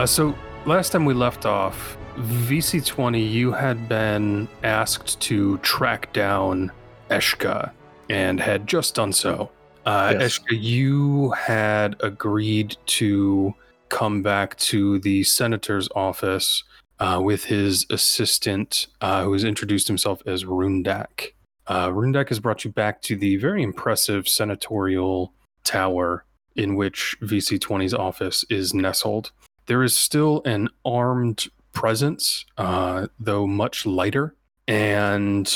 Uh, 0.00 0.06
so 0.06 0.34
last 0.64 0.92
time 0.92 1.04
we 1.04 1.12
left 1.12 1.44
off, 1.44 1.98
VC20, 2.16 3.30
you 3.30 3.52
had 3.52 3.86
been 3.86 4.48
asked 4.62 5.20
to 5.20 5.58
track 5.58 6.10
down 6.14 6.72
Eshka 7.10 7.70
and 8.08 8.40
had 8.40 8.66
just 8.66 8.94
done 8.94 9.12
so. 9.12 9.50
Uh, 9.84 10.16
Yes. 10.18 10.38
Eshka, 10.38 10.58
you 10.58 11.32
had 11.32 11.96
agreed 12.00 12.78
to 12.86 13.54
come 13.90 14.22
back 14.22 14.56
to 14.56 15.00
the 15.00 15.22
senator's 15.22 15.86
office 15.94 16.64
uh, 16.98 17.20
with 17.22 17.44
his 17.44 17.84
assistant, 17.90 18.86
uh, 19.02 19.22
who 19.24 19.34
has 19.34 19.44
introduced 19.44 19.86
himself 19.86 20.22
as 20.24 20.44
Rundak. 20.44 21.34
Uh, 21.66 21.90
Rundak 21.90 22.30
has 22.30 22.40
brought 22.40 22.64
you 22.64 22.72
back 22.72 23.02
to 23.02 23.16
the 23.16 23.36
very 23.36 23.62
impressive 23.62 24.26
senatorial 24.26 25.34
tower 25.62 26.24
in 26.56 26.74
which 26.74 27.18
VC20's 27.20 27.92
office 27.92 28.46
is 28.48 28.72
nestled. 28.72 29.32
There 29.70 29.84
is 29.84 29.96
still 29.96 30.42
an 30.46 30.68
armed 30.84 31.46
presence, 31.72 32.44
uh, 32.58 33.06
though 33.20 33.46
much 33.46 33.86
lighter, 33.86 34.34
and 34.66 35.46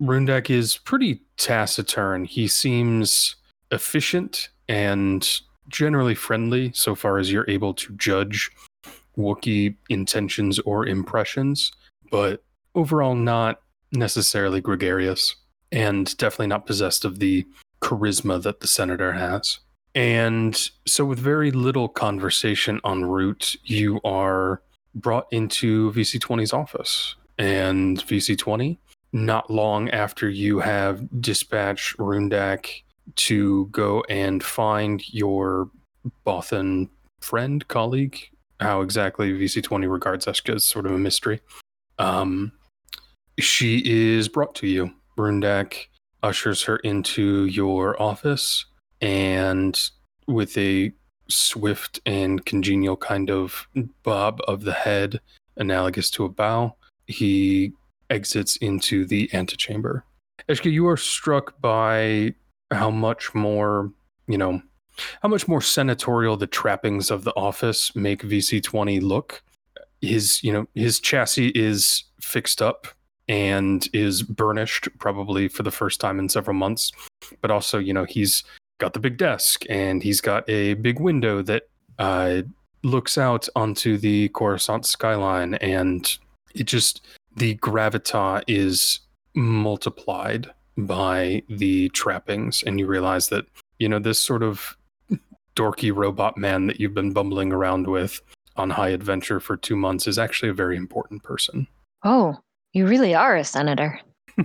Rundak 0.00 0.48
is 0.48 0.78
pretty 0.78 1.20
taciturn. 1.36 2.24
He 2.24 2.48
seems 2.48 3.36
efficient 3.70 4.48
and 4.70 5.28
generally 5.68 6.14
friendly 6.14 6.72
so 6.72 6.94
far 6.94 7.18
as 7.18 7.30
you're 7.30 7.44
able 7.46 7.74
to 7.74 7.92
judge 7.96 8.50
Wookiee 9.18 9.76
intentions 9.90 10.58
or 10.60 10.86
impressions, 10.86 11.70
but 12.10 12.42
overall 12.74 13.14
not 13.14 13.60
necessarily 13.92 14.62
gregarious 14.62 15.36
and 15.70 16.16
definitely 16.16 16.46
not 16.46 16.64
possessed 16.64 17.04
of 17.04 17.18
the 17.18 17.46
charisma 17.82 18.42
that 18.42 18.60
the 18.60 18.66
senator 18.66 19.12
has. 19.12 19.58
And 19.98 20.70
so, 20.86 21.04
with 21.04 21.18
very 21.18 21.50
little 21.50 21.88
conversation 21.88 22.80
en 22.84 23.04
route, 23.04 23.56
you 23.64 24.00
are 24.04 24.62
brought 24.94 25.26
into 25.32 25.90
VC20's 25.90 26.52
office. 26.52 27.16
And 27.36 27.98
VC20, 27.98 28.78
not 29.12 29.50
long 29.50 29.90
after 29.90 30.30
you 30.30 30.60
have 30.60 31.04
dispatched 31.20 31.96
Rundak 31.96 32.82
to 33.16 33.66
go 33.66 34.04
and 34.08 34.40
find 34.40 35.02
your 35.12 35.68
Bothan 36.24 36.90
friend, 37.20 37.66
colleague, 37.66 38.20
how 38.60 38.82
exactly 38.82 39.32
VC20 39.32 39.90
regards 39.90 40.26
Eshka 40.26 40.54
is 40.54 40.64
sort 40.64 40.86
of 40.86 40.92
a 40.92 40.98
mystery. 40.98 41.40
Um, 41.98 42.52
she 43.40 43.82
is 43.84 44.28
brought 44.28 44.54
to 44.56 44.68
you. 44.68 44.92
Rundak 45.16 45.86
ushers 46.22 46.62
her 46.62 46.76
into 46.76 47.46
your 47.46 48.00
office 48.00 48.64
and 49.00 49.78
with 50.26 50.56
a 50.58 50.92
swift 51.28 52.00
and 52.06 52.44
congenial 52.44 52.96
kind 52.96 53.30
of 53.30 53.68
bob 54.02 54.40
of 54.48 54.62
the 54.62 54.72
head, 54.72 55.20
analogous 55.56 56.10
to 56.10 56.24
a 56.24 56.28
bow, 56.28 56.74
he 57.06 57.72
exits 58.10 58.56
into 58.56 59.04
the 59.04 59.28
antechamber. 59.32 60.04
Eshka, 60.48 60.70
you 60.70 60.86
are 60.88 60.96
struck 60.96 61.60
by 61.60 62.34
how 62.70 62.90
much 62.90 63.34
more, 63.34 63.92
you 64.26 64.38
know, 64.38 64.62
how 65.22 65.28
much 65.28 65.46
more 65.46 65.60
senatorial 65.60 66.36
the 66.36 66.46
trappings 66.46 67.10
of 67.10 67.24
the 67.24 67.34
office 67.34 67.94
make 67.94 68.22
VC20 68.22 69.00
look. 69.02 69.42
His, 70.00 70.42
you 70.42 70.52
know, 70.52 70.66
his 70.74 71.00
chassis 71.00 71.48
is 71.48 72.04
fixed 72.20 72.62
up 72.62 72.86
and 73.28 73.86
is 73.92 74.22
burnished 74.22 74.88
probably 74.98 75.48
for 75.48 75.62
the 75.62 75.70
first 75.70 76.00
time 76.00 76.18
in 76.18 76.28
several 76.28 76.54
months. 76.54 76.92
But 77.40 77.50
also, 77.50 77.78
you 77.78 77.92
know, 77.92 78.04
he's 78.04 78.42
got 78.78 78.92
the 78.92 79.00
big 79.00 79.16
desk 79.16 79.64
and 79.68 80.02
he's 80.02 80.20
got 80.20 80.48
a 80.48 80.74
big 80.74 81.00
window 81.00 81.42
that 81.42 81.68
uh, 81.98 82.42
looks 82.82 83.18
out 83.18 83.48
onto 83.56 83.96
the 83.96 84.28
Coruscant 84.30 84.86
skyline. 84.86 85.54
And 85.54 86.18
it 86.54 86.64
just, 86.64 87.04
the 87.36 87.56
gravita 87.56 88.42
is 88.46 89.00
multiplied 89.34 90.50
by 90.76 91.42
the 91.48 91.88
trappings. 91.90 92.62
And 92.62 92.78
you 92.78 92.86
realize 92.86 93.28
that, 93.28 93.46
you 93.78 93.88
know, 93.88 93.98
this 93.98 94.20
sort 94.20 94.42
of 94.42 94.76
dorky 95.56 95.94
robot 95.94 96.36
man 96.36 96.68
that 96.68 96.78
you've 96.78 96.94
been 96.94 97.12
bumbling 97.12 97.52
around 97.52 97.88
with 97.88 98.20
on 98.56 98.70
high 98.70 98.90
adventure 98.90 99.40
for 99.40 99.56
two 99.56 99.76
months 99.76 100.06
is 100.06 100.18
actually 100.18 100.48
a 100.48 100.54
very 100.54 100.76
important 100.76 101.22
person. 101.22 101.66
Oh, 102.04 102.36
you 102.72 102.86
really 102.86 103.14
are 103.14 103.36
a 103.36 103.44
senator. 103.44 104.00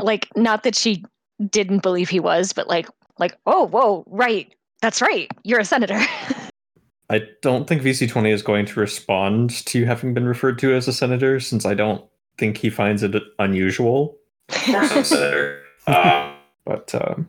Like, 0.00 0.28
not 0.36 0.64
that 0.64 0.74
she 0.74 1.02
didn't 1.50 1.82
believe 1.82 2.08
he 2.08 2.20
was, 2.20 2.52
but 2.52 2.68
like, 2.68 2.88
like, 3.18 3.36
oh, 3.46 3.66
whoa, 3.66 4.04
right, 4.06 4.54
that's 4.80 5.02
right, 5.02 5.30
you're 5.44 5.60
a 5.60 5.64
senator. 5.64 6.00
I 7.10 7.22
don't 7.42 7.66
think 7.66 7.82
VC20 7.82 8.32
is 8.32 8.42
going 8.42 8.64
to 8.66 8.80
respond 8.80 9.50
to 9.66 9.78
you 9.78 9.86
having 9.86 10.14
been 10.14 10.26
referred 10.26 10.58
to 10.60 10.74
as 10.74 10.88
a 10.88 10.92
senator, 10.92 11.40
since 11.40 11.66
I 11.66 11.74
don't 11.74 12.04
think 12.38 12.56
he 12.56 12.70
finds 12.70 13.02
it 13.02 13.14
unusual. 13.38 14.16
Of 14.48 14.62
course, 14.62 14.92
I'm 14.92 15.04
senator. 15.04 15.62
Um, 15.86 16.34
But 16.64 16.94
um, 16.94 17.28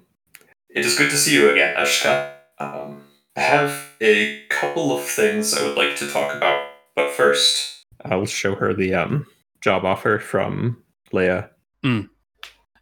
it 0.70 0.86
is 0.86 0.98
good 0.98 1.10
to 1.10 1.18
see 1.18 1.34
you 1.34 1.50
again, 1.50 1.76
Ashka. 1.76 2.34
Um, 2.60 3.04
I 3.36 3.42
have 3.42 3.96
a 4.00 4.44
couple 4.50 4.96
of 4.96 5.04
things 5.04 5.54
I 5.54 5.66
would 5.68 5.78
like 5.78 5.96
to 5.98 6.08
talk 6.08 6.36
about, 6.36 6.68
but 6.96 7.12
first, 7.12 7.84
I'll 8.06 8.26
show 8.26 8.56
her 8.56 8.74
the 8.74 8.94
um, 8.94 9.26
job 9.62 9.86
offer 9.86 10.20
from 10.20 10.84
Leia. 11.12 11.50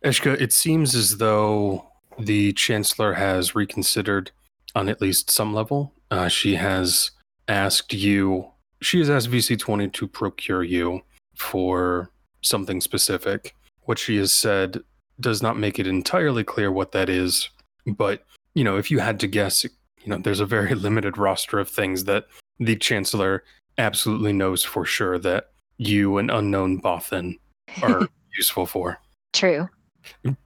Eshka, 0.03 0.39
it 0.41 0.51
seems 0.51 0.95
as 0.95 1.17
though 1.17 1.85
the 2.17 2.53
Chancellor 2.53 3.13
has 3.13 3.55
reconsidered 3.55 4.31
on 4.75 4.89
at 4.89 5.01
least 5.01 5.29
some 5.29 5.53
level. 5.53 5.93
Uh, 6.09 6.27
she 6.27 6.55
has 6.55 7.11
asked 7.47 7.93
you, 7.93 8.47
she 8.81 8.99
has 8.99 9.09
asked 9.09 9.29
VC20 9.29 9.93
to 9.93 10.07
procure 10.07 10.63
you 10.63 11.01
for 11.35 12.09
something 12.41 12.81
specific. 12.81 13.55
What 13.83 13.99
she 13.99 14.17
has 14.17 14.33
said 14.33 14.79
does 15.19 15.43
not 15.43 15.57
make 15.57 15.77
it 15.77 15.87
entirely 15.87 16.43
clear 16.43 16.71
what 16.71 16.91
that 16.93 17.09
is, 17.09 17.49
but, 17.85 18.25
you 18.55 18.63
know, 18.63 18.77
if 18.77 18.89
you 18.89 18.99
had 18.99 19.19
to 19.19 19.27
guess, 19.27 19.63
you 19.63 19.71
know, 20.07 20.17
there's 20.17 20.39
a 20.39 20.45
very 20.45 20.73
limited 20.87 21.17
roster 21.17 21.59
of 21.59 21.69
things 21.69 22.05
that 22.05 22.25
the 22.59 22.75
Chancellor 22.75 23.43
absolutely 23.77 24.33
knows 24.33 24.63
for 24.63 24.85
sure 24.85 25.19
that 25.19 25.51
you, 25.77 26.17
an 26.17 26.29
unknown 26.29 26.81
Bothan, 26.81 27.37
are 27.83 28.07
useful 28.37 28.65
for. 28.65 28.99
True. 29.33 29.69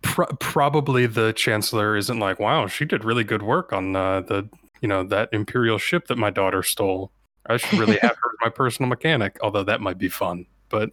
Pro- 0.01 0.25
probably 0.39 1.05
the 1.05 1.33
chancellor 1.33 1.95
isn't 1.95 2.19
like, 2.19 2.39
wow, 2.39 2.67
she 2.67 2.85
did 2.85 3.03
really 3.03 3.23
good 3.23 3.41
work 3.41 3.73
on 3.73 3.95
uh, 3.95 4.21
the, 4.21 4.47
you 4.81 4.87
know, 4.87 5.03
that 5.03 5.29
imperial 5.31 5.77
ship 5.77 6.07
that 6.07 6.17
my 6.17 6.29
daughter 6.29 6.63
stole. 6.63 7.11
I 7.47 7.57
should 7.57 7.79
really 7.79 7.97
have 8.01 8.15
her 8.15 8.29
as 8.31 8.37
my 8.41 8.49
personal 8.49 8.89
mechanic. 8.89 9.37
Although 9.41 9.63
that 9.63 9.81
might 9.81 9.97
be 9.97 10.09
fun, 10.09 10.45
but 10.69 10.89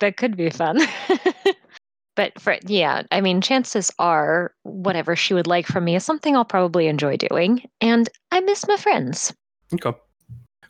That 0.00 0.16
could 0.16 0.36
be 0.36 0.50
fun. 0.50 0.80
but 2.16 2.38
for 2.40 2.58
yeah, 2.66 3.02
I 3.12 3.20
mean, 3.20 3.40
chances 3.40 3.90
are 3.98 4.52
whatever 4.64 5.14
she 5.16 5.32
would 5.34 5.46
like 5.46 5.66
from 5.66 5.84
me 5.84 5.94
is 5.96 6.04
something 6.04 6.36
I'll 6.36 6.44
probably 6.44 6.86
enjoy 6.88 7.16
doing, 7.16 7.62
and 7.80 8.08
I 8.30 8.40
miss 8.40 8.66
my 8.66 8.76
friends. 8.76 9.32
okay. 9.74 9.96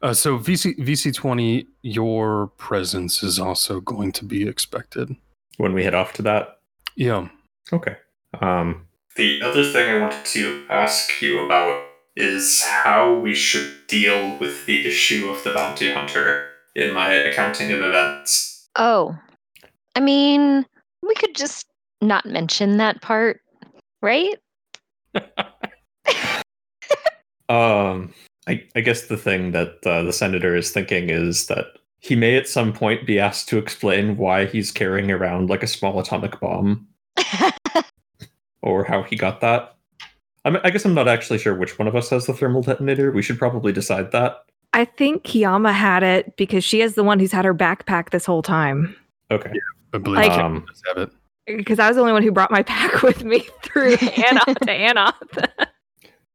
Uh, 0.02 0.12
so 0.12 0.36
VC 0.38 0.76
VC 0.78 1.14
twenty, 1.14 1.66
your 1.82 2.48
presence 2.58 3.22
is 3.22 3.38
also 3.38 3.80
going 3.80 4.12
to 4.12 4.24
be 4.24 4.46
expected. 4.48 5.14
When 5.58 5.72
we 5.74 5.84
head 5.84 5.94
off 5.94 6.12
to 6.14 6.22
that, 6.22 6.58
Yeah. 6.96 7.28
okay. 7.72 7.96
Um, 8.40 8.86
the 9.16 9.42
other 9.42 9.64
thing 9.64 9.88
I 9.88 10.00
wanted 10.00 10.24
to 10.26 10.64
ask 10.70 11.20
you 11.20 11.44
about 11.44 11.84
is 12.16 12.62
how 12.62 13.14
we 13.14 13.34
should 13.34 13.86
deal 13.88 14.38
with 14.38 14.66
the 14.66 14.86
issue 14.86 15.28
of 15.28 15.42
the 15.44 15.52
bounty 15.52 15.92
hunter 15.92 16.48
in 16.74 16.94
my 16.94 17.12
accounting 17.12 17.72
of 17.72 17.80
events. 17.80 18.68
Oh, 18.76 19.16
I 19.94 20.00
mean, 20.00 20.66
we 21.02 21.14
could 21.14 21.34
just 21.34 21.66
not 22.00 22.26
mention 22.26 22.78
that 22.78 23.02
part, 23.02 23.40
right? 24.00 24.38
um, 27.48 28.14
I, 28.46 28.64
I 28.74 28.80
guess 28.80 29.06
the 29.06 29.16
thing 29.16 29.52
that 29.52 29.74
uh, 29.84 30.02
the 30.02 30.12
senator 30.12 30.56
is 30.56 30.70
thinking 30.70 31.10
is 31.10 31.46
that 31.46 31.66
he 32.02 32.16
may 32.16 32.36
at 32.36 32.48
some 32.48 32.72
point 32.72 33.06
be 33.06 33.20
asked 33.20 33.48
to 33.48 33.58
explain 33.58 34.16
why 34.16 34.44
he's 34.44 34.72
carrying 34.72 35.10
around 35.10 35.48
like 35.48 35.62
a 35.62 35.68
small 35.68 36.00
atomic 36.00 36.38
bomb 36.40 36.88
or 38.62 38.82
how 38.84 39.02
he 39.04 39.14
got 39.16 39.40
that. 39.40 39.76
I, 40.44 40.50
mean, 40.50 40.60
I 40.64 40.70
guess 40.70 40.84
I'm 40.84 40.94
not 40.94 41.06
actually 41.06 41.38
sure 41.38 41.54
which 41.54 41.78
one 41.78 41.86
of 41.86 41.94
us 41.94 42.10
has 42.10 42.26
the 42.26 42.34
thermal 42.34 42.62
detonator. 42.62 43.12
We 43.12 43.22
should 43.22 43.38
probably 43.38 43.72
decide 43.72 44.10
that. 44.10 44.44
I 44.72 44.84
think 44.84 45.22
Kiyama 45.22 45.72
had 45.72 46.02
it 46.02 46.36
because 46.36 46.64
she 46.64 46.80
is 46.80 46.96
the 46.96 47.04
one 47.04 47.20
who's 47.20 47.30
had 47.30 47.44
her 47.44 47.54
backpack 47.54 48.10
this 48.10 48.26
whole 48.26 48.42
time. 48.42 48.96
Okay. 49.30 49.52
I 49.94 49.98
believe 49.98 50.16
Like- 50.16 50.32
Um, 50.32 50.66
have 50.88 50.98
it. 50.98 51.10
Because 51.46 51.78
I 51.78 51.86
was 51.88 51.96
the 51.96 52.00
only 52.00 52.12
one 52.12 52.22
who 52.22 52.30
brought 52.32 52.50
my 52.50 52.62
pack 52.62 53.02
with 53.02 53.24
me 53.24 53.46
through 53.62 53.96
Anoth 53.96 54.58
to 54.60 54.66
Anoth. 54.66 55.66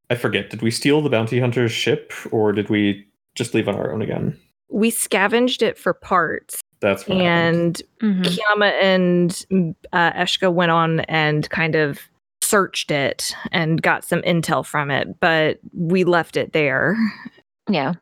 I 0.09 0.15
forget. 0.15 0.49
Did 0.49 0.61
we 0.61 0.71
steal 0.71 1.01
the 1.01 1.09
bounty 1.09 1.39
hunter's 1.41 1.71
ship 1.73 2.13
or 2.31 2.51
did 2.53 2.69
we 2.69 3.05
just 3.35 3.53
leave 3.53 3.67
on 3.67 3.75
our 3.75 3.91
own 3.91 4.01
again? 4.01 4.37
We 4.69 4.89
scavenged 4.89 5.61
it 5.63 5.77
for 5.77 5.93
parts, 5.93 6.61
That's 6.81 7.07
what 7.07 7.17
happened. 7.19 7.81
and 8.01 8.23
Mhm. 8.23 8.23
Kiyama 8.25 8.71
and 8.81 9.75
uh, 9.93 10.11
Eshka 10.13 10.51
went 10.53 10.71
on 10.71 10.99
and 11.01 11.49
kind 11.49 11.75
of 11.75 11.99
searched 12.43 12.91
it 12.91 13.35
and 13.51 13.81
got 13.81 14.03
some 14.05 14.21
intel 14.21 14.65
from 14.65 14.89
it, 14.91 15.19
but 15.19 15.59
we 15.73 16.03
left 16.03 16.37
it 16.37 16.53
there. 16.53 16.95
Yeah. 17.69 17.93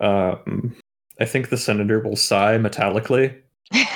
Um, 0.00 0.74
I 1.20 1.24
think 1.24 1.48
the 1.50 1.56
senator 1.58 2.00
will 2.00 2.16
sigh 2.16 2.56
metallically. 2.58 3.34
if 3.72 3.88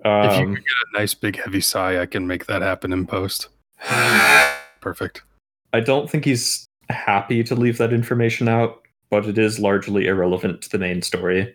you 0.00 0.04
Um, 0.04 0.54
get 0.54 0.64
a 0.94 0.98
nice 0.98 1.14
big 1.14 1.36
heavy 1.42 1.60
sigh, 1.60 2.00
I 2.00 2.06
can 2.06 2.26
make 2.26 2.46
that 2.46 2.62
happen 2.62 2.92
in 2.92 3.06
post. 3.06 3.48
Perfect. 4.80 5.22
I 5.72 5.80
don't 5.80 6.08
think 6.10 6.24
he's 6.24 6.66
happy 6.88 7.42
to 7.44 7.54
leave 7.54 7.78
that 7.78 7.92
information 7.92 8.48
out, 8.48 8.82
but 9.10 9.26
it 9.26 9.38
is 9.38 9.58
largely 9.58 10.06
irrelevant 10.06 10.62
to 10.62 10.68
the 10.70 10.78
main 10.78 11.02
story. 11.02 11.54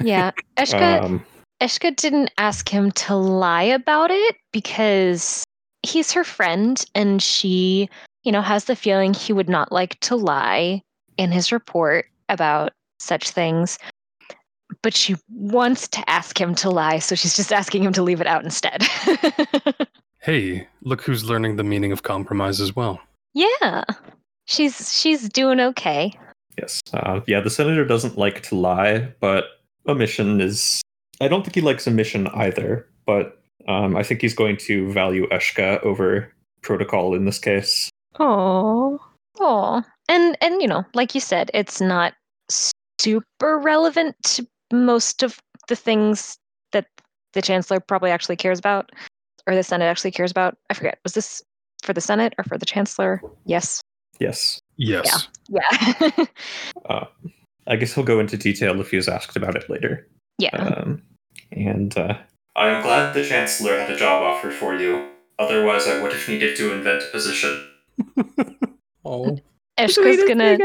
yeah. 0.00 0.30
Eshka 0.56 1.02
Um, 1.02 1.24
Eshka 1.60 1.94
didn't 1.96 2.30
ask 2.38 2.68
him 2.68 2.90
to 2.92 3.14
lie 3.14 3.62
about 3.62 4.10
it 4.10 4.36
because 4.52 5.44
he's 5.82 6.12
her 6.12 6.24
friend 6.24 6.84
and 6.94 7.22
she, 7.22 7.88
you 8.24 8.32
know, 8.32 8.40
has 8.42 8.64
the 8.66 8.76
feeling 8.76 9.12
he 9.14 9.32
would 9.32 9.48
not 9.48 9.72
like 9.72 9.98
to 10.00 10.16
lie 10.16 10.80
in 11.16 11.32
his 11.32 11.50
report 11.52 12.06
about 12.28 12.72
such 13.00 13.30
things. 13.30 13.78
But 14.82 14.94
she 14.94 15.16
wants 15.32 15.88
to 15.88 16.08
ask 16.10 16.40
him 16.40 16.54
to 16.56 16.70
lie, 16.70 16.98
so 17.00 17.14
she's 17.14 17.34
just 17.34 17.52
asking 17.52 17.82
him 17.82 17.92
to 17.94 18.02
leave 18.02 18.20
it 18.20 18.26
out 18.26 18.44
instead. 18.44 18.86
Hey, 20.20 20.66
look 20.82 21.00
who's 21.02 21.24
learning 21.24 21.56
the 21.56 21.64
meaning 21.64 21.92
of 21.92 22.02
compromise 22.02 22.60
as 22.60 22.74
well. 22.74 23.00
yeah. 23.34 23.84
She's 24.46 24.92
she's 24.92 25.28
doing 25.28 25.60
okay. 25.60 26.12
Yes. 26.58 26.82
Uh, 26.92 27.20
yeah, 27.26 27.40
the 27.40 27.50
senator 27.50 27.84
doesn't 27.84 28.18
like 28.18 28.42
to 28.44 28.54
lie, 28.54 29.12
but 29.20 29.44
omission 29.86 30.40
is. 30.40 30.82
I 31.20 31.28
don't 31.28 31.42
think 31.42 31.54
he 31.54 31.60
likes 31.60 31.88
omission 31.88 32.28
either, 32.28 32.86
but 33.06 33.42
um, 33.66 33.96
I 33.96 34.02
think 34.02 34.20
he's 34.20 34.34
going 34.34 34.56
to 34.58 34.92
value 34.92 35.28
Eshka 35.28 35.82
over 35.82 36.32
protocol 36.62 37.14
in 37.14 37.24
this 37.24 37.38
case. 37.38 37.90
Oh. 38.18 38.98
Oh, 39.40 39.82
and 40.08 40.36
and 40.40 40.60
you 40.60 40.68
know, 40.68 40.84
like 40.94 41.14
you 41.14 41.20
said, 41.20 41.50
it's 41.54 41.80
not 41.80 42.14
super 42.98 43.58
relevant 43.58 44.16
to 44.24 44.46
most 44.72 45.22
of 45.22 45.38
the 45.68 45.76
things 45.76 46.36
that 46.72 46.86
the 47.34 47.42
chancellor 47.42 47.80
probably 47.80 48.10
actually 48.10 48.36
cares 48.36 48.58
about, 48.58 48.90
or 49.46 49.54
the 49.54 49.62
Senate 49.62 49.86
actually 49.86 50.10
cares 50.10 50.30
about. 50.30 50.56
I 50.70 50.74
forget. 50.74 50.98
Was 51.04 51.12
this 51.12 51.42
for 51.82 51.92
the 51.92 52.00
Senate 52.00 52.34
or 52.38 52.44
for 52.44 52.58
the 52.58 52.66
chancellor? 52.66 53.22
Yes. 53.44 53.80
Yes. 54.18 54.60
Yes. 54.76 55.28
Yeah. 55.48 56.10
Uh, 56.88 57.04
I 57.66 57.76
guess 57.76 57.94
he'll 57.94 58.04
go 58.04 58.18
into 58.18 58.36
detail 58.38 58.80
if 58.80 58.90
he 58.90 58.96
is 58.96 59.08
asked 59.08 59.36
about 59.36 59.54
it 59.54 59.68
later. 59.68 60.08
yeah. 60.38 60.56
Um, 60.56 61.02
and 61.52 61.96
uh, 61.98 62.16
I'm 62.56 62.82
glad 62.82 63.12
the 63.12 63.24
Chancellor 63.24 63.78
had 63.78 63.90
a 63.90 63.96
job 63.96 64.22
offer 64.22 64.50
for 64.50 64.74
you. 64.74 65.08
Otherwise, 65.38 65.86
I 65.86 66.02
would 66.02 66.12
have 66.12 66.28
needed 66.28 66.56
to 66.56 66.72
invent 66.72 67.02
a 67.02 67.06
position. 67.06 67.68
Oh. 69.04 69.38
Eshka's 69.78 69.94
Sweetest 69.94 70.28
gonna. 70.28 70.58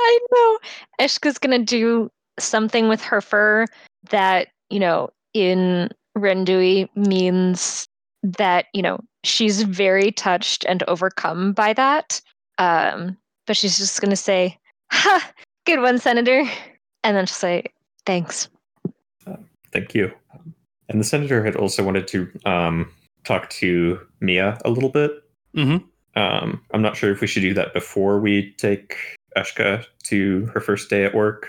I 0.00 0.18
know. 0.32 0.58
Eshka's 1.00 1.38
gonna 1.38 1.58
do 1.60 2.10
something 2.38 2.88
with 2.88 3.00
her 3.02 3.20
fur 3.20 3.66
that, 4.10 4.48
you 4.70 4.80
know, 4.80 5.10
in 5.34 5.88
Rendui 6.18 6.88
means 6.96 7.86
that, 8.24 8.66
you 8.74 8.82
know, 8.82 8.98
she's 9.22 9.62
very 9.62 10.10
touched 10.10 10.64
and 10.64 10.82
overcome 10.84 11.52
by 11.52 11.72
that. 11.74 12.20
Um, 12.60 13.16
but 13.46 13.56
she's 13.56 13.78
just 13.78 14.00
gonna 14.00 14.14
say, 14.14 14.56
Ha, 14.92 15.32
good 15.66 15.80
one, 15.80 15.98
Senator. 15.98 16.44
And 17.02 17.16
then 17.16 17.26
she'll 17.26 17.34
say, 17.34 17.64
Thanks. 18.06 18.48
Thank 19.72 19.94
you. 19.94 20.12
And 20.88 21.00
the 21.00 21.04
senator 21.04 21.44
had 21.44 21.56
also 21.56 21.84
wanted 21.84 22.08
to 22.08 22.30
um, 22.44 22.90
talk 23.24 23.48
to 23.50 24.00
Mia 24.20 24.58
a 24.64 24.70
little 24.70 24.88
bit. 24.88 25.12
Mm-hmm. 25.56 26.20
Um, 26.20 26.60
I'm 26.72 26.82
not 26.82 26.96
sure 26.96 27.12
if 27.12 27.20
we 27.20 27.28
should 27.28 27.42
do 27.42 27.54
that 27.54 27.72
before 27.72 28.18
we 28.18 28.52
take 28.58 28.96
Eshka 29.36 29.86
to 30.04 30.46
her 30.46 30.60
first 30.60 30.90
day 30.90 31.04
at 31.04 31.14
work. 31.14 31.48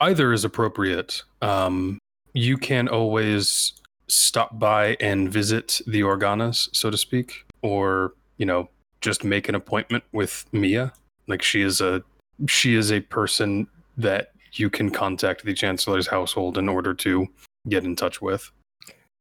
Either 0.00 0.32
is 0.32 0.44
appropriate. 0.44 1.22
Um, 1.42 1.98
you 2.32 2.56
can 2.56 2.88
always 2.88 3.74
stop 4.08 4.58
by 4.58 4.96
and 5.00 5.30
visit 5.30 5.80
the 5.86 6.00
Organas, 6.00 6.74
so 6.74 6.90
to 6.90 6.96
speak, 6.96 7.44
or 7.60 8.14
you 8.38 8.46
know, 8.46 8.70
just 9.02 9.24
make 9.24 9.48
an 9.48 9.54
appointment 9.54 10.04
with 10.12 10.46
Mia. 10.52 10.92
Like 11.26 11.42
she 11.42 11.60
is 11.60 11.80
a 11.80 12.02
she 12.48 12.74
is 12.74 12.90
a 12.90 13.00
person 13.00 13.66
that 13.98 14.32
you 14.54 14.70
can 14.70 14.90
contact 14.90 15.44
the 15.44 15.54
Chancellor's 15.54 16.06
household 16.06 16.56
in 16.56 16.68
order 16.68 16.94
to 16.94 17.26
get 17.68 17.84
in 17.84 17.94
touch 17.94 18.22
with. 18.22 18.50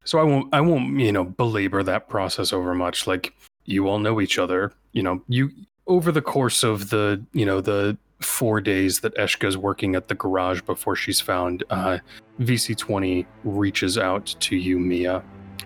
So 0.06 0.19
I 0.19 0.24
won't 0.24 0.54
I 0.54 0.62
won't, 0.62 1.00
you 1.00 1.12
know, 1.12 1.25
belabor 1.25 1.83
that 1.83 2.07
process 2.07 2.54
over 2.54 2.74
much. 2.74 3.07
Like 3.07 3.33
you 3.66 3.88
all 3.88 4.00
know 4.00 4.22
each 4.22 4.39
other. 4.39 4.72
You 4.94 5.04
know, 5.04 5.22
you 5.28 5.51
over 5.88 6.12
the 6.12 6.22
course 6.22 6.63
of 6.63 6.89
the, 6.89 7.24
you 7.34 7.45
know, 7.45 7.62
the 7.62 7.98
four 8.22 8.62
days 8.62 9.00
that 9.01 9.16
Eshka 9.16 9.48
is 9.48 9.57
working 9.57 9.95
at 9.95 10.07
the 10.07 10.16
garage 10.16 10.62
before 10.62 10.95
she's 10.95 11.19
found, 11.19 11.63
uh, 11.69 11.98
VC20 12.39 13.25
reaches 13.44 13.98
out 13.98 14.36
to 14.39 14.56
you, 14.56 14.80
Mia. 14.80 15.24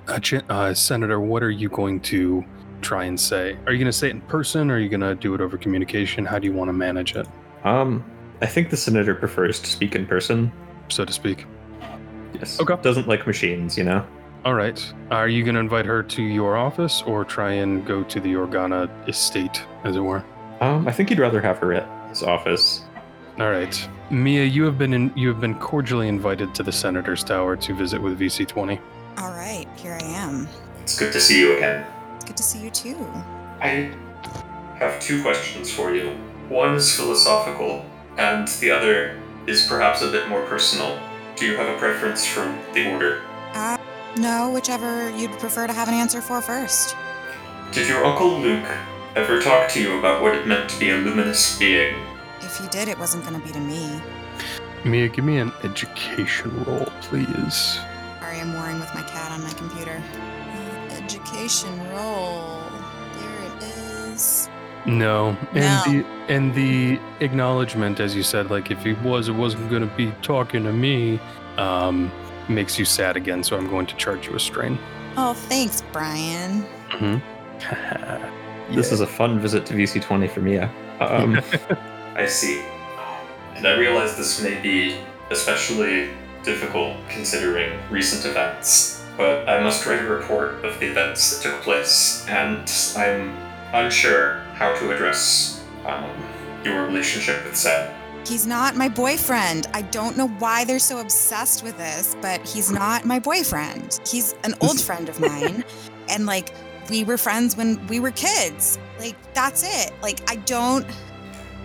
Uh, 0.07 0.19
Ch- 0.19 0.44
uh, 0.50 0.73
Senator, 0.73 1.19
what 1.19 1.44
are 1.44 1.51
you 1.51 1.69
going 1.69 2.00
to 2.01 2.45
try 2.81 3.06
and 3.06 3.19
say? 3.19 3.57
Are 3.66 3.72
you 3.72 3.77
going 3.80 3.86
to 3.92 3.94
say 3.94 4.07
it 4.07 4.12
in 4.12 4.22
person 4.22 4.69
or 4.72 4.75
are 4.75 4.80
you 4.80 4.89
going 4.89 5.01
to 5.01 5.16
do 5.16 5.33
it 5.33 5.42
over 5.42 5.57
communication? 5.57 6.25
How 6.25 6.39
do 6.39 6.48
you 6.48 6.54
want 6.54 6.69
to 6.69 6.74
manage 6.74 7.16
it, 7.16 7.27
Um, 7.63 8.04
I 8.42 8.45
think 8.45 8.69
the 8.69 8.77
senator 8.77 9.16
prefers 9.16 9.60
to 9.62 9.69
speak 9.69 9.95
in 9.95 10.06
person. 10.06 10.51
so 10.89 11.06
to 11.06 11.13
speak? 11.13 11.45
Yes. 12.33 12.60
Okay. 12.60 12.75
Doesn't 12.81 13.07
like 13.07 13.25
machines, 13.25 13.77
you 13.77 13.83
know. 13.86 14.06
All 14.44 14.54
right. 14.54 14.80
Are 15.10 15.27
you 15.27 15.44
going 15.44 15.56
to 15.56 15.62
invite 15.62 15.86
her 15.86 16.04
to 16.04 16.22
your 16.22 16.57
office 16.57 17.01
or 17.04 17.24
try 17.25 17.54
and 17.54 17.86
go 17.86 18.04
to 18.04 18.19
the 18.19 18.33
Organa 18.33 18.89
estate, 19.07 19.63
as 19.83 19.95
it 19.95 20.01
were? 20.01 20.24
Um, 20.62 20.88
I 20.88 20.92
think 20.92 21.10
he'd 21.10 21.18
rather 21.19 21.42
have 21.42 21.57
her 21.60 21.74
at 21.74 22.10
his 22.10 22.21
office. 22.24 22.83
All 23.40 23.49
right, 23.49 23.90
Mia, 24.11 24.45
you 24.45 24.64
have 24.64 24.78
been 24.78 24.94
in, 24.94 25.11
you 25.16 25.28
have 25.28 25.42
been 25.42 25.56
cordially 25.56 26.07
invited 26.07 26.56
to 26.56 26.64
the 26.64 26.71
Senator's 26.71 27.21
Tower 27.23 27.57
to 27.57 27.73
visit 27.76 28.02
with 28.02 28.18
VC20. 28.18 28.80
All 29.18 29.31
right, 29.31 29.66
here 29.76 29.97
I 29.99 30.04
am. 30.06 30.47
It's 30.81 30.97
good 30.97 31.11
to 31.11 31.19
see 31.19 31.40
you 31.42 31.57
again. 31.57 31.85
It's 32.25 32.31
good 32.31 32.37
to 32.37 32.44
see 32.44 32.63
you 32.63 32.71
too. 32.71 33.07
I 33.61 33.91
have 34.79 34.99
two 34.99 35.21
questions 35.21 35.71
for 35.71 35.94
you. 35.94 36.09
One 36.49 36.73
is 36.73 36.95
philosophical, 36.95 37.85
and 38.17 38.47
the 38.47 38.71
other 38.71 39.21
is 39.45 39.67
perhaps 39.67 40.01
a 40.01 40.09
bit 40.09 40.27
more 40.27 40.41
personal. 40.47 40.99
Do 41.35 41.45
you 41.45 41.55
have 41.55 41.69
a 41.69 41.77
preference 41.77 42.25
from 42.25 42.57
the 42.73 42.91
order? 42.91 43.21
Uh, 43.53 43.77
no, 44.17 44.49
whichever 44.49 45.15
you'd 45.15 45.37
prefer 45.37 45.67
to 45.67 45.73
have 45.73 45.87
an 45.87 45.94
answer 45.94 46.19
for 46.19 46.41
first. 46.41 46.95
Did 47.71 47.87
your 47.87 48.03
Uncle 48.03 48.39
Luke 48.39 48.65
ever 49.15 49.39
talk 49.39 49.69
to 49.69 49.79
you 49.79 49.99
about 49.99 50.23
what 50.23 50.33
it 50.33 50.47
meant 50.47 50.67
to 50.71 50.79
be 50.79 50.89
a 50.89 50.97
luminous 50.97 51.59
being? 51.59 51.94
If 52.41 52.57
he 52.57 52.67
did, 52.69 52.87
it 52.87 52.97
wasn't 52.97 53.23
going 53.23 53.39
to 53.39 53.45
be 53.45 53.53
to 53.53 53.59
me. 53.59 54.01
Mia, 54.83 55.09
give 55.09 55.25
me 55.25 55.37
an 55.37 55.51
education 55.63 56.63
roll, 56.63 56.87
please. 57.01 57.79
Sorry, 58.19 58.39
I'm 58.39 58.55
warring 58.55 58.79
with 58.79 58.91
my 58.95 59.03
cat 59.03 59.31
on 59.31 59.44
my 59.44 59.51
computer. 59.51 60.01
Education 61.45 61.78
roll. 61.92 62.59
There 63.19 63.57
it 63.57 63.64
is. 64.14 64.49
No, 64.87 65.37
and 65.54 65.64
No. 65.64 65.83
the 65.85 66.06
and 66.28 66.56
the 66.56 66.99
acknowledgement, 67.19 67.99
as 67.99 68.16
you 68.16 68.23
said, 68.23 68.49
like 68.49 68.71
if 68.71 68.81
he 68.83 68.94
was, 68.94 69.30
it 69.30 69.33
wasn't 69.33 69.69
going 69.69 69.87
to 69.87 69.95
be 69.95 70.11
talking 70.23 70.64
to 70.64 70.73
me, 70.73 71.19
um, 71.57 72.11
makes 72.49 72.80
you 72.80 72.85
sad 72.85 73.16
again. 73.16 73.44
So 73.44 73.56
I'm 73.57 73.69
going 73.69 73.85
to 73.85 73.95
charge 73.95 74.25
you 74.28 74.33
a 74.35 74.40
strain. 74.40 74.80
Oh, 75.18 75.33
thanks, 75.33 75.83
Brian. 75.94 76.66
Mm-hmm. 76.90 78.31
This 78.73 78.92
is 78.92 78.99
a 79.02 79.06
fun 79.06 79.40
visit 79.40 79.64
to 79.68 79.75
VC20 79.75 80.28
for 80.31 80.42
Mia. 80.42 80.71
Um, 80.99 81.40
I 82.16 82.25
see. 82.25 82.64
And 83.54 83.68
I 83.68 83.78
realize 83.78 84.18
this 84.18 84.42
may 84.42 84.59
be 84.59 84.97
especially 85.30 86.09
difficult 86.42 86.97
considering 87.07 87.78
recent 87.92 88.25
events, 88.25 88.94
but 89.18 89.48
I 89.48 89.62
must 89.62 89.86
write 89.86 90.02
a 90.02 90.07
report 90.07 90.66
of 90.66 90.80
the 90.80 90.88
events 90.88 91.38
that 91.38 91.50
took 91.50 91.62
place, 91.62 92.26
and 92.28 92.69
I'm 92.98 93.36
unsure 93.74 94.40
how 94.56 94.74
to 94.76 94.92
address 94.92 95.64
um, 95.86 96.10
your 96.64 96.86
relationship 96.86 97.44
with 97.45 97.56
Seb. 97.56 97.94
He's 98.26 98.48
not 98.48 98.76
my 98.76 98.90
boyfriend. 98.90 99.68
I 99.74 99.84
don't 99.84 100.18
know 100.18 100.28
why 100.28 100.66
they're 100.66 100.80
so 100.80 101.00
obsessed 101.00 101.64
with 101.64 101.78
this, 101.78 102.16
but 102.22 102.45
he's 102.48 102.72
not 102.72 103.06
my 103.06 103.19
boyfriend. 103.19 104.00
He's 104.07 104.34
an 104.44 104.56
old 104.62 104.81
friend 104.81 105.07
of 105.07 105.19
mine. 105.19 105.64
And 106.10 106.26
like, 106.26 106.54
we 106.90 107.04
were 107.04 107.18
friends 107.18 107.56
when 107.56 107.86
we 107.88 108.00
were 108.00 108.12
kids. 108.12 108.80
Like, 109.00 109.16
that's 109.34 109.64
it. 109.64 109.94
Like, 110.02 110.28
I 110.30 110.38
don't. 110.38 110.88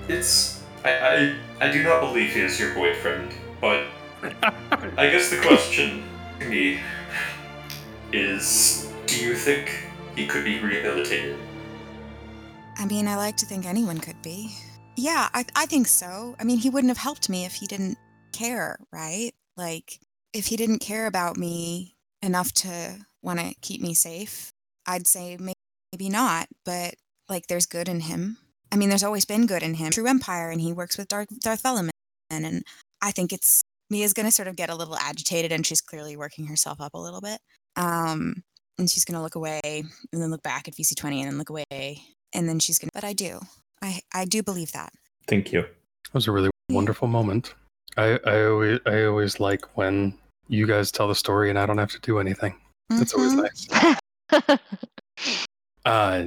It's. 0.08 0.62
I, 0.84 1.36
I, 1.60 1.66
I 1.68 1.70
do 1.70 1.82
not 1.82 2.00
believe 2.00 2.32
he 2.32 2.40
is 2.40 2.58
your 2.58 2.74
boyfriend, 2.74 3.32
but 3.60 3.86
I 4.22 5.10
guess 5.10 5.30
the 5.30 5.40
question 5.40 6.02
to 6.40 6.48
me 6.48 6.80
is 8.12 8.92
do 9.06 9.22
you 9.24 9.34
think 9.34 9.72
he 10.16 10.26
could 10.26 10.44
be 10.44 10.58
rehabilitated? 10.60 11.36
I 12.76 12.86
mean, 12.86 13.08
I 13.08 13.16
like 13.16 13.36
to 13.38 13.46
think 13.46 13.66
anyone 13.66 13.98
could 13.98 14.20
be. 14.22 14.54
Yeah, 14.96 15.28
I, 15.32 15.44
I 15.54 15.66
think 15.66 15.86
so. 15.86 16.34
I 16.38 16.44
mean, 16.44 16.58
he 16.58 16.70
wouldn't 16.70 16.90
have 16.90 16.98
helped 16.98 17.28
me 17.28 17.44
if 17.44 17.54
he 17.54 17.66
didn't 17.66 17.98
care, 18.32 18.78
right? 18.92 19.32
Like, 19.56 19.98
if 20.32 20.46
he 20.46 20.56
didn't 20.56 20.78
care 20.80 21.06
about 21.06 21.36
me 21.36 21.94
enough 22.22 22.52
to 22.52 23.06
want 23.22 23.38
to 23.40 23.54
keep 23.60 23.80
me 23.80 23.94
safe, 23.94 24.52
I'd 24.86 25.06
say 25.06 25.36
may- 25.38 25.54
maybe 25.92 26.08
not. 26.08 26.48
But, 26.64 26.94
like, 27.28 27.46
there's 27.46 27.66
good 27.66 27.88
in 27.88 28.00
him. 28.00 28.38
I 28.72 28.76
mean, 28.76 28.88
there's 28.88 29.04
always 29.04 29.24
been 29.24 29.46
good 29.46 29.62
in 29.62 29.74
him. 29.74 29.90
True 29.90 30.06
Empire, 30.08 30.50
and 30.50 30.60
he 30.60 30.72
works 30.72 30.96
with 30.96 31.08
Darth, 31.08 31.28
Darth 31.40 31.62
Velaman. 31.62 31.90
and 32.30 32.62
I 33.02 33.10
think 33.10 33.32
it's 33.32 33.62
Mia's 33.90 34.12
gonna 34.12 34.30
sort 34.30 34.46
of 34.48 34.54
get 34.56 34.70
a 34.70 34.74
little 34.76 34.96
agitated, 34.96 35.50
and 35.50 35.66
she's 35.66 35.80
clearly 35.80 36.16
working 36.16 36.46
herself 36.46 36.80
up 36.80 36.94
a 36.94 36.98
little 36.98 37.20
bit. 37.20 37.40
Um, 37.76 38.42
and 38.78 38.90
she's 38.90 39.04
gonna 39.04 39.22
look 39.22 39.34
away, 39.34 39.60
and 39.64 40.22
then 40.22 40.30
look 40.30 40.42
back 40.42 40.68
at 40.68 40.74
VC 40.74 40.94
twenty, 40.96 41.20
and 41.22 41.30
then 41.30 41.38
look 41.38 41.50
away, 41.50 41.64
and 42.34 42.48
then 42.48 42.58
she's 42.58 42.78
gonna. 42.78 42.90
But 42.94 43.04
I 43.04 43.12
do, 43.12 43.40
I 43.82 44.00
I 44.14 44.24
do 44.24 44.42
believe 44.42 44.72
that. 44.72 44.92
Thank 45.26 45.52
you. 45.52 45.62
That 45.62 46.14
was 46.14 46.26
a 46.26 46.32
really 46.32 46.50
wonderful 46.70 47.08
moment. 47.08 47.54
I, 47.96 48.18
I 48.24 48.44
always 48.44 48.78
I 48.86 49.04
always 49.04 49.40
like 49.40 49.76
when 49.76 50.16
you 50.48 50.66
guys 50.66 50.90
tell 50.90 51.08
the 51.08 51.14
story 51.14 51.50
and 51.50 51.58
I 51.58 51.66
don't 51.66 51.78
have 51.78 51.90
to 51.92 52.00
do 52.00 52.18
anything. 52.18 52.54
That's 52.88 53.14
always 53.14 53.34
Mhm. 53.34 53.96
nice. 54.32 54.58
Uh, 55.86 56.26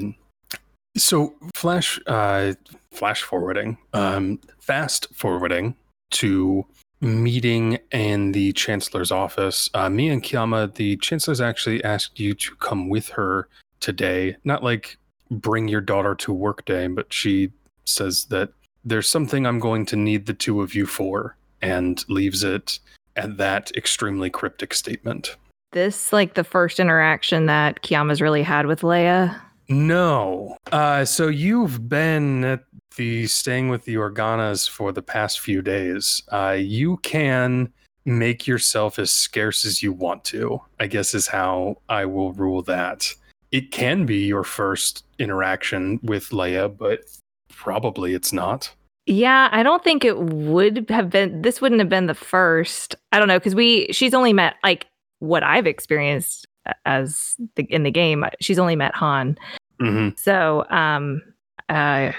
so 0.98 1.34
flash 1.56 2.00
uh, 2.08 2.54
flash 2.92 3.22
forwarding, 3.22 3.78
um, 3.94 4.40
fast 4.60 5.08
forwarding 5.14 5.76
to 6.12 6.66
meeting 7.04 7.78
in 7.92 8.32
the 8.32 8.54
chancellor's 8.54 9.12
office. 9.12 9.70
Uh, 9.74 9.90
Mia 9.90 10.14
and 10.14 10.24
Kiama, 10.24 10.68
the 10.74 10.96
chancellor's 10.98 11.42
actually 11.42 11.84
asked 11.84 12.20
you 12.20 12.34
to 12.34 12.56
come 12.56 12.90
with 12.90 13.10
her 13.10 13.50
today. 13.80 14.38
Not 14.44 14.64
like 14.64 14.98
bring 15.30 15.68
your 15.68 15.82
daughter 15.82 16.16
to 16.16 16.34
work 16.34 16.66
day, 16.66 16.88
but 16.88 17.12
she 17.12 17.52
says 17.86 18.26
that 18.26 18.50
there's 18.86 19.10
something 19.10 19.46
I'm 19.46 19.60
going 19.60 19.86
to 19.88 19.96
need 19.96 20.26
the 20.26 20.34
two 20.34 20.62
of 20.62 20.74
you 20.74 20.86
for, 20.86 21.36
and 21.62 22.04
leaves 22.10 22.44
it 22.44 22.80
at 23.16 23.38
that 23.38 23.72
extremely 23.76 24.30
cryptic 24.30 24.74
statement. 24.74 25.36
This 25.72 26.14
like 26.14 26.36
the 26.36 26.44
first 26.44 26.80
interaction 26.80 27.48
that 27.48 27.82
Kiama's 27.82 28.22
really 28.22 28.44
had 28.44 28.66
with 28.66 28.82
Leia. 28.82 29.40
No. 29.70 30.58
Uh, 30.72 31.06
so 31.06 31.28
you've 31.28 31.88
been 31.88 32.44
at 32.44 32.64
the 32.96 33.28
staying 33.28 33.70
with 33.70 33.86
the 33.86 33.96
Organas 33.96 34.70
for 34.70 34.92
the 34.92 35.02
past 35.02 35.40
few 35.40 35.62
days. 35.62 36.24
Uh, 36.32 36.58
you 36.60 36.98
can 36.98 37.72
make 38.06 38.48
yourself 38.48 39.00
as 39.00 39.12
scarce 39.12 39.66
as 39.66 39.82
you 39.82 39.94
want 39.94 40.24
to, 40.26 40.62
I 40.80 40.88
guess 40.88 41.14
is 41.14 41.28
how 41.28 41.78
I 41.90 42.06
will 42.06 42.34
rule 42.34 42.62
that. 42.64 43.14
It 43.52 43.72
can 43.72 44.06
be 44.06 44.26
your 44.26 44.44
first 44.44 45.06
interaction 45.20 46.00
with 46.04 46.30
Leia, 46.30 46.76
but 46.76 47.02
probably 47.50 48.14
it's 48.14 48.34
not. 48.34 48.74
Yeah, 49.06 49.50
I 49.52 49.64
don't 49.64 49.84
think 49.84 50.06
it 50.06 50.18
would 50.18 50.90
have 50.90 51.10
been. 51.10 51.42
This 51.42 51.62
wouldn't 51.62 51.80
have 51.80 51.90
been 51.90 52.08
the 52.08 52.14
first. 52.14 52.96
I 53.12 53.20
don't 53.20 53.28
know 53.28 53.38
because 53.38 53.54
we 53.54 53.88
she's 53.92 54.14
only 54.14 54.34
met 54.34 54.56
like 54.64 54.88
what 55.20 55.44
I've 55.44 55.68
experienced 55.68 56.48
as 56.86 57.36
the, 57.56 57.64
in 57.64 57.84
the 57.84 57.92
game. 57.92 58.26
She's 58.40 58.60
only 58.60 58.78
met 58.78 58.96
Han, 58.96 59.38
hmm 59.80 60.10
so 60.16 60.66
um, 60.70 61.22
uh, 61.68 62.14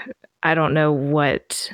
I 0.45 0.53
don't 0.53 0.75
know 0.75 0.91
what 0.93 1.71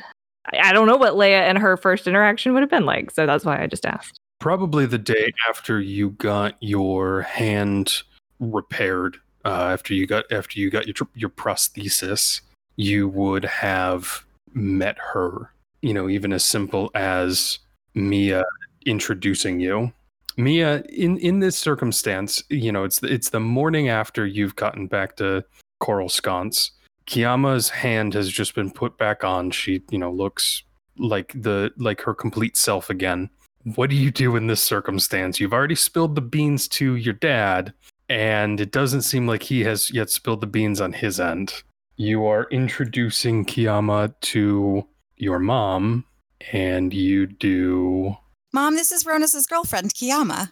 I 0.54 0.72
don't 0.72 0.88
know 0.88 0.96
what 0.96 1.14
Leia 1.14 1.42
and 1.42 1.58
her 1.58 1.76
first 1.76 2.08
interaction 2.08 2.54
would 2.54 2.62
have 2.62 2.70
been 2.70 2.86
like. 2.86 3.12
So 3.12 3.26
that's 3.26 3.44
why 3.44 3.62
I 3.62 3.68
just 3.68 3.86
asked. 3.86 4.18
Probably 4.40 4.86
the 4.86 4.98
day 4.98 5.34
after 5.50 5.82
you 5.82 6.12
got 6.12 6.56
your 6.62 7.22
hand 7.24 8.02
repaired, 8.40 9.18
uh, 9.44 9.70
after 9.74 9.94
you 9.94 10.08
got 10.08 10.24
after 10.32 10.58
you 10.58 10.70
got 10.70 10.88
your 10.88 11.08
your 11.16 11.30
prosthesis, 11.30 12.40
you 12.78 13.10
would 13.10 13.44
have 13.44 14.24
met 14.54 14.98
her. 15.14 15.52
You 15.82 15.94
know, 15.94 16.08
even 16.08 16.32
as 16.32 16.46
simple 16.46 16.92
as 16.96 17.60
Mia 17.94 18.46
introducing 18.86 19.60
you. 19.60 19.92
Mia, 20.38 20.82
in 20.84 21.18
in 21.18 21.40
this 21.40 21.58
circumstance, 21.58 22.42
you 22.50 22.72
know, 22.72 22.86
it's 22.86 23.00
the, 23.00 23.14
it's 23.14 23.32
the 23.32 23.42
morning 23.42 23.90
after 23.90 24.26
you've 24.26 24.56
gotten 24.56 24.88
back 24.88 25.18
to 25.18 25.44
Coruscant. 25.82 26.72
Kiama's 27.08 27.70
hand 27.70 28.14
has 28.14 28.30
just 28.30 28.56
been 28.56 28.72
put 28.72 28.98
back 28.98 29.24
on. 29.24 29.52
She, 29.52 29.82
you 29.90 29.98
know, 29.98 30.12
looks 30.12 30.64
like 30.98 31.34
the 31.34 31.72
like 31.78 32.02
her 32.02 32.14
complete 32.14 32.56
self 32.58 32.90
again 32.90 33.30
what 33.64 33.90
do 33.90 33.96
you 33.96 34.12
do 34.12 34.36
in 34.36 34.48
this 34.48 34.62
circumstance? 34.62 35.40
You've 35.40 35.54
already 35.54 35.76
spilled 35.76 36.16
the 36.16 36.22
beans 36.22 36.68
to 36.70 36.96
your 36.96 37.14
dad, 37.14 37.74
and 38.10 38.60
it 38.60 38.72
doesn't 38.72 39.04
seem 39.04 39.28
like 39.28 39.44
he 39.44 39.62
has 39.62 39.92
yet 39.92 40.10
spilled 40.10 40.42
the 40.42 40.48
beans 40.48 40.82
on 40.82 40.94
his 40.94 41.20
end. 41.20 41.64
You 41.96 42.26
are 42.26 42.48
introducing 42.52 43.46
Kiyama 43.46 44.14
to 44.22 44.86
your 45.18 45.40
mom, 45.40 46.06
and 46.52 46.94
you 46.94 47.28
do. 47.28 48.16
Mom, 48.54 48.76
this 48.76 48.92
is 48.92 49.06
Ronus's 49.06 49.46
girlfriend, 49.46 49.94
Kiyama. 49.94 50.52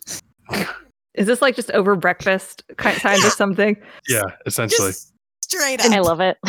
Is 1.15 1.25
this 1.27 1.41
like 1.41 1.55
just 1.55 1.71
over 1.71 1.95
breakfast 1.95 2.63
kind 2.77 2.97
kind 2.97 3.23
of 3.25 3.31
something? 3.31 3.75
Yeah, 4.07 4.23
essentially. 4.45 4.89
Just 4.89 5.13
straight 5.49 5.83
up. 5.85 5.91
I 5.91 5.99
love 5.99 6.19
it. 6.21 6.37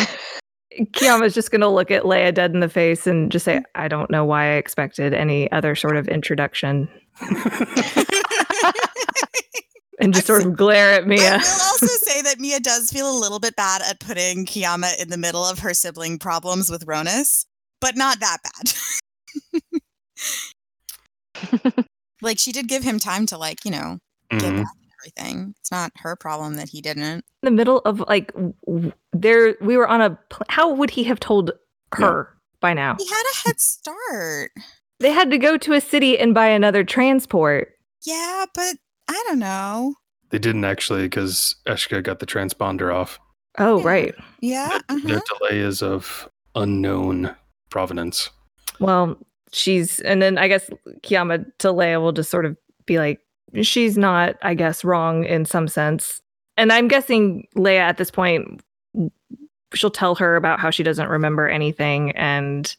Kiama's 0.92 1.34
just 1.34 1.50
gonna 1.50 1.68
look 1.68 1.90
at 1.90 2.04
Leia 2.04 2.32
dead 2.32 2.52
in 2.54 2.60
the 2.60 2.68
face 2.68 3.06
and 3.06 3.30
just 3.32 3.44
say, 3.44 3.60
"I 3.74 3.88
don't 3.88 4.10
know 4.10 4.24
why 4.24 4.52
I 4.52 4.54
expected 4.54 5.12
any 5.12 5.50
other 5.50 5.74
sort 5.74 5.96
of 5.96 6.06
introduction," 6.08 6.88
and 10.00 10.14
just 10.14 10.26
sort 10.28 10.46
of 10.46 10.56
glare 10.56 10.92
at 10.92 11.06
Mia. 11.06 11.34
I 11.34 11.38
will 11.38 11.62
also 11.72 11.86
say 11.86 12.22
that 12.22 12.38
Mia 12.38 12.60
does 12.60 12.90
feel 12.92 13.10
a 13.10 13.18
little 13.18 13.40
bit 13.40 13.56
bad 13.56 13.82
at 13.82 13.98
putting 14.00 14.46
Kiyama 14.46 15.00
in 15.00 15.08
the 15.10 15.16
middle 15.18 15.44
of 15.44 15.58
her 15.58 15.74
sibling 15.74 16.18
problems 16.18 16.70
with 16.70 16.84
Ronus, 16.86 17.46
but 17.80 17.96
not 17.96 18.20
that 18.20 18.38
bad. 18.44 18.72
like 22.22 22.38
she 22.38 22.52
did 22.52 22.68
give 22.68 22.82
him 22.84 22.98
time 22.98 23.26
to 23.26 23.36
like, 23.38 23.64
you 23.64 23.70
know, 23.72 23.98
get 24.30 24.42
Mhm. 24.42 24.56
back 24.58 24.66
and 24.79 24.79
everything. 25.00 25.54
It's 25.60 25.70
not 25.70 25.92
her 25.96 26.16
problem 26.16 26.54
that 26.56 26.68
he 26.68 26.80
didn't. 26.80 27.02
in 27.02 27.22
the 27.42 27.50
middle 27.50 27.78
of 27.80 28.00
like 28.08 28.32
w- 28.34 28.54
w- 28.66 28.92
there, 29.12 29.56
we 29.60 29.76
were 29.76 29.88
on 29.88 30.00
a. 30.00 30.18
Pl- 30.30 30.46
how 30.48 30.72
would 30.74 30.90
he 30.90 31.04
have 31.04 31.20
told 31.20 31.52
her 31.94 32.28
by 32.60 32.74
now? 32.74 32.96
He 32.98 33.06
had 33.08 33.22
a 33.22 33.48
head 33.48 33.60
start. 33.60 34.50
They 35.00 35.10
had 35.12 35.30
to 35.30 35.38
go 35.38 35.56
to 35.56 35.72
a 35.72 35.80
city 35.80 36.18
and 36.18 36.34
buy 36.34 36.48
another 36.48 36.84
transport. 36.84 37.72
Yeah, 38.04 38.44
but 38.54 38.76
I 39.08 39.24
don't 39.28 39.38
know. 39.38 39.94
They 40.30 40.38
didn't 40.38 40.64
actually 40.64 41.02
because 41.04 41.56
Eshka 41.66 42.02
got 42.02 42.18
the 42.20 42.26
transponder 42.26 42.94
off. 42.94 43.18
Oh, 43.58 43.78
Yeah. 43.80 43.86
right. 43.86 44.14
Yeah. 44.40 44.78
uh-huh. 44.88 45.08
The 45.08 45.22
delay 45.38 45.58
is 45.60 45.82
of 45.82 46.28
unknown 46.54 47.34
provenance. 47.70 48.30
Well, 48.78 49.16
she's, 49.52 49.98
and 50.00 50.22
then 50.22 50.38
I 50.38 50.46
guess 50.48 50.70
Kiama 51.02 51.38
to 51.58 51.68
Leia 51.68 52.00
will 52.00 52.12
just 52.12 52.30
sort 52.30 52.46
of 52.46 52.56
be 52.86 52.98
like, 52.98 53.20
she's 53.62 53.96
not, 53.98 54.36
I 54.42 54.54
guess, 54.54 54.84
wrong 54.84 55.24
in 55.24 55.44
some 55.44 55.68
sense. 55.68 56.20
And 56.56 56.72
I'm 56.72 56.88
guessing 56.88 57.46
Leia 57.56 57.80
at 57.80 57.96
this 57.96 58.10
point, 58.10 58.62
she'll 59.74 59.90
tell 59.90 60.14
her 60.16 60.36
about 60.36 60.60
how 60.60 60.70
she 60.70 60.82
doesn't 60.82 61.08
remember 61.08 61.48
anything 61.48 62.10
and 62.12 62.74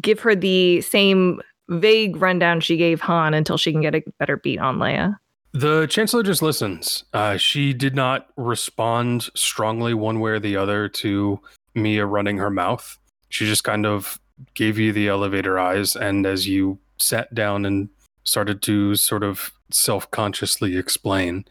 give 0.00 0.20
her 0.20 0.34
the 0.34 0.80
same 0.80 1.40
vague 1.68 2.16
rundown 2.16 2.60
she 2.60 2.76
gave 2.76 3.00
Han 3.00 3.34
until 3.34 3.56
she 3.56 3.72
can 3.72 3.80
get 3.80 3.94
a 3.94 4.02
better 4.18 4.36
beat 4.36 4.58
on 4.58 4.78
Leia. 4.78 5.16
The 5.52 5.86
chancellor 5.86 6.22
just 6.22 6.42
listens. 6.42 7.04
Uh, 7.12 7.36
she 7.36 7.72
did 7.72 7.94
not 7.94 8.28
respond 8.36 9.30
strongly 9.34 9.94
one 9.94 10.20
way 10.20 10.32
or 10.32 10.38
the 10.38 10.56
other 10.56 10.88
to 10.88 11.40
Mia 11.74 12.06
running 12.06 12.38
her 12.38 12.50
mouth. 12.50 12.96
She 13.30 13.46
just 13.46 13.64
kind 13.64 13.86
of 13.86 14.20
gave 14.54 14.78
you 14.78 14.92
the 14.92 15.08
elevator 15.08 15.58
eyes, 15.58 15.96
and 15.96 16.24
as 16.24 16.46
you 16.46 16.78
sat 16.98 17.34
down 17.34 17.64
and 17.64 17.88
started 18.24 18.62
to 18.62 18.94
sort 18.94 19.22
of 19.22 19.52
self-consciously 19.72 20.76
explain, 20.76 21.44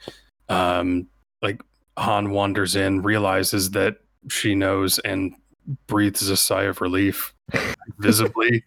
um, 0.50 1.08
like 1.42 1.62
Han 1.98 2.32
wanders 2.32 2.76
in, 2.76 3.02
realizes 3.02 3.72
that 3.72 3.98
she 4.30 4.56
knows, 4.56 5.00
and 5.00 5.34
breathes 5.88 6.30
a 6.30 6.38
sigh 6.38 6.64
of 6.64 6.82
relief, 6.82 7.34
visibly, 8.00 8.64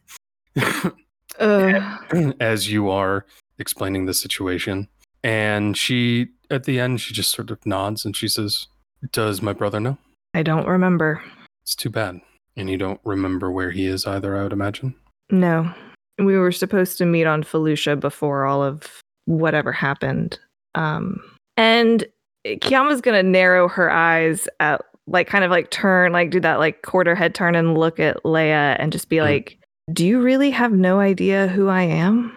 Uh, 1.39 1.99
as 2.41 2.71
you 2.71 2.91
are 2.91 3.25
explaining 3.59 4.07
the 4.07 4.15
situation. 4.15 4.89
And 5.25 5.77
she, 5.77 6.29
at 6.51 6.65
the 6.65 6.79
end, 6.81 7.01
she 7.01 7.15
just 7.15 7.33
sort 7.33 7.51
of 7.51 7.65
nods 7.65 8.05
and 8.05 8.17
she 8.17 8.29
says, 8.29 8.67
Does 9.13 9.41
my 9.41 9.53
brother 9.53 9.81
know? 9.81 9.99
I 10.35 10.43
don't 10.43 10.67
remember. 10.67 11.23
It's 11.63 11.75
too 11.75 11.91
bad. 11.91 12.21
And 12.57 12.69
you 12.69 12.77
don't 12.77 13.01
remember 13.05 13.51
where 13.51 13.71
he 13.71 13.87
is 13.87 14.07
either, 14.07 14.37
I 14.37 14.43
would 14.43 14.53
imagine. 14.53 14.95
No. 15.31 15.73
We 16.19 16.37
were 16.37 16.53
supposed 16.53 16.99
to 16.99 17.07
meet 17.07 17.27
on 17.27 17.43
Felucia 17.43 17.99
before 17.99 18.45
all 18.45 18.63
of 18.63 19.01
whatever 19.27 19.73
happened. 19.73 20.39
Um, 20.75 21.21
and 21.57 22.05
Kiama's 22.47 23.01
gonna 23.01 23.23
narrow 23.23 23.69
her 23.69 23.91
eyes 23.91 24.49
at 24.61 24.83
like 25.07 25.27
kind 25.27 25.45
of 25.45 25.51
like 25.51 25.71
turn, 25.71 26.13
like 26.13 26.31
do 26.31 26.41
that 26.41 26.59
like 26.59 26.83
quarter 26.83 27.15
head 27.15 27.35
turn 27.35 27.55
and 27.55 27.77
look 27.77 27.99
at 28.01 28.23
Leia 28.25 28.77
and 28.79 28.93
just 28.93 29.09
be 29.09 29.17
Mm. 29.17 29.23
like, 29.25 29.59
Do 29.93 30.07
you 30.07 30.21
really 30.21 30.51
have 30.51 30.73
no 30.73 31.01
idea 31.01 31.49
who 31.49 31.69
I 31.69 31.83
am? 31.83 32.33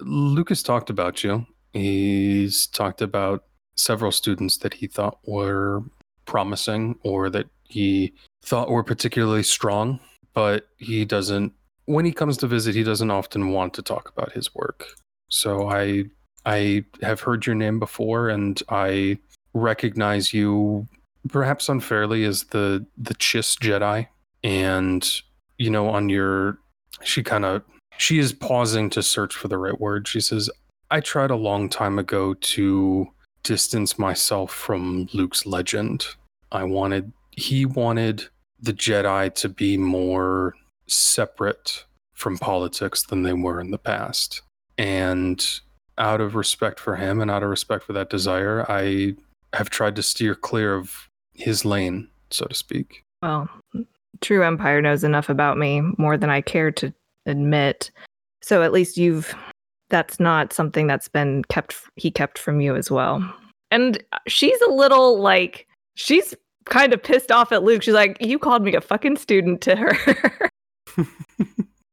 Luke's 0.00 0.62
talked 0.62 0.90
about 0.90 1.22
you. 1.22 1.46
He's 1.72 2.66
talked 2.66 3.00
about 3.00 3.44
several 3.76 4.10
students 4.12 4.58
that 4.58 4.74
he 4.74 4.86
thought 4.86 5.18
were 5.26 5.82
promising 6.26 6.98
or 7.02 7.30
that 7.30 7.46
he 7.68 8.12
thought 8.44 8.68
were 8.68 8.82
particularly 8.84 9.42
strong, 9.42 10.00
but 10.34 10.66
he 10.76 11.04
doesn't 11.04 11.52
when 11.86 12.04
he 12.04 12.12
comes 12.12 12.36
to 12.38 12.46
visit, 12.46 12.74
he 12.76 12.84
doesn't 12.84 13.10
often 13.10 13.48
want 13.48 13.74
to 13.74 13.82
talk 13.82 14.08
about 14.08 14.32
his 14.32 14.54
work. 14.54 14.86
So 15.32 15.68
I 15.68 16.04
I 16.44 16.84
have 17.00 17.20
heard 17.20 17.46
your 17.46 17.54
name 17.54 17.78
before 17.78 18.28
and 18.28 18.62
I 18.68 19.18
recognize 19.54 20.34
you 20.34 20.86
perhaps 21.28 21.68
unfairly 21.68 22.24
as 22.24 22.44
the 22.44 22.84
the 22.98 23.14
Chiss 23.14 23.58
Jedi 23.58 24.08
and 24.44 25.22
you 25.56 25.70
know 25.70 25.88
on 25.88 26.08
your 26.08 26.58
she 27.02 27.22
kind 27.22 27.46
of 27.46 27.62
she 27.96 28.18
is 28.18 28.32
pausing 28.32 28.90
to 28.90 29.02
search 29.02 29.34
for 29.34 29.48
the 29.48 29.58
right 29.58 29.80
word. 29.80 30.06
She 30.08 30.20
says, 30.20 30.50
I 30.90 31.00
tried 31.00 31.30
a 31.30 31.36
long 31.36 31.68
time 31.68 31.98
ago 31.98 32.34
to 32.34 33.06
distance 33.42 33.98
myself 33.98 34.52
from 34.52 35.08
Luke's 35.12 35.46
legend. 35.46 36.04
I 36.50 36.64
wanted, 36.64 37.12
he 37.30 37.64
wanted 37.64 38.24
the 38.60 38.72
Jedi 38.72 39.34
to 39.36 39.48
be 39.48 39.76
more 39.76 40.54
separate 40.88 41.84
from 42.12 42.38
politics 42.38 43.04
than 43.04 43.22
they 43.22 43.32
were 43.32 43.60
in 43.60 43.70
the 43.70 43.78
past. 43.78 44.42
And 44.82 45.46
out 45.96 46.20
of 46.20 46.34
respect 46.34 46.80
for 46.80 46.96
him 46.96 47.20
and 47.20 47.30
out 47.30 47.44
of 47.44 47.50
respect 47.50 47.84
for 47.84 47.92
that 47.92 48.08
mm-hmm. 48.08 48.16
desire, 48.16 48.66
I 48.68 49.14
have 49.52 49.70
tried 49.70 49.94
to 49.96 50.02
steer 50.02 50.34
clear 50.34 50.74
of 50.74 51.08
his 51.34 51.64
lane, 51.64 52.08
so 52.30 52.46
to 52.46 52.54
speak. 52.54 53.04
Well, 53.22 53.48
True 54.20 54.42
Empire 54.44 54.82
knows 54.82 55.04
enough 55.04 55.28
about 55.28 55.56
me 55.56 55.82
more 55.98 56.16
than 56.16 56.30
I 56.30 56.40
care 56.40 56.72
to 56.72 56.92
admit. 57.26 57.92
So 58.42 58.62
at 58.62 58.72
least 58.72 58.96
you've 58.96 59.34
that's 59.88 60.18
not 60.18 60.52
something 60.54 60.86
that's 60.86 61.06
been 61.06 61.44
kept 61.44 61.76
he 61.96 62.10
kept 62.10 62.38
from 62.38 62.60
you 62.60 62.74
as 62.74 62.90
well. 62.90 63.22
And 63.70 64.02
she's 64.26 64.60
a 64.62 64.70
little 64.70 65.20
like 65.20 65.68
she's 65.94 66.34
kind 66.64 66.92
of 66.92 67.02
pissed 67.02 67.30
off 67.30 67.52
at 67.52 67.62
Luke. 67.62 67.82
She's 67.82 67.94
like, 67.94 68.16
"You 68.20 68.38
called 68.38 68.64
me 68.64 68.74
a 68.74 68.80
fucking 68.80 69.16
student 69.16 69.60
to 69.62 69.76
her." 69.76 70.50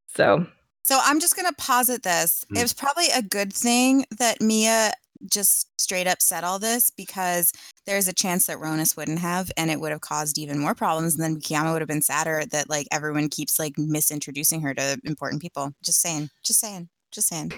so, 0.08 0.48
So 0.90 1.00
I'm 1.04 1.20
just 1.20 1.36
gonna 1.36 1.54
posit 1.56 2.02
this. 2.02 2.48
Mm. 2.52 2.58
It 2.58 2.64
was 2.64 2.74
probably 2.74 3.10
a 3.14 3.22
good 3.22 3.54
thing 3.54 4.06
that 4.18 4.42
Mia 4.42 4.92
just 5.32 5.68
straight 5.80 6.08
up 6.08 6.20
said 6.20 6.44
all 6.44 6.58
this 6.58 6.90
because 6.90 7.52
there's 7.86 8.08
a 8.08 8.14
chance 8.14 8.48
that 8.48 8.58
Ronus 8.58 8.98
wouldn't 8.98 9.20
have, 9.20 9.52
and 9.56 9.70
it 9.70 9.80
would 9.80 9.92
have 9.92 10.02
caused 10.02 10.40
even 10.40 10.58
more 10.58 10.74
problems. 10.74 11.14
And 11.14 11.24
then 11.24 11.40
Kiyama 11.40 11.74
would 11.74 11.84
have 11.84 11.88
been 11.88 12.02
sadder 12.02 12.42
that 12.50 12.72
like 12.72 12.88
everyone 12.92 13.30
keeps 13.30 13.60
like 13.60 13.76
misintroducing 13.76 14.64
her 14.64 14.74
to 14.74 14.98
important 15.04 15.44
people. 15.44 15.76
Just 15.84 16.02
saying. 16.02 16.32
Just 16.42 16.60
saying. 16.60 16.90
Just 17.12 17.28
saying. 17.28 17.52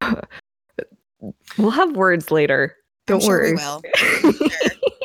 we'll 1.56 1.70
have 1.70 1.94
words 1.94 2.32
later. 2.32 2.74
Don't 3.06 3.22
I'm 3.22 3.28
sure 3.28 3.42
worry. 3.42 3.52
we 3.52 3.58
will. 3.58 3.82
I'm 4.24 4.32
sure. 4.32 4.48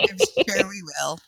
I'm 0.10 0.18
sure 0.48 0.68
we 0.68 0.82
will. 0.82 1.20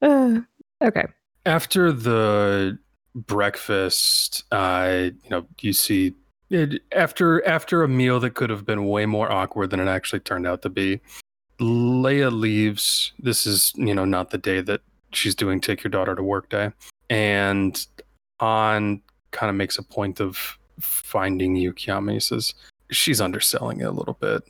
Uh, 0.00 0.40
okay. 0.86 1.04
After 1.46 1.92
the 1.92 2.78
breakfast, 3.14 4.44
uh, 4.52 5.10
you 5.24 5.30
know, 5.30 5.46
you 5.60 5.72
see 5.72 6.14
it, 6.50 6.82
after 6.92 7.46
after 7.46 7.82
a 7.82 7.88
meal 7.88 8.20
that 8.20 8.34
could 8.34 8.50
have 8.50 8.66
been 8.66 8.86
way 8.86 9.06
more 9.06 9.30
awkward 9.30 9.70
than 9.70 9.80
it 9.80 9.88
actually 9.88 10.20
turned 10.20 10.46
out 10.46 10.62
to 10.62 10.68
be. 10.68 11.00
Leia 11.60 12.32
leaves. 12.32 13.12
This 13.18 13.46
is, 13.46 13.72
you 13.76 13.94
know, 13.94 14.06
not 14.06 14.30
the 14.30 14.38
day 14.38 14.60
that 14.62 14.80
she's 15.12 15.34
doing 15.34 15.60
take 15.60 15.84
your 15.84 15.90
daughter 15.90 16.14
to 16.14 16.22
work 16.22 16.48
day. 16.48 16.72
And 17.10 17.86
Han 18.40 19.02
kind 19.32 19.50
of 19.50 19.56
makes 19.56 19.76
a 19.78 19.82
point 19.82 20.20
of 20.20 20.58
finding 20.80 21.56
you, 21.56 21.72
Kiyama. 21.74 22.14
He 22.14 22.20
says, 22.20 22.54
she's 22.90 23.20
underselling 23.20 23.80
it 23.80 23.84
a 23.84 23.90
little 23.90 24.14
bit. 24.14 24.42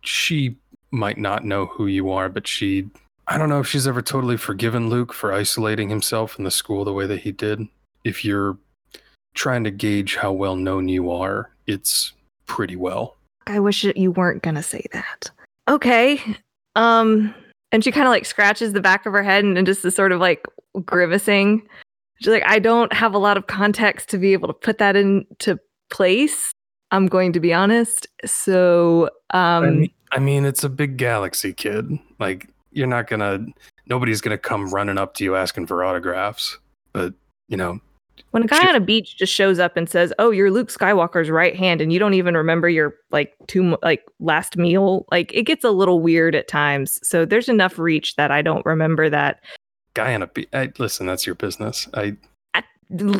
She 0.00 0.56
might 0.90 1.18
not 1.18 1.44
know 1.44 1.66
who 1.66 1.86
you 1.86 2.10
are, 2.10 2.28
but 2.28 2.46
she 2.46 2.88
I 3.26 3.38
don't 3.38 3.48
know 3.48 3.60
if 3.60 3.66
she's 3.66 3.86
ever 3.86 4.02
totally 4.02 4.36
forgiven 4.36 4.90
Luke 4.90 5.12
for 5.12 5.32
isolating 5.32 5.88
himself 5.88 6.38
in 6.38 6.44
the 6.44 6.50
school 6.50 6.84
the 6.84 6.92
way 6.92 7.06
that 7.06 7.20
he 7.20 7.32
did. 7.32 7.66
If 8.04 8.24
you're 8.24 8.58
trying 9.34 9.64
to 9.64 9.70
gauge 9.70 10.16
how 10.16 10.32
well 10.32 10.56
known 10.56 10.88
you 10.88 11.10
are, 11.10 11.50
it's 11.66 12.12
pretty 12.46 12.76
well. 12.76 13.16
I 13.46 13.60
wish 13.60 13.82
that 13.82 13.96
you 13.96 14.10
weren't 14.10 14.42
gonna 14.42 14.62
say 14.62 14.84
that. 14.92 15.30
Okay. 15.68 16.20
Um, 16.76 17.34
and 17.72 17.82
she 17.82 17.92
kind 17.92 18.06
of 18.06 18.10
like 18.10 18.26
scratches 18.26 18.72
the 18.72 18.80
back 18.80 19.06
of 19.06 19.12
her 19.12 19.22
head 19.22 19.44
and, 19.44 19.56
and 19.56 19.66
just 19.66 19.84
is 19.84 19.94
sort 19.94 20.12
of 20.12 20.20
like 20.20 20.46
grimacing. 20.84 21.66
She's 22.20 22.28
like, 22.28 22.46
I 22.46 22.58
don't 22.58 22.92
have 22.92 23.14
a 23.14 23.18
lot 23.18 23.36
of 23.36 23.46
context 23.46 24.08
to 24.10 24.18
be 24.18 24.32
able 24.32 24.48
to 24.48 24.54
put 24.54 24.78
that 24.78 24.96
into 24.96 25.58
place. 25.90 26.52
I'm 26.90 27.06
going 27.08 27.32
to 27.32 27.40
be 27.40 27.52
honest. 27.52 28.06
So, 28.24 29.10
I, 29.30 29.56
um, 29.56 29.80
mean, 29.80 29.90
I 30.12 30.18
mean, 30.20 30.44
it's 30.44 30.62
a 30.62 30.68
big 30.68 30.96
galaxy, 30.96 31.52
kid. 31.52 31.98
Like, 32.20 32.48
you're 32.74 32.86
not 32.86 33.06
gonna, 33.08 33.46
nobody's 33.86 34.20
gonna 34.20 34.38
come 34.38 34.68
running 34.72 34.98
up 34.98 35.14
to 35.14 35.24
you 35.24 35.36
asking 35.36 35.66
for 35.66 35.82
autographs. 35.84 36.58
But, 36.92 37.14
you 37.48 37.56
know, 37.56 37.80
when 38.30 38.44
a 38.44 38.46
guy 38.46 38.60
she- 38.60 38.68
on 38.68 38.74
a 38.76 38.80
beach 38.80 39.16
just 39.16 39.32
shows 39.32 39.58
up 39.58 39.76
and 39.76 39.88
says, 39.88 40.12
"Oh, 40.18 40.30
you're 40.30 40.50
Luke 40.50 40.68
Skywalker's 40.70 41.30
right 41.30 41.56
hand," 41.56 41.80
and 41.80 41.92
you 41.92 41.98
don't 41.98 42.14
even 42.14 42.36
remember 42.36 42.68
your 42.68 42.94
like 43.10 43.34
two 43.48 43.76
like 43.82 44.04
last 44.20 44.56
meal, 44.56 45.04
like 45.10 45.32
it 45.34 45.42
gets 45.44 45.64
a 45.64 45.70
little 45.70 46.00
weird 46.00 46.34
at 46.34 46.46
times. 46.46 47.00
So 47.02 47.24
there's 47.24 47.48
enough 47.48 47.78
reach 47.78 48.14
that 48.16 48.30
I 48.30 48.40
don't 48.42 48.64
remember 48.64 49.10
that 49.10 49.40
guy 49.94 50.14
on 50.14 50.22
a 50.22 50.26
beat. 50.28 50.48
Listen, 50.78 51.06
that's 51.06 51.26
your 51.26 51.34
business. 51.34 51.88
I, 51.94 52.16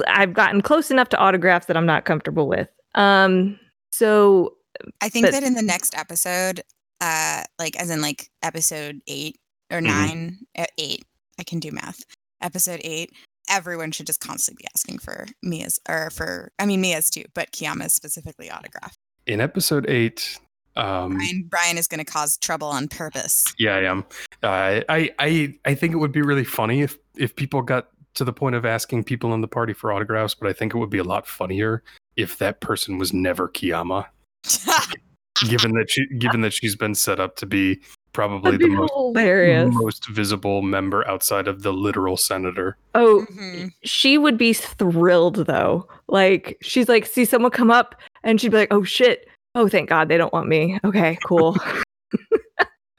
I've 0.07 0.33
gotten 0.33 0.61
close 0.63 0.91
enough 0.93 1.09
to 1.11 1.19
autographs 1.19 1.67
that 1.67 1.77
I'm 1.77 1.87
not 1.87 2.05
comfortable 2.05 2.47
with. 2.49 2.69
Um, 2.95 3.59
so 3.91 4.55
I 5.01 5.09
think 5.09 5.27
But- 5.27 5.33
that 5.33 5.43
in 5.43 5.55
the 5.55 5.63
next 5.63 5.97
episode, 5.97 6.63
uh, 7.01 7.43
like 7.59 7.77
as 7.81 7.91
in 7.91 8.01
like 8.01 8.29
episode 8.43 9.01
eight 9.09 9.37
or 9.75 9.81
Mhm. 9.81 9.87
nine, 9.87 10.39
uh, 10.57 10.67
eight, 10.79 11.05
I 11.39 11.43
can 11.43 11.59
do 11.61 11.71
math. 11.73 12.05
Episode 12.41 12.81
eight, 12.85 13.11
everyone 13.51 13.91
should 13.93 14.07
just 14.07 14.21
constantly 14.21 14.63
be 14.63 14.69
asking 14.75 14.99
for 14.99 15.27
Mia's 15.43 15.81
or 15.89 16.11
for, 16.11 16.53
I 16.59 16.67
mean 16.67 16.81
Mia's 16.81 17.11
too, 17.11 17.25
but 17.35 17.51
Kiyama's 17.53 17.93
specifically 17.95 18.51
autograph. 18.51 18.97
in 19.27 19.41
episode 19.41 19.89
eight, 19.89 20.39
um, 20.77 21.15
Brian, 21.17 21.45
Brian 21.49 21.79
is 21.79 21.87
going 21.89 22.05
to 22.05 22.11
cause 22.11 22.37
trouble 22.37 22.69
on 22.69 22.89
purpose. 22.89 23.45
Yeah, 23.59 23.77
I 23.77 23.83
am. 23.85 24.05
Uh, 24.43 24.83
I 24.89 25.11
I 25.19 25.55
I 25.65 25.75
think 25.75 25.95
it 25.95 25.97
would 25.99 26.13
be 26.13 26.21
really 26.23 26.45
funny 26.45 26.83
if 26.83 26.99
if 27.17 27.35
people 27.37 27.63
got 27.63 27.89
to 28.15 28.25
the 28.25 28.33
point 28.33 28.55
of 28.55 28.65
asking 28.65 29.05
people 29.05 29.33
in 29.35 29.41
the 29.41 29.49
party 29.49 29.73
for 29.73 29.93
autographs, 29.93 30.35
but 30.35 30.49
I 30.49 30.53
think 30.53 30.75
it 30.75 30.79
would 30.79 30.91
be 30.91 30.99
a 30.99 31.05
lot 31.05 31.27
funnier 31.27 31.83
if 32.17 32.39
that 32.39 32.61
person 32.61 32.99
was 32.99 33.13
never 33.13 33.49
Kiyama, 33.49 34.07
given 35.49 35.73
that 35.73 35.91
she 35.91 36.07
given 36.19 36.41
that 36.43 36.53
she's 36.53 36.77
been 36.77 36.95
set 36.95 37.19
up 37.21 37.37
to 37.37 37.47
be 37.47 37.81
probably 38.15 38.57
the 38.57 38.69
most 38.69 38.93
hilarious. 38.95 39.69
most 39.75 40.09
visible 40.09 40.63
member 40.63 41.07
outside 41.07 41.47
of 41.47 41.63
the 41.63 41.73
literal 41.73 42.17
senator. 42.17 42.77
Oh, 42.95 43.27
Mhm. 43.31 43.73
she 43.85 44.17
would 44.17 44.39
be 44.39 44.55
thrilled 44.55 45.45
though. 45.47 45.87
Like 46.09 46.57
she's 46.63 46.89
like, 46.89 47.05
see 47.05 47.27
someone 47.27 47.51
come 47.51 47.71
up, 47.71 47.95
and 48.23 48.41
she'd 48.41 48.51
be 48.53 48.57
like, 48.57 48.73
"Oh 48.73 48.85
shit! 48.85 49.29
Oh 49.55 49.69
thank 49.69 49.89
God 49.91 50.09
they 50.09 50.17
don't 50.17 50.33
want 50.33 50.49
me. 50.49 50.79
Okay, 50.85 51.19
cool." 51.27 51.57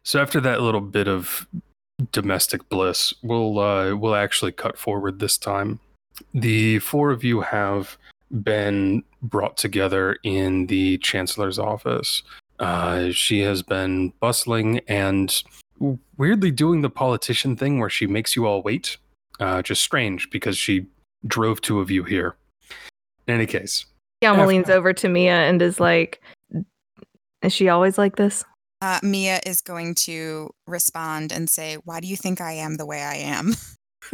So 0.07 0.21
after 0.21 0.39
that 0.41 0.61
little 0.61 0.81
bit 0.81 1.07
of 1.07 1.47
domestic 2.11 2.69
bliss, 2.69 3.11
we'll 3.23 3.57
uh, 3.57 3.95
we'll 3.95 4.13
actually 4.13 4.51
cut 4.51 4.77
forward 4.77 5.17
this 5.17 5.35
time. 5.35 5.79
The 6.31 6.77
four 6.77 7.09
of 7.09 7.23
you 7.23 7.41
have 7.41 7.97
been 8.43 9.03
brought 9.23 9.57
together 9.57 10.17
in 10.23 10.67
the 10.67 10.99
chancellor's 10.99 11.57
office. 11.57 12.21
Uh, 12.59 13.11
she 13.11 13.41
has 13.41 13.61
been 13.61 14.13
bustling 14.19 14.79
and 14.87 15.43
weirdly 16.17 16.51
doing 16.51 16.81
the 16.81 16.89
politician 16.89 17.55
thing 17.55 17.79
where 17.79 17.89
she 17.89 18.07
makes 18.07 18.35
you 18.35 18.45
all 18.45 18.61
wait. 18.61 18.97
Uh, 19.39 19.61
just 19.61 19.83
strange 19.83 20.29
because 20.29 20.57
she 20.57 20.85
drove 21.27 21.59
two 21.59 21.79
of 21.79 21.91
you 21.91 22.03
here. 22.03 22.35
In 23.27 23.35
any 23.35 23.45
case, 23.45 23.85
Yama 24.21 24.43
After- 24.43 24.47
leans 24.47 24.69
over 24.69 24.93
to 24.93 25.09
Mia 25.09 25.33
and 25.33 25.61
is 25.61 25.79
like, 25.79 26.21
"Is 27.41 27.51
she 27.51 27.67
always 27.67 27.97
like 27.97 28.15
this?" 28.15 28.45
Uh, 28.81 28.99
Mia 29.01 29.39
is 29.45 29.61
going 29.61 29.95
to 29.95 30.51
respond 30.67 31.31
and 31.31 31.49
say, 31.49 31.77
Why 31.85 31.99
do 31.99 32.07
you 32.07 32.15
think 32.15 32.39
I 32.41 32.51
am 32.51 32.75
the 32.75 32.85
way 32.85 33.01
I 33.01 33.15
am? 33.15 33.55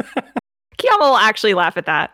Kiyama 0.78 1.00
will 1.00 1.16
actually 1.16 1.54
laugh 1.54 1.76
at 1.76 1.86
that. 1.86 2.12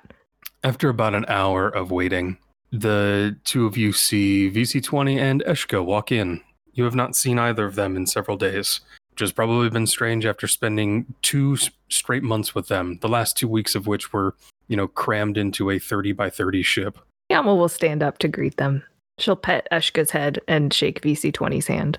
After 0.64 0.88
about 0.88 1.14
an 1.14 1.24
hour 1.28 1.68
of 1.68 1.90
waiting, 1.90 2.36
the 2.70 3.36
two 3.44 3.66
of 3.66 3.76
you 3.76 3.92
see 3.92 4.50
VC20 4.50 5.18
and 5.18 5.42
Eshka 5.46 5.84
walk 5.84 6.12
in. 6.12 6.40
You 6.72 6.84
have 6.84 6.94
not 6.94 7.16
seen 7.16 7.38
either 7.38 7.64
of 7.64 7.74
them 7.74 7.96
in 7.96 8.06
several 8.06 8.36
days, 8.36 8.80
which 9.10 9.20
has 9.20 9.32
probably 9.32 9.68
been 9.70 9.86
strange 9.86 10.24
after 10.26 10.46
spending 10.46 11.06
two 11.22 11.56
straight 11.88 12.22
months 12.22 12.54
with 12.54 12.68
them, 12.68 12.98
the 13.00 13.08
last 13.08 13.36
two 13.36 13.48
weeks 13.48 13.74
of 13.74 13.86
which 13.86 14.12
were, 14.12 14.34
you 14.68 14.76
know, 14.76 14.86
crammed 14.86 15.36
into 15.36 15.70
a 15.70 15.78
30 15.78 16.12
by 16.12 16.30
30 16.30 16.62
ship. 16.62 16.98
Yama 17.30 17.54
will 17.54 17.68
stand 17.68 18.02
up 18.02 18.18
to 18.18 18.28
greet 18.28 18.56
them. 18.58 18.82
She'll 19.18 19.34
pet 19.36 19.66
Eshka's 19.72 20.10
head 20.10 20.38
and 20.46 20.72
shake 20.72 21.00
VC20's 21.02 21.66
hand. 21.66 21.98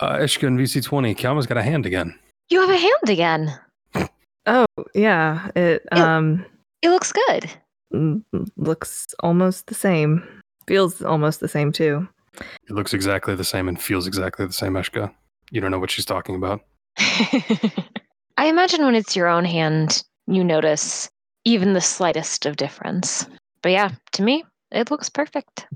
Uh, 0.00 0.16
Eshka 0.16 0.46
and 0.46 0.58
VC20, 0.58 1.16
Kiama's 1.16 1.46
got 1.46 1.56
a 1.56 1.62
hand 1.62 1.86
again. 1.86 2.18
You 2.50 2.60
have 2.60 2.70
a 2.70 2.76
hand 2.78 3.08
again. 3.08 3.58
Oh 4.48 4.64
yeah, 4.94 5.50
it 5.56 5.84
Yeah. 5.92 6.16
um 6.16 6.46
It 6.82 6.90
looks 6.90 7.10
good. 7.12 7.50
Mm, 7.96 8.48
looks 8.56 9.06
almost 9.20 9.66
the 9.66 9.74
same. 9.74 10.26
Feels 10.66 11.02
almost 11.02 11.40
the 11.40 11.48
same 11.48 11.72
too. 11.72 12.08
It 12.68 12.72
looks 12.72 12.92
exactly 12.92 13.34
the 13.34 13.44
same 13.44 13.68
and 13.68 13.80
feels 13.80 14.06
exactly 14.06 14.46
the 14.46 14.52
same, 14.52 14.74
Eshka. 14.74 15.12
You 15.50 15.60
don't 15.60 15.70
know 15.70 15.78
what 15.78 15.90
she's 15.90 16.04
talking 16.04 16.34
about. 16.34 16.60
I 16.98 18.46
imagine 18.46 18.84
when 18.84 18.94
it's 18.94 19.16
your 19.16 19.28
own 19.28 19.44
hand, 19.44 20.02
you 20.26 20.44
notice 20.44 21.08
even 21.44 21.72
the 21.72 21.80
slightest 21.80 22.44
of 22.46 22.56
difference. 22.56 23.26
But 23.62 23.72
yeah, 23.72 23.90
to 24.12 24.22
me, 24.22 24.44
it 24.70 24.90
looks 24.90 25.08
perfect. 25.08 25.66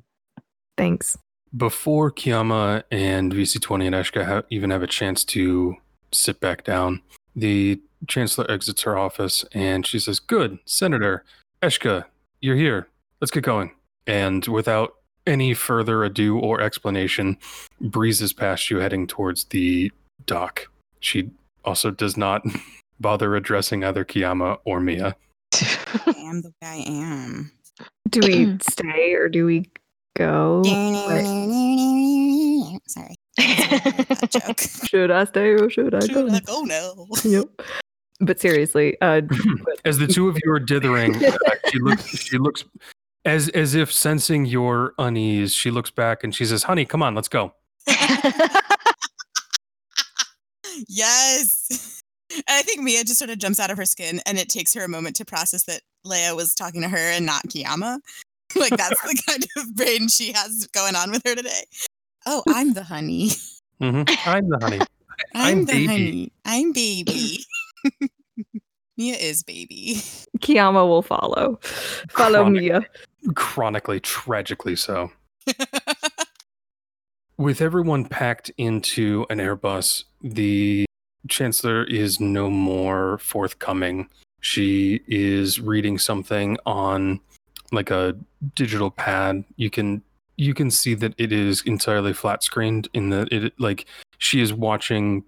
Thanks. 0.77 1.17
Before 1.57 2.11
Kiyama 2.11 2.85
and 2.91 3.33
VC20 3.33 3.87
and 3.87 3.95
Eshka 3.95 4.27
ha- 4.27 4.43
even 4.51 4.71
have 4.71 4.83
a 4.83 4.87
chance 4.87 5.25
to 5.25 5.77
sit 6.13 6.41
back 6.41 6.65
down, 6.65 7.01
the 7.35 7.81
chancellor 8.07 8.51
exits 8.51 8.83
her 8.83 8.97
office 8.97 9.45
and 9.53 9.87
she 9.87 9.99
says, 9.99 10.19
Good, 10.19 10.59
Senator. 10.65 11.25
Eshka, 11.63 12.07
you're 12.41 12.57
here. 12.57 12.89
Let's 13.21 13.31
get 13.31 13.45
going. 13.45 13.73
And 14.07 14.47
without 14.47 14.95
any 15.27 15.55
further 15.55 16.05
ado 16.05 16.39
or 16.39 16.61
explanation, 16.61 17.37
breezes 17.81 18.33
past 18.33 18.71
you 18.71 18.79
heading 18.79 19.07
towards 19.07 19.45
the 19.45 19.93
dock. 20.27 20.69
She 21.01 21.31
also 21.65 21.91
does 21.91 22.17
not 22.17 22.45
bother 23.01 23.37
addressing 23.37 23.85
either 23.85 24.05
Kiyama 24.05 24.59
or 24.65 24.81
Mia. 24.81 25.17
I 25.53 26.15
am 26.17 26.43
the 26.43 26.53
way 26.63 26.69
I 26.69 26.85
am. 26.89 27.53
Do 28.09 28.21
we 28.23 28.57
stay 28.69 29.15
or 29.15 29.29
do 29.29 29.47
we 29.47 29.69
go? 30.17 30.63
Sorry. 30.65 31.23
That 33.37 34.29
joke. 34.31 34.61
Should 34.89 35.11
I 35.11 35.25
stay 35.25 35.51
or 35.51 35.69
should 35.71 35.95
I 35.95 36.01
go? 36.01 36.07
Should 36.07 36.35
I 36.35 36.41
go 36.41 36.63
now? 36.63 37.07
Yep. 37.25 37.63
But 38.21 38.41
seriously, 38.41 39.01
uh, 39.01 39.23
As 39.85 39.99
the 39.99 40.07
two 40.07 40.29
of 40.29 40.39
you 40.45 40.53
are 40.53 40.61
dithering, 40.61 41.17
uh, 41.25 41.37
she 41.71 41.79
looks. 41.79 42.05
She 42.05 42.39
looks 42.39 42.65
as 43.25 43.49
as 43.51 43.75
if 43.75 43.93
sensing 43.93 44.47
your 44.47 44.95
unease. 44.99 45.53
She 45.53 45.71
looks 45.71 45.91
back 45.91 46.23
and 46.25 46.35
she 46.35 46.45
says, 46.45 46.65
"Honey, 46.65 46.85
come 46.85 47.03
on, 47.03 47.15
let's 47.15 47.29
go." 47.29 47.53
yes. 50.89 52.03
And 52.31 52.45
I 52.49 52.63
think 52.63 52.81
Mia 52.81 53.03
just 53.05 53.19
sort 53.19 53.31
of 53.31 53.39
jumps 53.39 53.59
out 53.59 53.71
of 53.71 53.77
her 53.77 53.85
skin 53.85 54.21
and 54.25 54.39
it 54.39 54.49
takes 54.49 54.73
her 54.75 54.85
a 54.85 54.89
moment 54.89 55.17
to 55.17 55.25
process 55.25 55.65
that 55.65 55.81
Leia 56.07 56.37
was 56.37 56.55
talking 56.55 56.83
to 56.83 56.89
her 56.89 56.97
and 56.97 57.27
not 57.27 57.43
Kiyama. 57.49 57.99
like 58.55 58.77
that's 58.77 59.01
the 59.03 59.23
kind 59.27 59.45
of 59.57 59.75
brain 59.75 60.09
she 60.09 60.33
has 60.33 60.67
going 60.69 60.95
on 60.95 61.11
with 61.11 61.23
her 61.27 61.35
today. 61.35 61.65
Oh, 62.27 62.43
I'm 62.49 62.75
the 62.75 62.85
honey. 62.85 63.31
hmm 63.81 64.03
I'm 64.27 64.49
the 64.49 64.59
honey. 64.61 64.81
I'm, 65.35 65.59
I'm 65.59 65.65
the 65.65 65.73
baby. 65.73 65.87
honey. 65.87 66.33
I'm 66.45 66.73
baby. 66.73 67.45
Mia 68.97 69.17
is 69.17 69.43
baby. 69.43 70.03
Kiyama 70.41 70.87
will 70.87 71.03
follow. 71.03 71.59
Follow 72.11 72.43
Chronic- 72.43 72.63
Mia. 72.63 72.83
Chronically, 73.35 74.01
tragically 74.01 74.77
so. 74.77 75.11
With 77.39 77.63
everyone 77.63 78.05
packed 78.05 78.51
into 78.59 79.25
an 79.31 79.39
Airbus, 79.39 80.05
the 80.23 80.85
Chancellor 81.29 81.85
is 81.85 82.21
no 82.21 82.51
more 82.51 83.19
forthcoming. 83.19 84.09
She 84.41 85.01
is 85.07 85.61
reading 85.61 85.99
something 85.99 86.59
on 86.67 87.21
like 87.73 87.91
a 87.91 88.17
digital 88.55 88.91
pad. 88.91 89.45
You 89.57 89.71
can 89.71 90.03
you 90.37 90.55
can 90.55 90.71
see 90.71 90.95
that 90.95 91.15
it 91.19 91.33
is 91.33 91.63
entirely 91.67 92.13
flat 92.13 92.43
screened 92.43 92.89
in 92.95 93.11
the 93.11 93.27
it 93.31 93.53
like 93.59 93.87
she 94.19 94.41
is 94.41 94.53
watching 94.53 95.25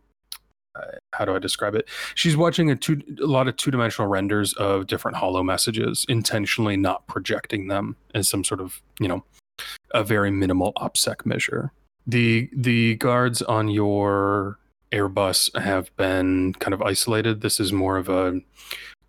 Uh, 0.74 0.92
how 1.12 1.24
do 1.24 1.35
I 1.35 1.38
describe 1.38 1.74
it? 1.74 1.88
She's 2.14 2.37
watching 2.37 2.70
a 2.70 2.76
two 2.76 3.02
a 3.22 3.26
lot 3.26 3.48
of 3.48 3.56
two-dimensional 3.56 4.08
renders 4.08 4.54
of 4.54 4.87
different 4.87 5.16
holo 5.16 5.42
messages, 5.42 6.06
intentionally 6.08 6.76
not 6.76 7.06
projecting 7.06 7.68
them 7.68 7.96
as 8.14 8.28
some 8.28 8.44
sort 8.44 8.61
of, 8.61 8.80
you 8.98 9.08
know, 9.08 9.24
a 9.92 10.02
very 10.02 10.30
minimal 10.30 10.72
OPSEC 10.74 11.26
measure. 11.26 11.72
The 12.06 12.48
the 12.54 12.96
guards 12.96 13.42
on 13.42 13.68
your 13.68 14.58
Airbus 14.92 15.58
have 15.61 15.94
been 15.96 16.54
kind 16.54 16.74
of 16.74 16.82
isolated. 16.82 17.40
This 17.40 17.61
is 17.61 17.72
more 17.72 17.96
of 17.96 18.08
a 18.08 18.40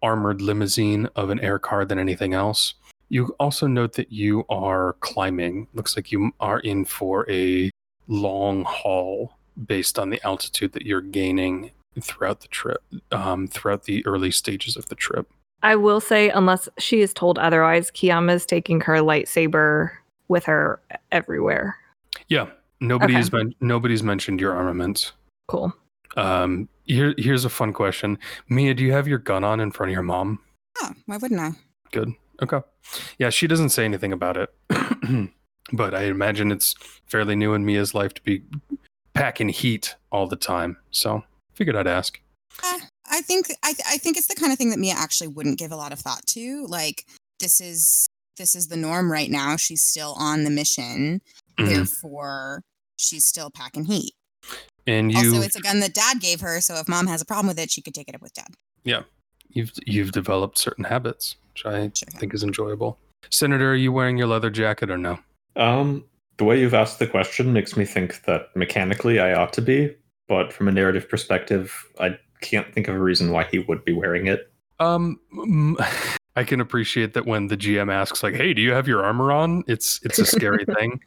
armored 0.01 0.41
limousine 0.41 1.07
of 1.15 1.29
an 1.29 1.39
air 1.39 1.59
car 1.59 1.85
than 1.85 1.97
anything 1.97 2.33
else. 2.33 2.73
You 3.09 3.35
also 3.39 3.67
note 3.67 3.93
that 3.93 4.11
you 4.11 4.43
are 4.49 4.93
climbing. 4.99 5.67
Looks 5.73 5.95
like 5.95 6.11
you 6.11 6.31
are 6.39 6.59
in 6.59 6.83
for 6.83 7.29
a 7.29 7.71
long 8.07 8.63
haul 8.65 9.33
based 9.65 9.99
on 9.99 10.09
the 10.09 10.21
altitude 10.25 10.73
that 10.73 10.85
you're 10.85 11.01
gaining 11.01 11.71
throughout 11.99 12.41
the 12.41 12.47
trip, 12.47 12.81
um, 13.11 13.47
throughout 13.47 13.83
the 13.83 14.05
early 14.05 14.31
stages 14.31 14.75
of 14.75 14.87
the 14.89 14.95
trip. 14.95 15.29
I 15.61 15.75
will 15.75 15.99
say, 16.01 16.29
unless 16.29 16.67
she 16.77 17.01
is 17.01 17.13
told 17.13 17.37
otherwise, 17.39 17.89
Kiyama's 17.91 18.45
taking 18.45 18.81
her 18.81 18.95
lightsaber 18.97 19.91
with 20.27 20.43
her 20.45 20.81
everywhere. 21.11 21.77
Yeah, 22.27 22.47
nobody 22.81 23.13
Okay. 23.13 23.19
has 23.19 23.31
men- 23.31 23.55
nobody's 23.61 24.03
mentioned 24.03 24.41
your 24.41 24.53
armaments. 24.53 25.13
Cool. 25.47 25.73
Um, 26.17 26.67
here, 26.85 27.13
here's 27.17 27.45
a 27.45 27.49
fun 27.49 27.73
question. 27.73 28.17
Mia, 28.49 28.73
do 28.73 28.83
you 28.83 28.91
have 28.91 29.07
your 29.07 29.19
gun 29.19 29.43
on 29.43 29.59
in 29.59 29.71
front 29.71 29.89
of 29.89 29.93
your 29.93 30.03
mom? 30.03 30.39
Oh, 30.81 30.91
why 31.05 31.17
wouldn't 31.17 31.39
I? 31.39 31.51
Good. 31.91 32.13
Okay. 32.41 32.61
Yeah, 33.19 33.29
she 33.29 33.47
doesn't 33.47 33.69
say 33.69 33.85
anything 33.85 34.11
about 34.11 34.35
it, 34.37 34.53
but 35.73 35.93
I 35.93 36.03
imagine 36.03 36.51
it's 36.51 36.75
fairly 37.05 37.35
new 37.35 37.53
in 37.53 37.65
Mia's 37.65 37.93
life 37.93 38.13
to 38.15 38.21
be 38.23 38.41
packing 39.13 39.49
heat 39.49 39.95
all 40.11 40.27
the 40.27 40.35
time. 40.35 40.77
So 40.91 41.23
figured 41.53 41.75
I'd 41.75 41.87
ask. 41.87 42.19
Eh, 42.63 42.79
I 43.09 43.21
think 43.21 43.47
I, 43.63 43.73
th- 43.73 43.87
I 43.89 43.97
think 43.97 44.17
it's 44.17 44.27
the 44.27 44.35
kind 44.35 44.51
of 44.51 44.57
thing 44.57 44.69
that 44.71 44.79
Mia 44.79 44.93
actually 44.93 45.27
wouldn't 45.27 45.59
give 45.59 45.71
a 45.71 45.75
lot 45.75 45.91
of 45.93 45.99
thought 45.99 46.25
to. 46.27 46.65
Like 46.67 47.05
this 47.39 47.59
is 47.61 48.07
this 48.37 48.55
is 48.55 48.67
the 48.67 48.77
norm 48.77 49.11
right 49.11 49.29
now. 49.29 49.55
She's 49.57 49.81
still 49.81 50.15
on 50.17 50.43
the 50.43 50.49
mission, 50.49 51.21
Mhm. 51.59 51.67
therefore 51.69 52.61
she's 52.97 53.25
still 53.25 53.49
packing 53.51 53.85
heat. 53.85 54.13
And 54.85 55.11
you, 55.11 55.17
Also, 55.33 55.41
it's 55.41 55.55
a 55.55 55.61
gun 55.61 55.79
that 55.79 55.93
Dad 55.93 56.19
gave 56.19 56.41
her, 56.41 56.59
so 56.59 56.75
if 56.75 56.89
Mom 56.89 57.07
has 57.07 57.21
a 57.21 57.25
problem 57.25 57.47
with 57.47 57.59
it, 57.59 57.71
she 57.71 57.81
could 57.81 57.93
take 57.93 58.09
it 58.09 58.15
up 58.15 58.21
with 58.21 58.33
Dad. 58.33 58.47
Yeah, 58.83 59.03
you've 59.49 59.71
you've 59.85 60.11
developed 60.11 60.57
certain 60.57 60.83
habits, 60.85 61.35
which 61.53 61.65
I 61.65 61.91
Sure. 61.93 62.19
think 62.19 62.33
is 62.33 62.43
enjoyable. 62.43 62.97
Senator, 63.29 63.71
are 63.71 63.75
you 63.75 63.91
wearing 63.91 64.17
your 64.17 64.27
leather 64.27 64.49
jacket 64.49 64.89
or 64.91 64.97
no? 64.97 65.19
Um, 65.55 66.03
the 66.37 66.43
way 66.43 66.59
you've 66.59 66.73
asked 66.73 66.99
the 66.99 67.07
question 67.07 67.53
makes 67.53 67.77
me 67.77 67.85
think 67.85 68.23
that 68.23 68.55
mechanically 68.55 69.19
I 69.19 69.33
ought 69.33 69.53
to 69.53 69.61
be, 69.61 69.95
but 70.27 70.51
from 70.51 70.67
a 70.67 70.71
narrative 70.71 71.07
perspective, 71.07 71.89
I 71.99 72.17
can't 72.41 72.71
think 72.73 72.87
of 72.87 72.95
a 72.95 72.99
reason 72.99 73.31
why 73.31 73.45
he 73.45 73.59
would 73.59 73.85
be 73.85 73.93
wearing 73.93 74.27
it. 74.27 74.51
Um, 74.79 75.19
I 76.35 76.43
can 76.43 76.59
appreciate 76.59 77.13
that 77.13 77.25
when 77.25 77.47
the 77.47 77.57
GM 77.57 77.93
asks, 77.93 78.23
like, 78.23 78.35
"Hey, 78.35 78.53
do 78.53 78.61
you 78.61 78.71
have 78.71 78.87
your 78.87 79.03
armor 79.03 79.31
on?" 79.31 79.63
It's 79.67 79.99
it's 80.03 80.19
a 80.19 80.25
scary 80.25 80.65
thing. 80.77 80.99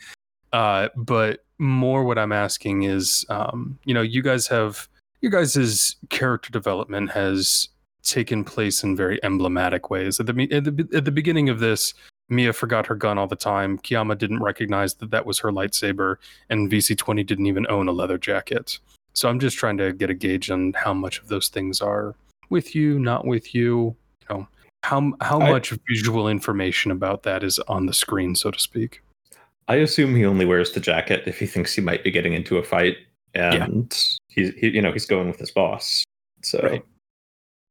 Uh, 0.53 0.89
but 0.97 1.45
more 1.59 2.05
what 2.05 2.19
I'm 2.19 2.33
asking 2.33 2.85
is, 2.85 3.27
um, 3.29 3.79
you 3.85 3.93
know, 3.93 4.03
you 4.03 4.23
guys 4.23 4.47
have 4.47 4.89
your 5.21 5.33
guys' 5.33 5.97
character 6.11 6.51
development 6.51 7.11
has 7.11 7.69
taken 8.03 8.45
place 8.45 8.85
in 8.85 8.95
very 8.95 9.23
emblematic 9.25 9.91
ways. 9.91 10.21
At 10.21 10.27
the 10.27 10.49
at 10.53 10.65
the, 10.65 10.89
at 10.95 11.05
the 11.05 11.11
beginning 11.11 11.49
of 11.49 11.59
this, 11.59 11.93
Mia 12.29 12.53
forgot 12.53 12.87
her 12.87 12.95
gun 12.95 13.19
all 13.19 13.27
the 13.27 13.37
time. 13.37 13.79
Kiyama 13.79 14.19
didn't 14.19 14.43
recognize 14.43 14.95
that 14.95 15.11
that 15.11 15.27
was 15.27 15.39
her 15.39 15.53
lightsaber, 15.53 16.17
and 16.51 16.71
VC20 16.71 17.25
didn't 17.25 17.47
even 17.47 17.67
own 17.69 17.89
a 17.89 17.93
leather 17.93 18.19
jacket. 18.19 18.79
So 19.15 19.29
I'm 19.29 19.39
just 19.41 19.57
trying 19.57 19.79
to 19.79 19.93
get 19.93 20.11
a 20.11 20.15
gauge 20.15 20.51
on 20.51 20.73
how 20.75 20.93
much 20.93 21.21
of 21.21 21.29
those 21.29 21.49
things 21.49 21.81
are 21.81 22.15
with 22.51 22.75
you, 22.75 22.99
not 22.99 23.27
with 23.27 23.55
you. 23.55 23.97
You 24.29 24.37
know, 24.37 24.49
how 24.83 25.13
how 25.21 25.41
I- 25.41 25.51
much 25.51 25.73
visual 25.89 26.29
information 26.29 26.91
about 26.91 27.23
that 27.23 27.43
is 27.43 27.59
on 27.61 27.87
the 27.87 27.93
screen, 27.93 28.35
so 28.35 28.51
to 28.51 28.59
speak. 28.59 29.03
I 29.69 29.77
assume 29.77 30.15
he 30.15 30.25
only 30.25 30.45
wears 30.45 30.73
the 30.73 30.81
jacket 30.81 31.25
if 31.27 31.39
he 31.41 31.47
thinks 31.47 31.75
he 31.75 31.81
might 31.81 32.05
be 32.05 32.11
getting 32.11 32.35
into 32.35 32.57
a 32.59 32.63
fight, 32.63 32.97
and 33.35 33.93
he's 34.29 34.53
he, 34.55 34.69
you 34.69 34.83
know 34.83 34.93
he's 34.93 35.07
going 35.07 35.29
with 35.29 35.39
his 35.39 35.51
boss. 35.51 36.05
So 36.43 36.61
Right. 36.63 36.85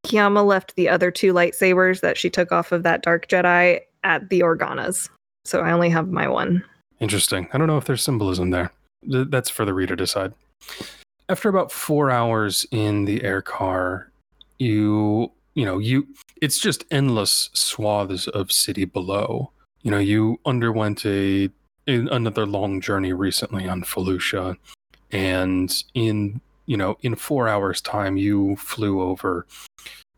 Kiyama 0.06 0.46
left 0.46 0.76
the 0.76 0.88
other 0.90 1.10
two 1.10 1.34
lightsabers 1.34 2.02
that 2.02 2.18
she 2.18 2.30
took 2.30 2.52
off 2.52 2.72
of 2.72 2.84
that 2.84 3.02
Dark 3.02 3.28
Jedi 3.28 3.80
at 4.06 4.30
the 4.30 4.40
Organas. 4.40 5.10
So 5.44 5.60
I 5.62 5.72
only 5.72 5.90
have 5.90 6.08
my 6.08 6.28
one. 6.30 6.64
Interesting. 7.02 7.50
I 7.52 7.58
don't 7.58 7.68
know 7.68 7.78
if 7.78 7.86
there's 7.86 8.02
symbolism 8.04 8.52
there. 8.52 8.72
Th- 9.12 9.28
That's 9.30 9.50
for 9.50 9.66
the 9.66 9.74
reader 9.74 9.96
to 9.98 10.04
decide. 10.04 10.34
After 11.28 11.50
about 11.50 11.72
four 11.72 12.10
hours 12.10 12.66
in 12.72 13.04
the 13.06 13.24
air 13.24 13.42
car, 13.42 14.10
you 14.60 15.32
you 15.56 15.66
know 15.66 15.80
you 15.80 16.08
it's 16.42 16.60
just 16.60 16.86
endless 16.92 17.50
swaths 17.54 18.28
of 18.28 18.52
city 18.52 18.86
below. 18.86 19.52
You 19.82 19.92
know 19.92 19.98
you 20.00 20.40
underwent 20.46 21.06
a 21.06 21.50
another 21.88 22.46
long 22.46 22.80
journey 22.82 23.14
recently 23.14 23.68
on 23.68 23.84
Felucia, 23.84 24.56
and 25.12 25.74
in 25.94 26.42
you 26.68 26.78
know 26.78 26.98
in 27.02 27.16
four 27.16 27.48
hours 27.48 27.82
time 27.82 28.18
you 28.18 28.56
flew 28.58 29.02
over 29.02 29.46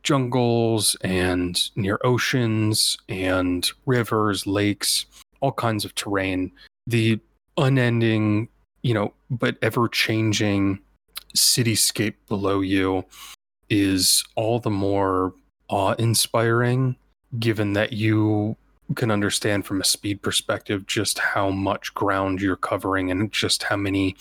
jungles 0.08 0.96
and 1.02 1.70
near 1.76 2.00
oceans 2.02 2.98
and 3.10 3.70
rivers, 3.86 4.48
lakes, 4.48 5.06
all 5.42 5.52
kinds 5.52 5.84
of 5.84 5.94
terrain. 5.96 6.50
The 6.88 7.20
unending, 7.58 8.48
you 8.84 8.94
know, 8.94 9.14
but 9.30 9.58
ever 9.62 9.90
changing 9.90 10.80
cityscape 11.36 12.14
below 12.30 12.62
you 12.62 13.04
is 13.70 14.24
all 14.38 14.60
the 14.60 14.70
more 14.70 15.34
awe 15.68 15.94
inspiring 15.96 16.96
given 17.38 17.74
that 17.74 17.92
you 17.92 18.56
can 18.96 19.12
understand 19.12 19.66
from 19.66 19.82
a 19.82 19.84
speed 19.86 20.22
perspective 20.22 20.88
just 20.88 21.20
how 21.20 21.50
much 21.50 21.94
ground 21.94 22.40
you're 22.40 22.56
covering 22.56 23.12
and 23.12 23.34
just 23.34 23.64
how 23.64 23.76
many 23.76 24.16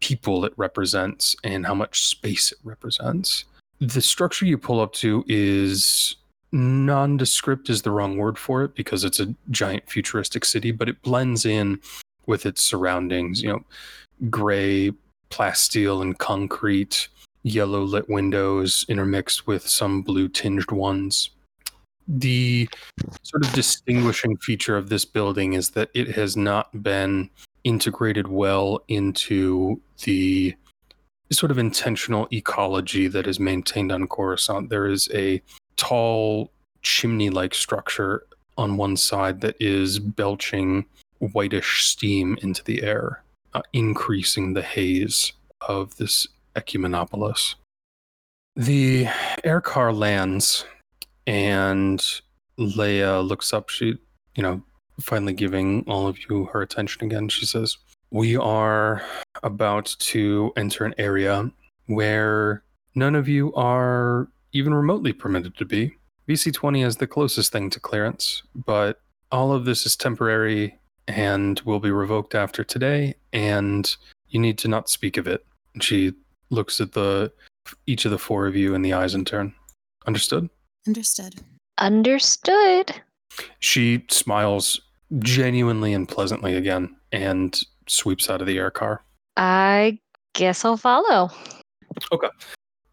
people 0.00 0.46
it 0.46 0.54
represents 0.56 1.36
and 1.44 1.66
how 1.66 1.74
much 1.74 2.06
space 2.06 2.52
it 2.52 2.58
represents. 2.64 3.44
The 3.80 4.00
structure 4.00 4.46
you 4.46 4.58
pull 4.58 4.80
up 4.80 4.92
to 4.94 5.24
is 5.28 6.16
nondescript 6.52 7.68
is 7.68 7.82
the 7.82 7.90
wrong 7.90 8.16
word 8.16 8.38
for 8.38 8.62
it 8.64 8.74
because 8.74 9.04
it's 9.04 9.20
a 9.20 9.34
giant 9.50 9.88
futuristic 9.88 10.44
city, 10.44 10.70
but 10.70 10.88
it 10.88 11.02
blends 11.02 11.44
in 11.44 11.80
with 12.26 12.46
its 12.46 12.62
surroundings, 12.62 13.42
you 13.42 13.48
know, 13.48 13.64
gray 14.30 14.92
plasteel 15.30 16.02
and 16.02 16.18
concrete, 16.18 17.08
yellow 17.42 17.82
lit 17.82 18.08
windows 18.08 18.84
intermixed 18.88 19.46
with 19.46 19.66
some 19.66 20.02
blue 20.02 20.28
tinged 20.28 20.70
ones. 20.70 21.30
the 22.08 22.68
sort 23.22 23.44
of 23.44 23.52
distinguishing 23.52 24.36
feature 24.36 24.76
of 24.76 24.88
this 24.88 25.04
building 25.04 25.54
is 25.54 25.70
that 25.70 25.90
it 25.92 26.08
has 26.14 26.36
not 26.36 26.82
been 26.82 27.28
integrated 27.64 28.28
well 28.28 28.80
into 28.86 29.80
the 30.04 30.54
sort 31.32 31.50
of 31.50 31.58
intentional 31.58 32.28
ecology 32.32 33.08
that 33.08 33.26
is 33.26 33.40
maintained 33.40 33.92
on 33.92 34.06
Coruscant. 34.06 34.70
There 34.70 34.86
is 34.86 35.08
a 35.12 35.42
tall 35.76 36.52
chimney 36.82 37.30
like 37.30 37.54
structure 37.54 38.26
on 38.56 38.76
one 38.76 38.96
side 38.96 39.40
that 39.40 39.56
is 39.60 39.98
belching 39.98 40.86
whitish 41.18 41.84
steam 41.84 42.38
into 42.42 42.62
the 42.64 42.82
air, 42.82 43.22
uh, 43.54 43.62
increasing 43.72 44.54
the 44.54 44.62
haze 44.62 45.32
of 45.68 45.96
this 45.96 46.26
Ecumenopolis. 46.54 47.54
The 48.54 49.08
air 49.44 49.60
car 49.60 49.92
lands, 49.92 50.64
and 51.26 52.02
Leia 52.58 53.26
looks 53.26 53.52
up. 53.52 53.68
She, 53.68 53.98
you 54.34 54.42
know, 54.42 54.62
finally 55.00 55.34
giving 55.34 55.84
all 55.86 56.06
of 56.06 56.18
you 56.18 56.46
her 56.46 56.62
attention 56.62 57.04
again. 57.04 57.28
She 57.28 57.44
says, 57.44 57.76
We 58.10 58.36
are 58.36 59.02
about 59.42 59.94
to 59.98 60.52
enter 60.56 60.84
an 60.84 60.94
area 60.98 61.50
where 61.86 62.62
none 62.94 63.14
of 63.14 63.28
you 63.28 63.52
are 63.54 64.28
even 64.52 64.72
remotely 64.74 65.12
permitted 65.12 65.56
to 65.56 65.64
be. 65.64 65.94
VC20 66.28 66.84
is 66.84 66.96
the 66.96 67.06
closest 67.06 67.52
thing 67.52 67.70
to 67.70 67.80
clearance, 67.80 68.42
but 68.54 69.00
all 69.30 69.52
of 69.52 69.64
this 69.64 69.86
is 69.86 69.96
temporary 69.96 70.78
and 71.08 71.60
will 71.60 71.80
be 71.80 71.90
revoked 71.90 72.34
after 72.34 72.64
today, 72.64 73.14
and 73.32 73.96
you 74.28 74.40
need 74.40 74.58
to 74.58 74.68
not 74.68 74.88
speak 74.88 75.16
of 75.16 75.26
it. 75.26 75.44
She 75.80 76.14
looks 76.50 76.80
at 76.80 76.92
the 76.92 77.32
each 77.86 78.04
of 78.04 78.10
the 78.10 78.18
four 78.18 78.46
of 78.46 78.56
you 78.56 78.74
in 78.74 78.82
the 78.82 78.92
eyes 78.92 79.14
in 79.14 79.24
turn. 79.24 79.52
Understood? 80.06 80.48
Understood. 80.86 81.34
Understood. 81.78 82.94
She 83.58 84.04
smiles 84.08 84.80
genuinely 85.18 85.92
and 85.92 86.08
pleasantly 86.08 86.56
again 86.56 86.96
and 87.12 87.60
sweeps 87.88 88.28
out 88.30 88.40
of 88.40 88.46
the 88.46 88.58
air 88.58 88.70
car. 88.70 89.02
I 89.36 89.98
guess 90.34 90.64
I'll 90.64 90.76
follow. 90.76 91.30
Okay. 92.12 92.28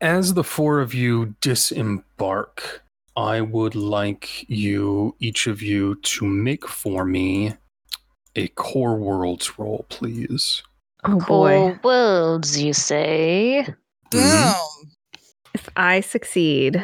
As 0.02 0.34
the 0.34 0.44
four 0.44 0.80
of 0.82 0.94
you 0.94 1.36
disembark, 1.42 2.84
I 3.16 3.42
would 3.42 3.76
like 3.76 4.50
you, 4.50 5.16
each 5.20 5.48
of 5.48 5.62
you, 5.62 5.96
to 5.96 6.26
make 6.26 6.68
for 6.68 7.06
me 7.06 7.54
a 8.36 8.48
core 8.50 8.96
worlds 8.96 9.58
roll, 9.60 9.86
please. 9.90 10.64
Oh 11.06 11.20
boy. 11.20 11.52
Cool 11.52 11.80
worlds, 11.84 12.62
you 12.62 12.74
say? 12.74 13.66
Mhm. 14.12 14.54
Boom. 14.54 14.92
If 15.54 15.70
I 15.76 16.02
succeed. 16.02 16.84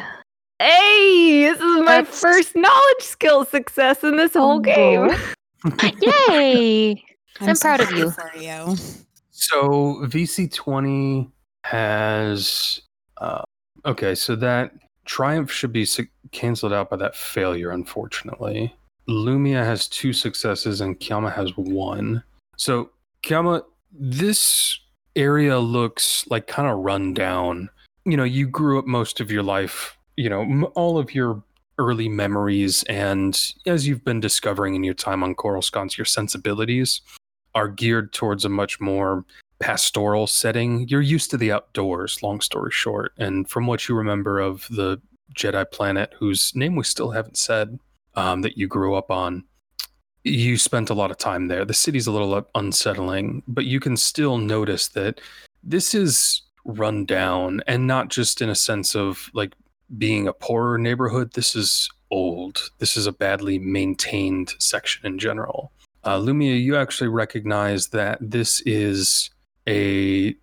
Hey, 0.58 1.42
this 1.50 1.56
is 1.58 1.78
my 1.80 2.02
That's- 2.02 2.20
first 2.20 2.54
knowledge 2.54 3.00
skill 3.00 3.44
success 3.44 4.04
in 4.04 4.16
this 4.16 4.34
whole 4.34 4.58
Oh, 4.58 4.60
game. 4.60 5.10
Yay! 6.28 7.02
I'm 7.40 7.54
so 7.54 7.60
proud 7.60 7.80
of 7.80 7.90
you. 7.92 8.10
For 8.10 8.32
you. 8.36 8.76
So 9.30 10.02
VC20 10.06 11.30
has. 11.64 12.80
Uh, 13.18 13.42
okay, 13.84 14.14
so 14.14 14.36
that 14.36 14.72
triumph 15.04 15.50
should 15.50 15.72
be 15.72 15.84
su- 15.84 16.06
canceled 16.32 16.72
out 16.72 16.90
by 16.90 16.96
that 16.96 17.16
failure, 17.16 17.70
unfortunately. 17.70 18.74
Lumia 19.08 19.64
has 19.64 19.88
two 19.88 20.12
successes 20.12 20.80
and 20.80 20.98
Kiama 21.00 21.30
has 21.30 21.56
one. 21.56 22.22
So, 22.56 22.90
Kiama, 23.22 23.62
this 23.92 24.78
area 25.16 25.58
looks 25.58 26.26
like 26.28 26.46
kind 26.46 26.68
of 26.68 26.78
run 26.78 27.14
down. 27.14 27.68
You 28.04 28.16
know, 28.16 28.24
you 28.24 28.46
grew 28.46 28.78
up 28.78 28.86
most 28.86 29.20
of 29.20 29.30
your 29.30 29.42
life, 29.42 29.96
you 30.16 30.30
know, 30.30 30.42
m- 30.42 30.66
all 30.74 30.98
of 30.98 31.14
your 31.14 31.42
early 31.78 32.08
memories, 32.08 32.82
and 32.84 33.40
as 33.66 33.88
you've 33.88 34.04
been 34.04 34.20
discovering 34.20 34.74
in 34.74 34.84
your 34.84 34.94
time 34.94 35.22
on 35.22 35.34
Coruscant, 35.34 35.96
your 35.96 36.04
sensibilities 36.04 37.00
are 37.54 37.68
geared 37.68 38.12
towards 38.12 38.44
a 38.44 38.48
much 38.48 38.80
more 38.80 39.24
pastoral 39.58 40.26
setting. 40.26 40.88
You're 40.88 41.00
used 41.00 41.30
to 41.30 41.36
the 41.36 41.52
outdoors, 41.52 42.22
long 42.22 42.40
story 42.40 42.70
short. 42.70 43.12
And 43.18 43.48
from 43.48 43.66
what 43.66 43.88
you 43.88 43.94
remember 43.94 44.40
of 44.40 44.66
the 44.70 45.00
Jedi 45.34 45.70
planet, 45.70 46.14
whose 46.18 46.54
name 46.54 46.76
we 46.76 46.84
still 46.84 47.10
haven't 47.10 47.36
said, 47.36 47.78
um, 48.14 48.42
that 48.42 48.56
you 48.56 48.66
grew 48.66 48.94
up 48.94 49.10
on, 49.10 49.44
you 50.24 50.58
spent 50.58 50.90
a 50.90 50.94
lot 50.94 51.10
of 51.10 51.18
time 51.18 51.48
there. 51.48 51.64
The 51.64 51.74
city's 51.74 52.06
a 52.06 52.12
little 52.12 52.46
unsettling, 52.54 53.42
but 53.46 53.64
you 53.64 53.80
can 53.80 53.96
still 53.96 54.38
notice 54.38 54.88
that 54.88 55.20
this 55.62 55.94
is 55.94 56.42
run 56.64 57.04
down 57.04 57.62
and 57.66 57.86
not 57.86 58.08
just 58.08 58.42
in 58.42 58.50
a 58.50 58.54
sense 58.54 58.94
of 58.94 59.30
like 59.32 59.54
being 59.96 60.28
a 60.28 60.32
poorer 60.32 60.78
neighborhood. 60.78 61.32
This 61.32 61.54
is 61.56 61.88
old. 62.10 62.70
This 62.78 62.96
is 62.96 63.06
a 63.06 63.12
badly 63.12 63.58
maintained 63.58 64.54
section 64.58 65.06
in 65.06 65.18
general. 65.18 65.72
Uh, 66.04 66.18
Lumia, 66.18 66.60
you 66.60 66.76
actually 66.76 67.08
recognize 67.08 67.88
that 67.88 68.18
this 68.20 68.60
is 68.62 69.30
a 69.68 70.34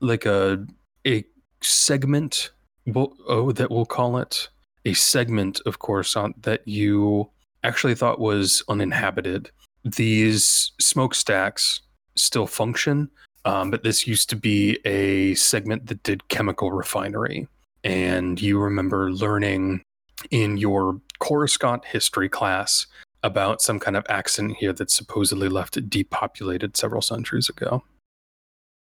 like 0.00 0.26
a 0.26 0.64
a 1.06 1.24
segment 1.60 2.50
we'll, 2.86 3.12
oh 3.28 3.52
that 3.52 3.70
we'll 3.70 3.84
call 3.84 4.16
it 4.18 4.48
a 4.84 4.94
segment 4.94 5.60
of 5.66 5.78
Coruscant 5.78 6.42
that 6.42 6.66
you 6.66 7.28
actually 7.62 7.94
thought 7.94 8.20
was 8.20 8.62
uninhabited. 8.68 9.50
These 9.84 10.72
smokestacks 10.80 11.80
still 12.16 12.46
function, 12.46 13.10
um, 13.44 13.70
but 13.70 13.82
this 13.82 14.06
used 14.06 14.30
to 14.30 14.36
be 14.36 14.78
a 14.84 15.34
segment 15.34 15.86
that 15.86 16.02
did 16.02 16.28
chemical 16.28 16.70
refinery. 16.70 17.48
And 17.82 18.40
you 18.40 18.58
remember 18.58 19.10
learning 19.10 19.82
in 20.30 20.56
your 20.56 21.00
Coruscant 21.18 21.84
history 21.84 22.28
class 22.28 22.86
about 23.24 23.60
some 23.60 23.80
kind 23.80 23.96
of 23.96 24.06
accident 24.08 24.56
here 24.58 24.72
that 24.74 24.90
supposedly 24.90 25.48
left 25.48 25.76
it 25.76 25.90
depopulated 25.90 26.76
several 26.76 27.02
centuries 27.02 27.48
ago. 27.48 27.82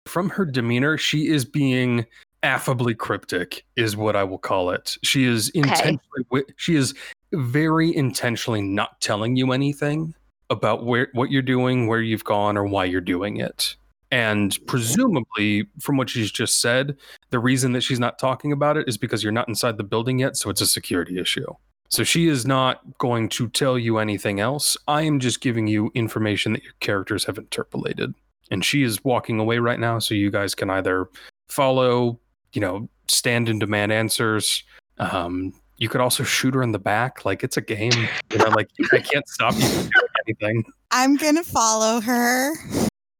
From 0.05 0.29
her 0.29 0.45
demeanor, 0.45 0.97
she 0.97 1.29
is 1.29 1.45
being 1.45 2.05
affably 2.43 2.93
cryptic, 2.93 3.65
is 3.77 3.95
what 3.95 4.17
I 4.17 4.25
will 4.25 4.37
call 4.37 4.69
it. 4.69 4.97
She 5.01 5.23
is 5.23 5.49
intentionally, 5.49 6.25
wi- 6.29 6.45
she 6.57 6.75
is 6.75 6.93
very 7.31 7.95
intentionally 7.95 8.61
not 8.61 8.99
telling 8.99 9.37
you 9.37 9.53
anything 9.53 10.13
about 10.49 10.85
where 10.85 11.07
what 11.13 11.31
you're 11.31 11.41
doing, 11.41 11.87
where 11.87 12.01
you've 12.01 12.25
gone, 12.25 12.57
or 12.57 12.65
why 12.65 12.83
you're 12.83 13.01
doing 13.01 13.37
it. 13.37 13.77
And 14.11 14.59
presumably, 14.67 15.65
from 15.79 15.95
what 15.95 16.09
she's 16.09 16.31
just 16.31 16.59
said, 16.59 16.97
the 17.29 17.39
reason 17.39 17.71
that 17.71 17.81
she's 17.81 17.99
not 17.99 18.19
talking 18.19 18.51
about 18.51 18.75
it 18.75 18.89
is 18.89 18.97
because 18.97 19.23
you're 19.23 19.31
not 19.31 19.47
inside 19.47 19.77
the 19.77 19.83
building 19.83 20.19
yet, 20.19 20.35
so 20.35 20.49
it's 20.49 20.61
a 20.61 20.67
security 20.67 21.17
issue. 21.17 21.47
So 21.93 22.03
she 22.03 22.27
is 22.27 22.43
not 22.43 22.81
going 22.97 23.29
to 23.29 23.47
tell 23.49 23.77
you 23.77 23.99
anything 23.99 24.39
else. 24.39 24.75
I 24.87 25.03
am 25.03 25.19
just 25.19 25.41
giving 25.41 25.67
you 25.67 25.91
information 25.93 26.53
that 26.53 26.63
your 26.63 26.73
characters 26.79 27.23
have 27.25 27.37
interpolated. 27.37 28.15
And 28.49 28.65
she 28.65 28.81
is 28.81 29.03
walking 29.03 29.39
away 29.39 29.59
right 29.59 29.79
now, 29.79 29.99
so 29.99 30.15
you 30.15 30.31
guys 30.31 30.55
can 30.55 30.71
either 30.71 31.07
follow, 31.49 32.19
you 32.53 32.61
know, 32.61 32.89
stand 33.07 33.47
and 33.47 33.59
demand 33.59 33.91
answers. 33.91 34.63
Um, 34.97 35.53
you 35.77 35.87
could 35.87 36.01
also 36.01 36.23
shoot 36.23 36.55
her 36.55 36.63
in 36.63 36.71
the 36.71 36.79
back, 36.79 37.25
like 37.25 37.43
it's 37.43 37.57
a 37.57 37.61
game. 37.61 37.91
You 38.31 38.39
know, 38.39 38.49
like 38.49 38.69
I 38.91 38.97
can't 38.97 39.27
stop 39.27 39.53
you 39.53 39.61
from 39.67 39.83
doing 39.83 39.91
anything. 40.27 40.63
I'm 40.89 41.15
gonna 41.15 41.43
follow 41.43 42.01
her. 42.01 42.53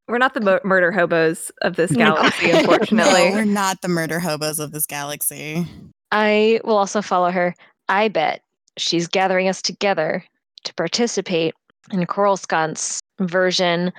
We're 0.08 0.18
not 0.18 0.34
the 0.34 0.42
mur- 0.42 0.62
murder 0.64 0.92
hobos 0.92 1.52
of 1.62 1.76
this 1.76 1.92
No. 1.92 2.16
galaxy, 2.16 2.48
No, 2.52 2.58
unfortunately. 2.60 3.30
we're 3.32 3.46
not 3.46 3.82
the 3.82 3.88
murder 3.88 4.20
hobos 4.20 4.60
of 4.60 4.72
this 4.72 4.88
galaxy. 4.88 5.68
I 6.12 6.60
will 6.64 6.78
also 6.78 7.02
follow 7.04 7.30
her. 7.32 7.56
I 7.90 8.08
bet 8.08 8.42
she's 8.78 9.08
gathering 9.08 9.48
us 9.48 9.62
together 9.62 10.24
to 10.64 10.74
participate 10.74 11.54
in 11.92 12.06
Coruscant's 12.06 13.02
version 13.20 13.92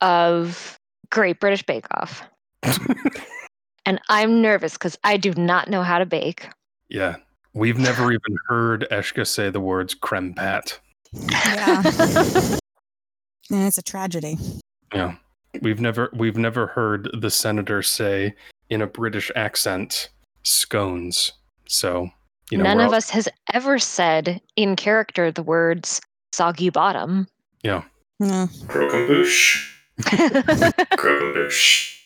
of 0.00 0.76
Great 1.10 1.40
British 1.40 1.62
Bake 1.62 1.86
Off. 1.92 2.22
and 3.86 4.00
I'm 4.08 4.42
nervous 4.42 4.74
because 4.74 4.98
I 5.04 5.16
do 5.16 5.32
not 5.34 5.68
know 5.68 5.82
how 5.82 5.98
to 5.98 6.06
bake. 6.06 6.48
Yeah. 6.88 7.16
We've 7.54 7.78
never 7.78 8.10
even 8.10 8.36
heard 8.48 8.86
Eshka 8.90 9.26
say 9.26 9.50
the 9.50 9.60
words 9.60 9.94
creme 9.94 10.34
pat. 10.34 10.78
Yeah. 11.12 11.82
and 13.50 13.66
it's 13.66 13.78
a 13.78 13.82
tragedy. 13.82 14.38
Yeah. 14.94 15.16
We've 15.60 15.80
never 15.80 16.08
we've 16.14 16.38
never 16.38 16.68
heard 16.68 17.10
the 17.12 17.30
senator 17.30 17.82
say 17.82 18.34
in 18.70 18.80
a 18.80 18.86
British 18.86 19.30
accent 19.36 20.08
scones. 20.44 21.32
So 21.68 22.10
you 22.52 22.58
know 22.58 22.64
None 22.64 22.80
of 22.80 22.88
all- 22.88 22.94
us 22.94 23.08
has 23.10 23.28
ever 23.52 23.78
said 23.78 24.40
in 24.56 24.76
character 24.76 25.30
the 25.32 25.42
words 25.42 26.00
soggy 26.32 26.68
bottom. 26.70 27.26
Yeah. 27.62 27.82
Croquembouche. 28.20 29.68
Croquembouche. 30.96 31.98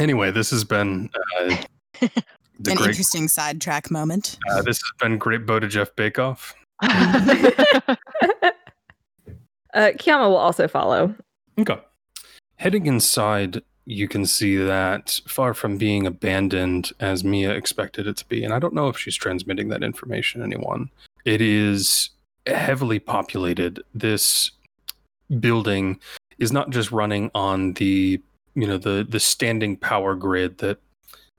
Anyway, 0.00 0.30
this 0.30 0.50
has 0.50 0.64
been 0.64 1.10
uh, 1.38 1.56
the 2.00 2.70
An 2.70 2.76
great 2.76 2.88
interesting 2.88 3.28
sidetrack 3.28 3.90
moment. 3.90 4.38
uh, 4.50 4.62
this 4.62 4.78
has 4.78 4.92
been 4.98 5.18
Great 5.18 5.44
Boda 5.46 5.68
Jeff 5.68 5.94
Bake 5.96 6.18
Off. 6.18 6.54
Uh, 9.74 9.90
Kiama 9.98 10.28
will 10.28 10.36
also 10.36 10.68
follow. 10.68 11.14
Okay. 11.58 11.78
Heading 12.56 12.84
inside, 12.84 13.62
you 13.84 14.08
can 14.08 14.26
see 14.26 14.56
that 14.56 15.20
far 15.26 15.54
from 15.54 15.76
being 15.76 16.06
abandoned 16.06 16.92
as 17.00 17.24
Mia 17.24 17.50
expected 17.52 18.06
it 18.06 18.16
to 18.18 18.26
be, 18.26 18.44
and 18.44 18.54
I 18.54 18.58
don't 18.58 18.74
know 18.74 18.88
if 18.88 18.98
she's 18.98 19.16
transmitting 19.16 19.68
that 19.68 19.82
information 19.82 20.40
to 20.40 20.46
anyone. 20.46 20.90
It 21.24 21.40
is 21.40 22.10
heavily 22.46 22.98
populated. 22.98 23.82
This 23.94 24.50
building 25.40 26.00
is 26.38 26.52
not 26.52 26.70
just 26.70 26.92
running 26.92 27.30
on 27.34 27.72
the 27.74 28.20
you 28.54 28.66
know 28.66 28.78
the 28.78 29.06
the 29.08 29.20
standing 29.20 29.76
power 29.76 30.14
grid 30.14 30.58
that 30.58 30.78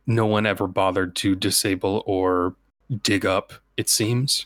no 0.08 0.26
one 0.26 0.46
ever 0.46 0.68
bothered 0.68 1.16
to 1.16 1.36
disable 1.36 2.04
or 2.06 2.56
dig 3.02 3.26
up 3.26 3.54
it 3.78 3.90
seems 3.90 4.46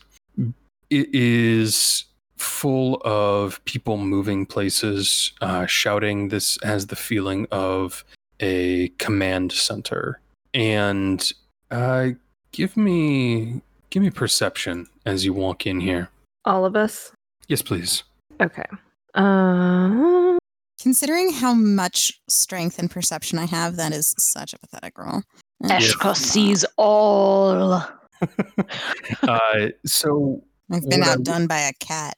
it 0.90 1.08
is 1.14 2.04
full 2.38 3.00
of 3.04 3.62
people 3.64 3.96
moving 3.98 4.46
places 4.46 5.32
uh, 5.40 5.66
shouting 5.66 6.28
this 6.28 6.58
has 6.62 6.86
the 6.86 6.96
feeling 6.96 7.46
of 7.50 8.04
a 8.40 8.88
command 8.98 9.52
center 9.52 10.20
and 10.54 11.32
uh, 11.70 12.08
give 12.52 12.76
me 12.76 13.60
give 13.90 14.02
me 14.02 14.10
perception 14.10 14.86
as 15.04 15.24
you 15.24 15.32
walk 15.32 15.66
in 15.66 15.80
here 15.80 16.08
All 16.44 16.64
of 16.64 16.76
us. 16.76 17.12
yes 17.48 17.62
please 17.62 18.04
Okay. 18.40 18.64
Uh, 19.14 20.36
Considering 20.80 21.32
how 21.32 21.52
much 21.54 22.20
strength 22.28 22.78
and 22.78 22.88
perception 22.88 23.36
I 23.36 23.46
have, 23.46 23.74
that 23.76 23.92
is 23.92 24.14
such 24.16 24.52
a 24.54 24.58
pathetic 24.60 24.96
roll. 24.96 25.22
Eshka 25.64 26.14
sees 26.14 26.64
all. 26.76 27.82
uh, 29.22 29.66
so 29.84 30.44
I've 30.70 30.88
been 30.88 31.00
what 31.00 31.08
I- 31.08 31.12
outdone 31.14 31.48
by 31.48 31.58
a 31.58 31.72
cat 31.80 32.16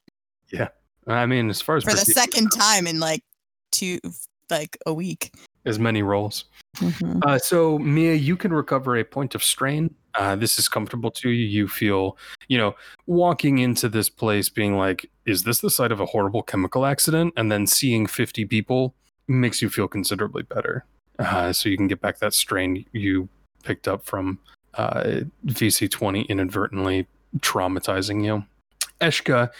i 1.06 1.26
mean 1.26 1.48
as 1.50 1.60
far 1.60 1.76
as 1.76 1.84
for 1.84 1.90
the 1.90 1.98
second 1.98 2.50
time 2.50 2.86
in 2.86 3.00
like 3.00 3.22
two, 3.72 3.98
like 4.50 4.76
a 4.86 4.92
week. 4.92 5.32
as 5.64 5.78
many 5.78 6.02
rolls 6.02 6.44
Mhm. 6.76 7.24
Uh, 7.24 7.38
so 7.38 7.78
Mia, 7.80 8.14
you 8.14 8.36
can 8.36 8.52
recover 8.52 8.96
a 8.96 9.04
point 9.04 9.34
of 9.34 9.42
strain. 9.42 9.92
Uh, 10.14 10.36
this 10.36 10.56
is 10.58 10.68
comfortable 10.68 11.10
to 11.10 11.30
you. 11.30 11.44
You 11.44 11.68
feel, 11.68 12.16
you 12.48 12.56
know, 12.58 12.76
walking 13.06 13.58
into 13.58 13.88
this 13.88 14.08
place 14.08 14.48
being 14.48 14.76
like, 14.76 15.10
"Is 15.26 15.42
this 15.42 15.60
the 15.60 15.68
site 15.70 15.90
of 15.92 16.00
a 16.00 16.06
horrible 16.06 16.42
chemical 16.42 16.86
accident?" 16.86 17.34
And 17.36 17.50
then 17.50 17.66
seeing 17.66 18.06
fifty 18.06 18.44
people 18.44 18.94
makes 19.26 19.60
you 19.60 19.68
feel 19.68 19.88
considerably 19.88 20.42
better. 20.44 20.84
Uh, 21.18 21.52
so 21.52 21.68
you 21.68 21.76
can 21.76 21.88
get 21.88 22.00
back 22.00 22.18
that 22.20 22.34
strain 22.34 22.86
you 22.92 23.28
picked 23.64 23.88
up 23.88 24.04
from 24.04 24.38
uh, 24.74 25.22
VC 25.46 25.88
twenty 25.90 26.22
inadvertently 26.22 27.06
traumatizing 27.38 28.24
you. 28.24 28.44
Eshka, 29.00 29.50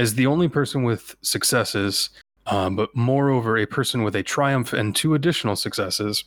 as 0.00 0.14
the 0.14 0.26
only 0.26 0.48
person 0.48 0.82
with 0.82 1.14
successes, 1.20 2.08
um, 2.46 2.74
but 2.74 2.88
moreover 2.96 3.58
a 3.58 3.66
person 3.66 4.02
with 4.02 4.16
a 4.16 4.22
triumph 4.22 4.72
and 4.72 4.96
two 4.96 5.14
additional 5.14 5.56
successes, 5.56 6.24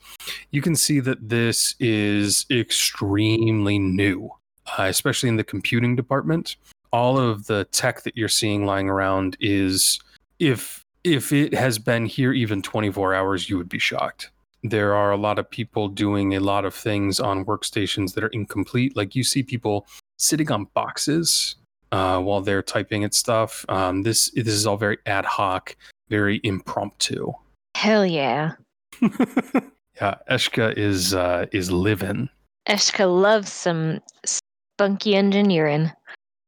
you 0.51 0.61
can 0.61 0.75
see 0.75 0.99
that 0.99 1.27
this 1.27 1.73
is 1.79 2.45
extremely 2.51 3.79
new, 3.79 4.29
uh, 4.77 4.83
especially 4.83 5.27
in 5.27 5.37
the 5.37 5.43
computing 5.43 5.95
department. 5.95 6.55
All 6.91 7.17
of 7.17 7.47
the 7.47 7.65
tech 7.71 8.03
that 8.03 8.15
you're 8.15 8.29
seeing 8.29 8.67
lying 8.67 8.89
around 8.89 9.37
is, 9.39 9.99
if 10.37 10.83
if 11.03 11.33
it 11.33 11.55
has 11.55 11.79
been 11.79 12.05
here 12.05 12.31
even 12.31 12.61
24 12.61 13.15
hours, 13.15 13.49
you 13.49 13.57
would 13.57 13.69
be 13.69 13.79
shocked. 13.79 14.29
There 14.61 14.93
are 14.93 15.11
a 15.11 15.17
lot 15.17 15.39
of 15.39 15.49
people 15.49 15.89
doing 15.89 16.35
a 16.35 16.39
lot 16.39 16.63
of 16.63 16.75
things 16.75 17.19
on 17.19 17.43
workstations 17.43 18.13
that 18.13 18.23
are 18.23 18.29
incomplete. 18.29 18.95
Like 18.95 19.15
you 19.15 19.23
see 19.23 19.41
people 19.41 19.87
sitting 20.17 20.51
on 20.51 20.67
boxes 20.75 21.55
uh, 21.93 22.19
while 22.19 22.41
they're 22.41 22.63
typing 22.63 23.03
at 23.03 23.13
stuff. 23.13 23.63
Um, 23.69 24.01
this 24.03 24.31
this 24.31 24.47
is 24.47 24.65
all 24.67 24.77
very 24.77 24.97
ad 25.05 25.25
hoc, 25.25 25.75
very 26.09 26.41
impromptu. 26.43 27.31
Hell 27.77 28.05
yeah. 28.05 28.53
yeah, 29.01 30.15
Eshka 30.29 30.75
is 30.77 31.13
uh, 31.13 31.45
is 31.51 31.71
living. 31.71 32.29
Eshka 32.67 33.05
loves 33.21 33.51
some 33.51 33.99
spunky 34.25 35.15
engineering. 35.15 35.91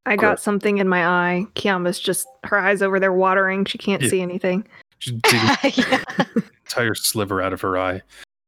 I 0.08 0.16
got 0.16 0.40
something 0.40 0.78
in 0.78 0.88
my 0.88 1.06
eye. 1.08 1.46
Kiama's 1.56 2.00
just 2.00 2.28
her 2.44 2.58
eyes 2.60 2.82
over 2.84 3.00
there 3.00 3.12
watering. 3.14 3.66
She 3.66 3.78
can't 3.80 4.02
Yeah. 4.04 4.10
see 4.10 4.22
anything. 4.22 4.68
Just 5.00 5.20
digging 5.24 5.84
yeah. 5.90 6.04
entire 6.66 6.94
sliver 6.96 7.42
out 7.42 7.54
of 7.54 7.62
her 7.62 7.78
eye. 7.78 8.02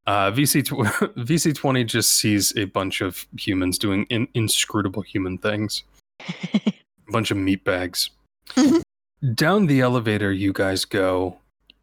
Uh, 0.05 0.31
VC 0.31 0.63
tw- 0.63 1.17
VC 1.17 1.53
twenty 1.55 1.83
just 1.83 2.15
sees 2.15 2.55
a 2.57 2.65
bunch 2.65 3.01
of 3.01 3.25
humans 3.37 3.77
doing 3.77 4.05
in- 4.09 4.27
inscrutable 4.35 5.01
human 5.01 5.37
things. 5.39 5.83
Bunch 7.09 7.31
of 7.31 7.37
meat 7.37 7.63
bags. 7.63 8.09
Down 9.33 9.65
the 9.65 9.81
elevator, 9.81 10.31
you 10.31 10.53
guys 10.53 10.85
go 10.85 11.37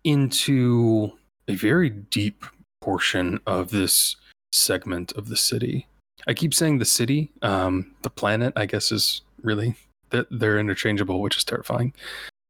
into 0.05 1.13
a 1.49 1.55
very 1.55 1.91
deep 1.91 2.45
portion 2.81 3.41
of 3.47 3.71
this 3.71 4.17
segment 4.53 5.13
of 5.13 5.29
the 5.29 5.37
city. 5.37 5.87
I 6.27 6.35
keep 6.35 6.55
saying 6.55 6.79
the 6.79 6.85
city. 6.85 7.33
Um, 7.43 7.95
the 8.03 8.11
planet, 8.11 8.53
I 8.57 8.67
guess, 8.67 8.93
is 8.93 9.23
really 9.43 9.75
that 10.11 10.27
they're 10.31 10.59
interchangeable, 10.59 11.21
which 11.21 11.37
is 11.37 11.45
terrifying. 11.45 11.93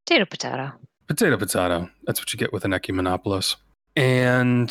Potato, 0.05 0.25
potato. 0.25 0.71
Potato, 1.07 1.37
potato. 1.37 1.89
That's 2.03 2.19
what 2.19 2.31
you 2.31 2.37
get 2.37 2.53
with 2.53 2.65
an 2.65 2.71
Ecumenopolis. 2.71 3.55
And 3.95 4.69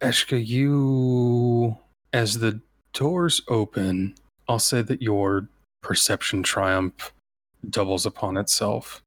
Eshka, 0.00 0.44
you, 0.44 1.78
as 2.12 2.38
the 2.38 2.60
doors 2.92 3.42
open, 3.48 4.14
I'll 4.48 4.58
say 4.58 4.82
that 4.82 5.02
your 5.02 5.48
perception 5.82 6.42
triumph 6.42 7.12
doubles 7.70 8.06
upon 8.06 8.36
itself. 8.36 9.02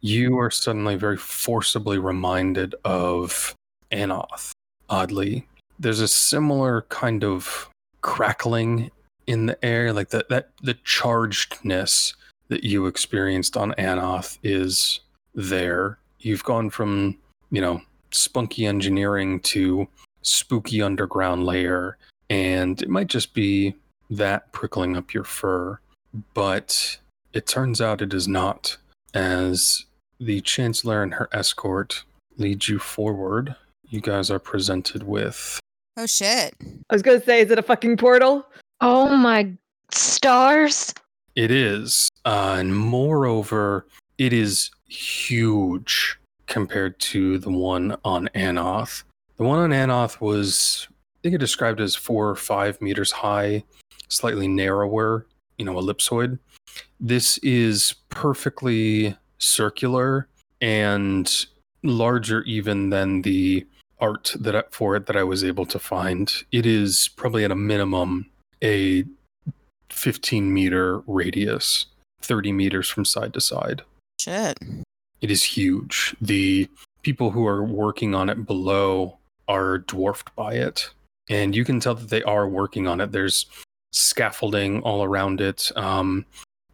You 0.00 0.38
are 0.38 0.50
suddenly 0.50 0.96
very 0.96 1.16
forcibly 1.16 1.98
reminded 1.98 2.74
of 2.84 3.54
Anoth. 3.90 4.52
Oddly, 4.88 5.46
there's 5.78 6.00
a 6.00 6.08
similar 6.08 6.82
kind 6.88 7.24
of 7.24 7.68
crackling 8.00 8.90
in 9.26 9.46
the 9.46 9.62
air, 9.64 9.92
like 9.92 10.08
that 10.10 10.28
that 10.30 10.50
the 10.62 10.74
chargedness 10.74 12.14
that 12.48 12.64
you 12.64 12.86
experienced 12.86 13.56
on 13.56 13.72
Anoth 13.72 14.38
is 14.42 15.00
there. 15.34 15.98
You've 16.20 16.44
gone 16.44 16.70
from, 16.70 17.18
you 17.50 17.60
know, 17.60 17.82
spunky 18.10 18.64
engineering 18.66 19.40
to 19.40 19.86
spooky 20.22 20.80
underground 20.80 21.44
layer, 21.44 21.98
and 22.30 22.80
it 22.80 22.88
might 22.88 23.08
just 23.08 23.34
be 23.34 23.74
that 24.10 24.50
prickling 24.52 24.96
up 24.96 25.12
your 25.12 25.24
fur, 25.24 25.78
but 26.32 26.98
it 27.38 27.46
turns 27.46 27.80
out 27.80 28.02
it 28.02 28.12
is 28.12 28.26
not. 28.26 28.76
As 29.14 29.86
the 30.18 30.40
Chancellor 30.40 31.04
and 31.04 31.14
her 31.14 31.28
escort 31.32 32.02
lead 32.36 32.66
you 32.66 32.80
forward, 32.80 33.54
you 33.88 34.00
guys 34.00 34.28
are 34.28 34.40
presented 34.40 35.04
with 35.04 35.60
Oh 35.96 36.06
shit. 36.06 36.54
I 36.90 36.94
was 36.94 37.02
gonna 37.02 37.22
say, 37.22 37.40
is 37.40 37.50
it 37.52 37.58
a 37.58 37.62
fucking 37.62 37.96
portal? 37.96 38.44
Oh 38.80 39.16
my 39.16 39.52
stars. 39.92 40.92
It 41.36 41.52
is. 41.52 42.08
Uh, 42.24 42.56
and 42.58 42.76
moreover, 42.76 43.86
it 44.18 44.32
is 44.32 44.70
huge 44.88 46.18
compared 46.46 46.98
to 46.98 47.38
the 47.38 47.50
one 47.50 47.96
on 48.04 48.28
Anoth. 48.34 49.04
The 49.36 49.44
one 49.44 49.60
on 49.60 49.70
Anoth 49.70 50.20
was, 50.20 50.88
I 50.90 51.18
think 51.22 51.36
it 51.36 51.38
described 51.38 51.80
as 51.80 51.94
four 51.94 52.28
or 52.28 52.36
five 52.36 52.82
meters 52.82 53.12
high, 53.12 53.62
slightly 54.08 54.48
narrower, 54.48 55.26
you 55.56 55.64
know, 55.64 55.74
ellipsoid. 55.74 56.38
This 57.00 57.38
is 57.38 57.94
perfectly 58.10 59.16
circular 59.38 60.28
and 60.60 61.46
larger 61.82 62.42
even 62.42 62.90
than 62.90 63.22
the 63.22 63.66
art 64.00 64.34
that 64.38 64.56
I, 64.56 64.62
for 64.70 64.96
it 64.96 65.06
that 65.06 65.16
I 65.16 65.22
was 65.22 65.44
able 65.44 65.66
to 65.66 65.78
find. 65.78 66.32
It 66.50 66.66
is 66.66 67.08
probably 67.16 67.44
at 67.44 67.50
a 67.50 67.56
minimum 67.56 68.26
a 68.62 69.04
15 69.90 70.52
meter 70.52 70.98
radius, 71.06 71.86
30 72.22 72.52
meters 72.52 72.88
from 72.88 73.04
side 73.04 73.34
to 73.34 73.40
side. 73.40 73.82
Shit. 74.20 74.58
It 75.20 75.30
is 75.30 75.42
huge. 75.42 76.14
The 76.20 76.68
people 77.02 77.30
who 77.30 77.46
are 77.46 77.64
working 77.64 78.14
on 78.14 78.28
it 78.28 78.46
below 78.46 79.18
are 79.46 79.78
dwarfed 79.78 80.34
by 80.34 80.54
it. 80.54 80.90
And 81.30 81.54
you 81.54 81.64
can 81.64 81.80
tell 81.80 81.94
that 81.94 82.10
they 82.10 82.22
are 82.22 82.48
working 82.48 82.86
on 82.86 83.00
it. 83.00 83.12
There's 83.12 83.46
scaffolding 83.92 84.82
all 84.82 85.02
around 85.02 85.40
it. 85.40 85.70
Um, 85.76 86.26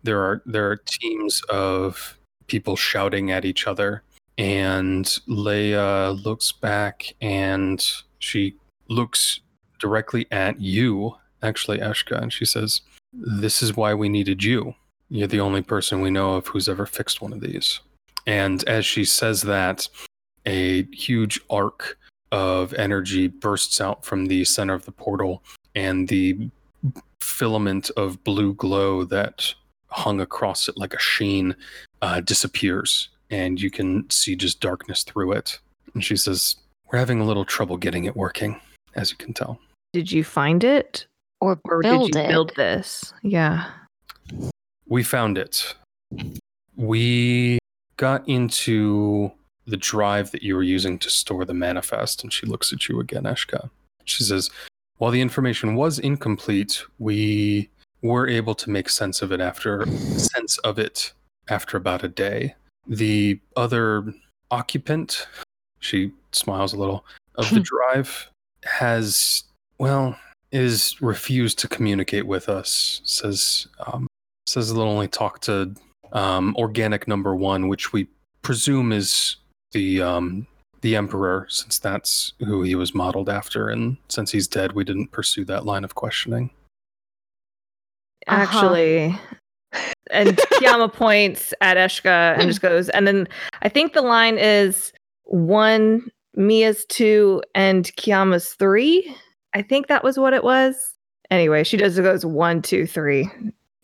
there 0.05 0.21
are 0.21 0.43
there 0.47 0.71
are 0.71 0.77
teams 0.77 1.43
of 1.49 2.17
people 2.47 2.77
shouting 2.77 3.31
at 3.31 3.45
each 3.45 3.67
other. 3.67 4.03
And 4.37 5.05
Leia 5.29 6.23
looks 6.25 6.53
back 6.53 7.15
and 7.21 7.85
she 8.19 8.57
looks 8.89 9.41
directly 9.79 10.27
at 10.31 10.61
you, 10.61 11.15
actually, 11.43 11.79
Eshka, 11.79 12.21
and 12.21 12.33
she 12.33 12.45
says, 12.45 12.81
This 13.13 13.63
is 13.63 13.77
why 13.77 13.95
we 13.95 14.09
needed 14.09 14.43
you. 14.43 14.75
You're 15.09 15.29
the 15.29 15.41
only 15.41 15.63
person 15.63 16.01
we 16.01 16.11
know 16.11 16.35
of 16.35 16.47
who's 16.49 16.69
ever 16.69 16.87
fixed 16.87 17.21
one 17.21 17.33
of 17.33 17.41
these. 17.41 17.81
And 18.27 18.67
as 18.69 18.87
she 18.87 19.05
says 19.05 19.43
that, 19.43 19.89
a 20.47 20.85
huge 20.93 21.41
arc 21.51 21.99
of 22.33 22.75
energy 22.75 23.29
bursts 23.29 23.81
out 23.81 24.05
from 24.05 24.27
the 24.27 24.45
center 24.45 24.75
of 24.75 24.85
the 24.85 24.93
portal, 24.93 25.43
and 25.75 26.09
the 26.09 26.51
filament 27.21 27.91
of 27.97 28.23
blue 28.25 28.55
glow 28.55 29.05
that 29.05 29.55
hung 29.95 30.21
across 30.21 30.69
it 30.69 30.77
like 30.77 30.93
a 30.93 30.99
sheen 30.99 31.55
uh, 32.03 32.21
disappears, 32.21 33.09
and 33.31 33.61
you 33.61 33.71
can 33.71 34.09
see 34.11 34.35
just 34.37 34.61
darkness 34.61 35.05
through 35.05 35.33
it. 35.33 35.59
And 35.95 36.05
she 36.05 36.17
says, 36.17 36.57
We're 36.91 36.99
having 36.99 37.21
a 37.21 37.25
little 37.25 37.45
trouble 37.45 37.77
getting 37.77 38.05
it 38.05 38.17
working, 38.17 38.61
as 38.95 39.11
you 39.11 39.17
can 39.17 39.33
tell. 39.33 39.59
Did 39.93 40.11
you 40.11 40.25
find 40.25 40.65
it, 40.65 41.07
Or, 41.41 41.59
or 41.65 41.81
build 41.81 42.11
did 42.13 42.19
you 42.19 42.25
it. 42.25 42.29
build 42.29 42.53
this? 42.57 43.13
Yeah. 43.23 43.71
We 44.89 45.03
found 45.05 45.39
it. 45.39 45.75
we 46.77 47.59
got 47.97 48.29
into 48.29 49.31
the 49.67 49.77
drive 49.77 50.31
that 50.33 50.43
you 50.43 50.57
were 50.57 50.63
using 50.65 50.99
to 50.99 51.09
store 51.09 51.45
the 51.45 51.55
manifest, 51.55 52.23
and 52.23 52.33
she 52.33 52.47
looks 52.47 52.73
at 52.73 52.89
you 52.89 53.01
again, 53.01 53.23
Eshka. 53.23 53.71
She 54.05 54.25
says, 54.25 54.51
While 54.99 55.11
the 55.13 55.21
information 55.23 55.77
was 55.77 55.99
incomplete, 56.01 56.83
we 56.99 57.71
were 58.05 58.29
able 58.29 58.55
to 58.55 58.71
make 58.71 58.91
sense 58.91 59.23
of 59.23 59.33
it 59.33 59.41
after 59.41 59.87
sense 59.87 60.59
of 60.59 60.79
it 60.79 61.13
after 61.49 61.77
about 61.79 62.05
a 62.05 62.09
day. 62.09 62.55
The 62.87 63.41
other 63.57 64.13
occupant, 64.51 65.27
she 65.81 66.13
smiles 66.31 66.75
a 66.75 66.77
little, 66.77 67.05
of 67.37 67.49
the 67.51 67.61
drive 67.61 68.31
has 68.65 69.45
well 69.79 70.17
is 70.53 71.01
refused 71.01 71.59
to 71.59 71.69
communicate 71.69 72.27
with 72.27 72.49
us. 72.49 73.01
Says 73.05 73.67
um, 73.87 74.07
says 74.47 74.73
they'll 74.73 74.83
only 74.83 75.09
talk 75.09 75.41
to 75.41 75.75
um, 76.13 76.55
organic 76.59 77.09
number 77.09 77.35
one, 77.35 77.69
which 77.69 77.95
we 77.95 78.07
presume 78.43 78.93
is 78.93 79.37
the 79.73 80.03
um, 80.03 80.47
the 80.83 80.95
emperor, 80.95 81.47
since 81.49 81.79
that's 81.79 82.35
who 82.41 82.63
he 82.63 82.75
was 82.75 82.95
modeled 82.95 83.31
after, 83.31 83.71
and 83.71 83.97
since 84.11 84.31
he's 84.31 84.47
dead, 84.47 84.73
we 84.73 84.85
didn't 84.85 85.11
pursue 85.11 85.47
that 85.47 85.65
line 85.65 85.85
of 85.85 85.95
questioning. 85.95 86.51
Uh-huh. 88.27 88.43
Actually, 88.43 89.19
and 90.11 90.37
Kiyama 90.37 90.89
points 90.93 91.55
at 91.61 91.77
Eshka 91.77 92.39
and 92.39 92.49
just 92.49 92.63
goes, 92.63 92.89
and 92.91 93.07
then 93.07 93.29
I 93.63 93.69
think 93.69 93.93
the 93.93 94.03
line 94.03 94.39
is 94.39 94.93
one, 95.25 96.11
Mia's 96.35 96.85
two, 96.87 97.43
and 97.55 97.85
Kiyama's 97.97 98.51
three. 98.55 99.15
I 99.55 99.63
think 99.63 99.89
that 99.89 100.05
was 100.05 100.19
what 100.19 100.33
it 100.33 100.45
was. 100.45 100.95
Anyway, 101.31 101.65
she 101.65 101.77
does 101.77 101.99
it 101.99 102.03
goes 102.03 102.25
one, 102.25 102.63
two, 102.63 102.87
three. 102.87 103.29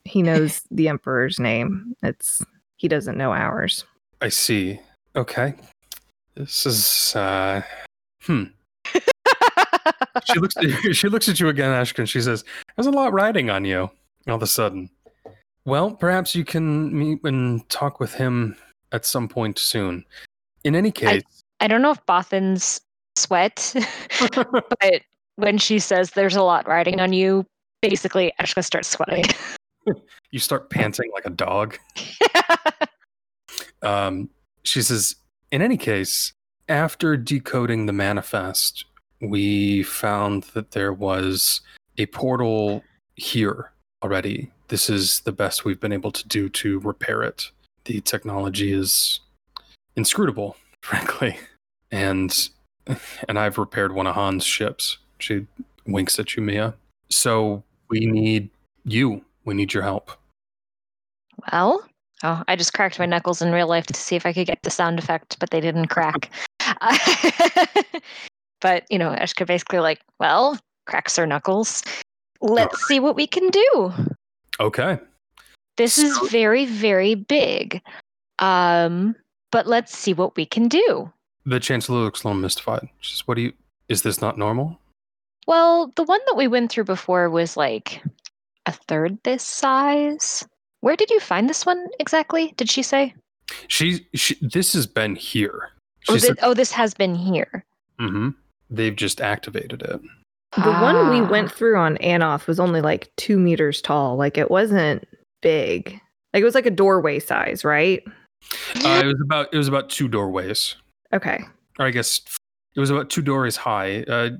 He 0.05 0.23
knows 0.23 0.63
the 0.71 0.89
Emperor's 0.89 1.39
name. 1.39 1.95
It's 2.03 2.43
he 2.77 2.89
doesn't 2.89 3.19
know 3.19 3.33
ours. 3.33 3.85
I 4.21 4.29
see. 4.29 4.81
Okay. 5.17 5.55
This 6.35 6.65
is 6.67 7.17
uh 7.17 7.63
hmm. 8.23 8.45
She 10.25 10.39
looks 10.39 10.57
at 10.57 10.65
you, 10.65 10.93
she 10.93 11.09
looks 11.09 11.29
at 11.29 11.41
you 11.41 11.49
again, 11.49 11.71
Ashka, 11.71 12.01
and 12.01 12.09
she 12.09 12.21
says, 12.21 12.45
There's 12.77 12.87
a 12.87 12.91
lot 12.91 13.13
riding 13.13 13.49
on 13.49 13.65
you 13.65 13.91
all 14.31 14.37
of 14.37 14.43
a 14.43 14.47
sudden. 14.47 14.91
Well, 15.65 15.93
perhaps 15.93 16.35
you 16.35 16.45
can 16.45 16.97
meet 16.97 17.21
and 17.25 17.69
talk 17.69 18.01
with 18.01 18.15
him 18.15 18.57
at 18.93 19.05
some 19.05 19.29
point 19.29 19.59
soon. 19.59 20.05
In 20.65 20.75
any 20.75 20.91
case, 20.91 21.23
I 21.61 21.69
don't 21.69 21.83
know 21.83 21.91
if 21.91 22.05
Bothans 22.07 22.81
sweat, 23.17 23.75
but 24.35 25.03
when 25.37 25.59
she 25.59 25.79
says 25.79 26.13
there's 26.13 26.37
a 26.37 26.43
lot 26.43 26.67
riding 26.67 27.01
on 27.01 27.13
you, 27.13 27.45
basically 27.83 28.33
Ashka 28.41 28.65
starts 28.65 28.89
sweating. 28.89 29.25
you 30.31 30.39
start 30.39 30.71
panting 30.71 31.11
like 31.15 31.27
a 31.27 31.31
dog. 31.31 31.79
Um, 33.83 34.29
she 34.63 34.83
says, 34.83 35.17
in 35.51 35.63
any 35.63 35.77
case, 35.77 36.33
after 36.69 37.17
decoding 37.17 37.87
the 37.87 37.93
manifest, 37.93 38.85
we 39.21 39.83
found 39.83 40.45
that 40.55 40.73
there 40.73 40.93
was 40.93 41.61
a 41.99 42.07
portal 42.07 42.83
here 43.17 43.73
already. 44.03 44.51
This 44.69 44.89
is 44.89 45.21
the 45.21 45.33
best 45.33 45.65
we've 45.65 45.81
been 45.81 45.93
able 45.93 46.13
to 46.13 46.27
do 46.27 46.49
to 46.51 46.79
repair 46.81 47.23
it. 47.23 47.51
The 47.85 48.01
technology 48.01 48.73
is 48.73 49.21
inscrutable, 49.97 50.57
frankly. 50.83 51.39
And 51.91 52.49
and 53.29 53.39
I've 53.39 53.59
repaired 53.59 53.93
one 53.93 54.07
of 54.07 54.15
Han's 54.15 54.45
ships. 54.45 54.99
She 55.19 55.47
winks 55.87 56.19
at 56.19 56.37
you, 56.37 56.43
Mia. 56.43 56.75
So 57.09 57.63
we 57.89 58.07
need 58.07 58.51
you. 58.85 59.25
We 59.45 59.55
need 59.55 59.75
your 59.75 59.83
help. 59.83 60.11
Well, 61.53 61.87
oh, 62.23 62.43
I 62.49 62.57
just 62.57 62.75
cracked 62.75 62.99
my 62.99 63.07
knuckles 63.07 63.43
in 63.43 63.53
real 63.53 63.67
life 63.67 63.87
to 63.87 63.95
see 63.95 64.17
if 64.17 64.27
I 64.27 64.33
could 64.33 64.47
get 64.47 64.63
the 64.63 64.71
sound 64.71 64.99
effect, 64.99 65.39
but 65.39 65.51
they 65.51 65.61
didn't 65.61 65.89
crack. 65.89 66.31
but, 68.61 68.85
you 68.91 68.99
know, 68.99 69.11
Eshka 69.11 69.47
basically 69.47 69.81
like, 69.81 70.01
well, 70.19 70.59
cracks 70.87 71.17
her 71.17 71.27
knuckles. 71.27 71.83
Let's 72.41 72.87
see 72.87 73.01
what 73.01 73.17
we 73.17 73.27
can 73.27 73.49
do. 73.51 73.93
Okay. 74.59 74.99
This 75.77 75.99
is 75.99 76.19
very, 76.31 76.67
very 76.67 77.15
big. 77.15 77.83
Um, 78.39 79.15
but 79.51 79.67
let's 79.67 79.97
see 79.97 80.13
what 80.15 80.37
we 80.37 80.47
can 80.47 80.69
do. 80.69 81.11
The 81.47 81.61
Chancellor 81.61 81.99
looks 82.01 82.23
a 82.23 82.29
little 82.29 82.41
mystified. 82.41 82.89
She 83.01 83.15
says, 83.15 83.27
What 83.27 83.35
do 83.37 83.43
you 83.43 83.53
is 83.89 84.03
this 84.03 84.21
not 84.21 84.39
normal? 84.39 84.79
Well, 85.47 85.91
the 85.97 86.05
one 86.05 86.21
that 86.27 86.37
we 86.37 86.47
went 86.49 86.71
through 86.71 86.85
before 86.85 87.29
was 87.29 87.57
like 87.57 88.03
a 88.67 88.73
third 88.73 89.19
this 89.25 89.43
size. 89.43 90.47
Where 90.81 90.97
did 90.97 91.11
you 91.11 91.19
find 91.21 91.49
this 91.49 91.67
one 91.67 91.87
exactly? 91.99 92.55
Did 92.57 92.71
she 92.71 92.83
say? 92.83 93.15
She, 93.69 94.07
she 94.15 94.37
this 94.41 94.73
has 94.75 94.87
been 94.87 95.17
here. 95.17 95.71
She 96.01 96.13
Oh, 96.15 96.17
said, 96.19 96.39
oh 96.43 96.55
this 96.55 96.71
has 96.73 96.95
been 96.95 97.15
here. 97.15 97.65
"Mhm. 97.99 98.35
They've 98.71 98.95
just 98.95 99.21
activated 99.21 99.83
it. 99.83 100.01
The 100.57 100.73
one 100.73 101.11
we 101.11 101.21
Ah. 101.21 101.29
went 101.31 101.53
through 101.53 101.77
on 101.77 101.97
Anoth 101.99 102.47
was 102.47 102.59
only 102.59 102.81
like 102.81 103.11
two 103.17 103.39
meters 103.39 103.81
tall. 103.81 104.17
Like 104.17 104.37
it 104.37 104.51
wasn't 104.51 105.07
big. 105.43 106.01
Like 106.35 106.41
it 106.43 106.45
was 106.45 106.55
like 106.55 106.67
a 106.67 106.71
doorway 106.71 107.19
size, 107.21 107.65
right? 107.65 108.03
Uh, 108.85 109.01
it 109.05 109.07
was 109.07 109.21
about 109.25 109.49
it 109.53 109.57
was 109.59 109.69
about 109.69 109.91
two 109.91 110.09
doorways. 110.09 110.75
Okay. 111.13 111.41
Or 111.79 111.87
I 111.87 111.91
guess 111.91 112.21
it 112.75 112.81
was 112.81 112.91
about 112.91 113.11
two 113.11 113.23
doorways 113.23 113.57
high. 113.57 114.03
Uh, 114.03 114.31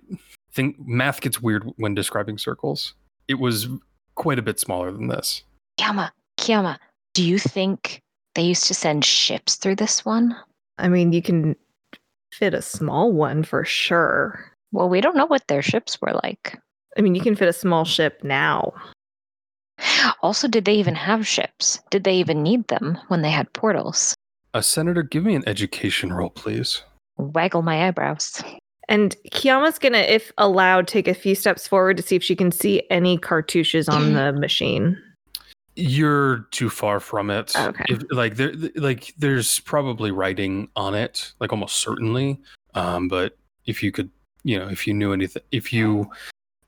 think 0.53 0.77
math 0.81 1.21
gets 1.21 1.41
weird 1.41 1.65
when 1.77 1.95
describing 1.95 2.39
circles. 2.39 2.95
It 3.29 3.35
was 3.35 3.69
quite 4.17 4.39
a 4.39 4.43
bit 4.43 4.59
smaller 4.59 4.91
than 4.91 5.07
this. 5.09 5.45
Kiama, 5.79 6.11
Kiama, 6.37 6.79
do 7.15 7.23
you 7.23 7.39
think 7.39 8.01
they 8.35 8.43
used 8.43 8.67
to 8.67 8.75
send 8.75 9.05
ships 9.05 9.55
through 9.57 9.77
this 9.77 10.05
one? 10.05 10.37
I 10.79 10.89
mean, 10.89 11.13
you 11.13 11.23
can 11.23 11.55
fit 12.33 12.53
a 12.55 12.63
small 12.63 13.13
one 13.13 13.43
for 13.45 13.65
sure. 13.65 14.50
Well, 14.73 14.89
we 14.89 15.01
don't 15.01 15.17
know 15.17 15.27
what 15.27 15.47
their 15.49 15.63
ships 15.63 15.99
were 16.01 16.19
like. 16.23 16.59
I 16.97 17.01
mean, 17.01 17.15
you 17.15 17.21
can 17.21 17.37
fit 17.37 17.49
a 17.49 17.53
small 17.53 17.85
ship 17.85 18.21
now. 18.23 18.73
Also, 20.23 20.47
did 20.47 20.65
they 20.65 20.75
even 20.75 20.95
have 20.95 21.27
ships? 21.27 21.81
Did 21.91 22.05
they 22.05 22.15
even 22.17 22.43
need 22.43 22.69
them 22.69 22.99
when 23.09 23.23
they 23.23 23.31
had 23.31 23.53
portals? 23.53 24.15
Uh, 24.53 24.61
Senator, 24.61 25.03
give 25.03 25.25
me 25.25 25.35
an 25.35 25.45
education 25.47 26.13
roll, 26.13 26.31
please. 26.31 26.83
Waggle 27.17 27.63
my 27.63 27.87
eyebrows. 27.87 28.43
And 28.89 29.15
Kiyama's 29.31 29.79
gonna, 29.79 29.99
if 29.99 30.33
allowed, 30.37 30.89
take 30.89 31.07
a 31.07 31.15
few 31.15 31.35
steps 31.35 31.69
forward 31.69 31.97
to 31.97 32.03
see 32.03 32.17
if 32.17 32.25
she 32.25 32.35
can 32.35 32.51
see 32.51 32.83
any 32.91 33.17
cartouches 33.17 33.89
on 33.89 34.15
the 34.15 34.33
machine. 34.39 35.01
You're 35.77 36.49
too 36.51 36.69
far 36.69 36.99
from 36.99 37.31
it. 37.31 37.55
Okay. 37.57 37.85
If, 37.89 38.03
like 38.11 38.35
there, 38.35 38.53
like 38.75 39.15
there's 39.17 39.61
probably 39.61 40.11
writing 40.11 40.69
on 40.75 40.95
it, 40.95 41.33
like 41.39 41.53
almost 41.53 41.77
certainly. 41.77 42.41
Um, 42.75 43.07
but 43.07 43.39
if 43.67 43.83
you 43.83 43.93
could, 43.93 44.11
you 44.45 44.59
know, 44.59 44.69
if 44.69 44.87
you 44.87 44.95
knew 44.95 45.13
anything, 45.13 45.43
if 45.53 45.73
you, 45.73 46.11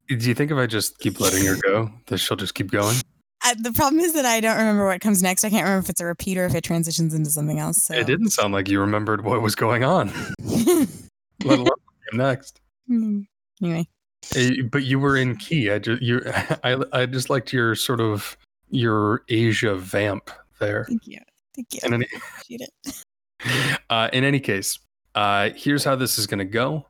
Do 0.09 0.27
you 0.27 0.35
think 0.35 0.51
if 0.51 0.57
I 0.57 0.67
just 0.67 0.99
keep 0.99 1.21
letting 1.21 1.47
her 1.47 1.55
go, 1.63 1.93
that 2.07 2.19
she'll 2.19 2.37
just 2.37 2.55
keep 2.55 2.73
going? 2.73 2.97
Uh, 3.45 3.55
the 3.63 3.73
problem 3.73 4.01
is 4.01 4.15
that 4.15 4.25
I 4.25 4.41
don't 4.41 4.57
remember 4.57 4.87
what 4.87 5.01
comes 5.01 5.23
next. 5.23 5.45
I 5.45 5.51
can't 5.51 5.63
remember 5.63 5.85
if 5.85 5.91
it's 5.91 6.01
a 6.01 6.07
repeat 6.07 6.37
or 6.37 6.47
if 6.47 6.57
it 6.57 6.65
transitions 6.65 7.15
into 7.15 7.31
something 7.31 7.61
else. 7.61 7.85
So. 7.85 7.95
It 7.95 8.07
didn't 8.07 8.31
sound 8.31 8.53
like 8.53 8.69
you 8.69 8.81
remembered 8.81 9.25
what 9.25 9.41
was 9.41 9.55
going 9.55 9.85
on, 9.85 10.13
let 10.41 10.89
alone 11.45 11.65
what 11.65 11.79
came 12.11 12.19
next. 12.19 12.61
Hmm. 12.89 13.21
anyway, 13.63 13.87
But 14.71 14.85
you 14.85 14.99
were 14.99 15.17
in 15.17 15.37
key. 15.37 15.71
I 15.71 15.79
just 15.79 16.03
you, 16.03 16.23
I 16.65 16.77
I 16.93 17.07
just 17.07 17.31
liked 17.31 17.53
your 17.53 17.75
sort 17.75 18.01
of 18.01 18.37
your 18.71 19.23
Asia 19.29 19.75
vamp 19.75 20.31
there. 20.59 20.85
thank 20.85 21.07
you. 21.07 21.21
Thank 21.55 21.75
you. 21.75 21.81
In 21.85 21.95
any, 21.95 22.07
Appreciate 22.17 22.69
it. 22.69 23.81
uh, 23.91 24.09
in 24.13 24.25
any 24.25 24.41
case, 24.41 24.79
uh, 25.15 25.51
here's 25.57 25.85
how 25.85 25.97
this 25.97 26.19
is 26.19 26.27
going 26.27 26.39
to 26.39 26.45
go. 26.45 26.87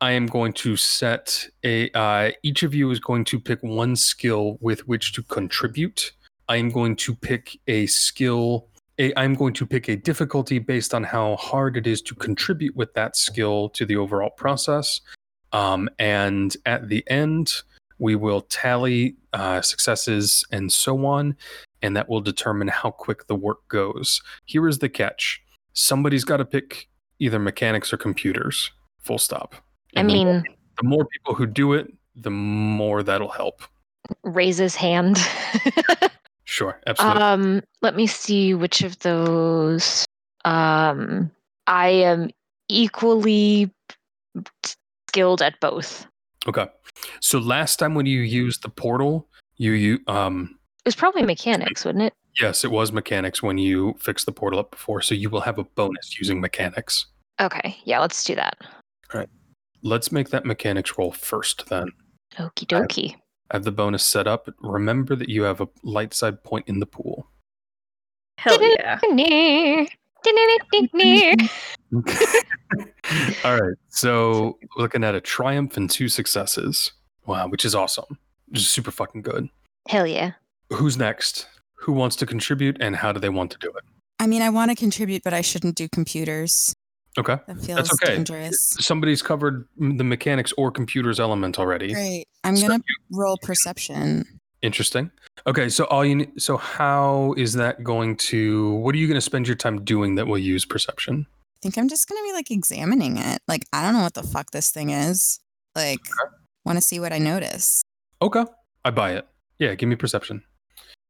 I 0.00 0.12
am 0.12 0.26
going 0.26 0.52
to 0.54 0.76
set 0.76 1.48
a. 1.64 1.90
Uh, 1.92 2.32
each 2.42 2.62
of 2.62 2.74
you 2.74 2.90
is 2.90 3.00
going 3.00 3.24
to 3.26 3.40
pick 3.40 3.62
one 3.62 3.96
skill 3.96 4.58
with 4.60 4.86
which 4.86 5.12
to 5.14 5.22
contribute. 5.22 6.12
I 6.48 6.56
am 6.56 6.70
going 6.70 6.96
to 6.96 7.14
pick 7.14 7.58
a 7.66 7.86
skill. 7.86 8.68
A, 8.98 9.12
I'm 9.18 9.34
going 9.34 9.54
to 9.54 9.66
pick 9.66 9.88
a 9.88 9.96
difficulty 9.96 10.58
based 10.58 10.94
on 10.94 11.02
how 11.02 11.36
hard 11.36 11.76
it 11.76 11.86
is 11.86 12.00
to 12.02 12.14
contribute 12.14 12.76
with 12.76 12.94
that 12.94 13.16
skill 13.16 13.68
to 13.70 13.84
the 13.84 13.96
overall 13.96 14.30
process. 14.30 15.00
Um, 15.56 15.88
and 15.98 16.54
at 16.66 16.88
the 16.88 17.02
end, 17.08 17.62
we 17.98 18.14
will 18.14 18.42
tally 18.42 19.16
uh, 19.32 19.62
successes 19.62 20.44
and 20.52 20.70
so 20.70 21.06
on, 21.06 21.34
and 21.82 21.96
that 21.96 22.08
will 22.08 22.20
determine 22.20 22.68
how 22.68 22.90
quick 22.90 23.26
the 23.26 23.34
work 23.34 23.66
goes. 23.68 24.20
Here 24.44 24.68
is 24.68 24.78
the 24.78 24.88
catch 24.88 25.40
somebody's 25.72 26.24
got 26.24 26.38
to 26.38 26.44
pick 26.44 26.88
either 27.18 27.38
mechanics 27.38 27.92
or 27.92 27.96
computers, 27.96 28.70
full 29.00 29.18
stop. 29.18 29.54
I 29.96 30.00
And 30.00 30.10
the 30.10 30.14
more- 30.24 30.34
mean, 30.34 30.44
the 30.80 30.84
more 30.88 31.04
people 31.06 31.34
who 31.34 31.46
do 31.46 31.72
it, 31.72 31.86
the 32.14 32.30
more 32.30 33.02
that'll 33.02 33.28
help. 33.30 33.62
raise 34.22 34.58
his 34.58 34.74
hand. 34.74 35.18
Sure, 36.48 36.80
absolutely. 36.86 37.22
um, 37.22 37.62
let 37.82 37.96
me 37.96 38.06
see 38.06 38.54
which 38.54 38.82
of 38.84 38.96
those. 39.00 40.04
Um, 40.44 41.28
I 41.66 41.88
am 41.88 42.30
equally 42.68 43.68
skilled 45.16 45.40
at 45.42 45.58
both. 45.60 46.06
okay. 46.46 46.66
So 47.20 47.38
last 47.38 47.78
time 47.78 47.94
when 47.94 48.06
you 48.06 48.20
used 48.20 48.62
the 48.62 48.68
portal, 48.68 49.28
you 49.56 49.72
you 49.72 49.98
um 50.06 50.58
It 50.84 50.88
was 50.88 50.96
probably 50.96 51.22
mechanics, 51.22 51.84
wouldn't 51.84 52.04
it? 52.04 52.12
yes, 52.40 52.64
it 52.64 52.70
was 52.70 52.92
mechanics 52.92 53.42
when 53.42 53.56
you 53.58 53.94
fixed 53.98 54.26
the 54.26 54.32
portal 54.32 54.58
up 54.58 54.70
before. 54.70 55.00
So 55.00 55.14
you 55.14 55.30
will 55.30 55.40
have 55.40 55.58
a 55.58 55.64
bonus 55.64 56.18
using 56.18 56.38
mechanics. 56.40 57.06
Okay, 57.40 57.76
yeah, 57.84 57.98
let's 58.00 58.22
do 58.24 58.34
that. 58.34 58.56
All 59.12 59.20
right. 59.20 59.28
Let's 59.82 60.12
make 60.12 60.28
that 60.30 60.44
mechanics 60.44 60.98
roll 60.98 61.12
first 61.12 61.66
then. 61.70 61.88
Okie 62.38 62.66
dokie. 62.66 63.14
I 63.50 63.56
have 63.56 63.64
the 63.64 63.72
bonus 63.72 64.04
set 64.04 64.26
up. 64.26 64.48
Remember 64.60 65.16
that 65.16 65.28
you 65.30 65.42
have 65.44 65.60
a 65.62 65.68
light 65.82 66.12
side 66.12 66.42
point 66.44 66.68
in 66.68 66.80
the 66.80 66.86
pool. 66.86 67.26
Hell 68.38 68.58
yeah. 68.62 68.98
All 73.44 73.60
right. 73.60 73.76
So 73.88 74.58
looking 74.76 75.04
at 75.04 75.14
a 75.14 75.20
triumph 75.20 75.76
and 75.76 75.88
two 75.88 76.08
successes. 76.08 76.92
Wow, 77.26 77.48
which 77.48 77.64
is 77.64 77.74
awesome. 77.74 78.18
Which 78.48 78.60
is 78.60 78.68
super 78.68 78.90
fucking 78.90 79.22
good. 79.22 79.48
Hell 79.88 80.06
yeah. 80.06 80.32
Who's 80.72 80.96
next? 80.96 81.48
Who 81.74 81.92
wants 81.92 82.16
to 82.16 82.26
contribute 82.26 82.76
and 82.80 82.96
how 82.96 83.12
do 83.12 83.20
they 83.20 83.28
want 83.28 83.50
to 83.52 83.58
do 83.58 83.68
it? 83.68 83.84
I 84.18 84.26
mean, 84.26 84.42
I 84.42 84.50
want 84.50 84.70
to 84.70 84.76
contribute, 84.76 85.22
but 85.22 85.34
I 85.34 85.40
shouldn't 85.40 85.76
do 85.76 85.88
computers. 85.88 86.74
Okay. 87.18 87.38
That 87.46 87.58
feels 87.60 87.90
okay. 87.94 88.16
dangerous. 88.16 88.76
Somebody's 88.78 89.22
covered 89.22 89.66
the 89.78 90.04
mechanics 90.04 90.52
or 90.58 90.70
computers 90.70 91.18
element 91.18 91.58
already. 91.58 91.92
Great. 91.92 92.26
I'm 92.44 92.56
So 92.56 92.68
gonna 92.68 92.82
roll 93.10 93.38
perception. 93.42 94.24
Interesting. 94.66 95.12
Okay, 95.46 95.68
so 95.68 95.84
all 95.84 96.04
you 96.04 96.16
ne- 96.16 96.32
so 96.38 96.56
how 96.56 97.34
is 97.36 97.52
that 97.52 97.84
going 97.84 98.16
to 98.16 98.72
what 98.74 98.96
are 98.96 98.98
you 98.98 99.06
going 99.06 99.16
to 99.16 99.20
spend 99.20 99.46
your 99.46 99.54
time 99.54 99.84
doing 99.84 100.16
that 100.16 100.26
will 100.26 100.38
use 100.38 100.64
perception? 100.64 101.24
I 101.30 101.58
think 101.62 101.78
I'm 101.78 101.88
just 101.88 102.08
gonna 102.08 102.22
be 102.24 102.32
like 102.32 102.50
examining 102.50 103.16
it. 103.16 103.40
Like 103.46 103.64
I 103.72 103.80
don't 103.80 103.94
know 103.94 104.02
what 104.02 104.14
the 104.14 104.24
fuck 104.24 104.50
this 104.50 104.72
thing 104.72 104.90
is. 104.90 105.38
Like, 105.76 106.00
want 106.64 106.78
to 106.78 106.82
see 106.82 106.98
what 106.98 107.12
I 107.12 107.18
notice. 107.18 107.80
Okay. 108.20 108.44
I 108.84 108.90
buy 108.90 109.12
it. 109.12 109.28
Yeah, 109.60 109.76
give 109.76 109.88
me 109.88 109.94
perception. 109.94 110.42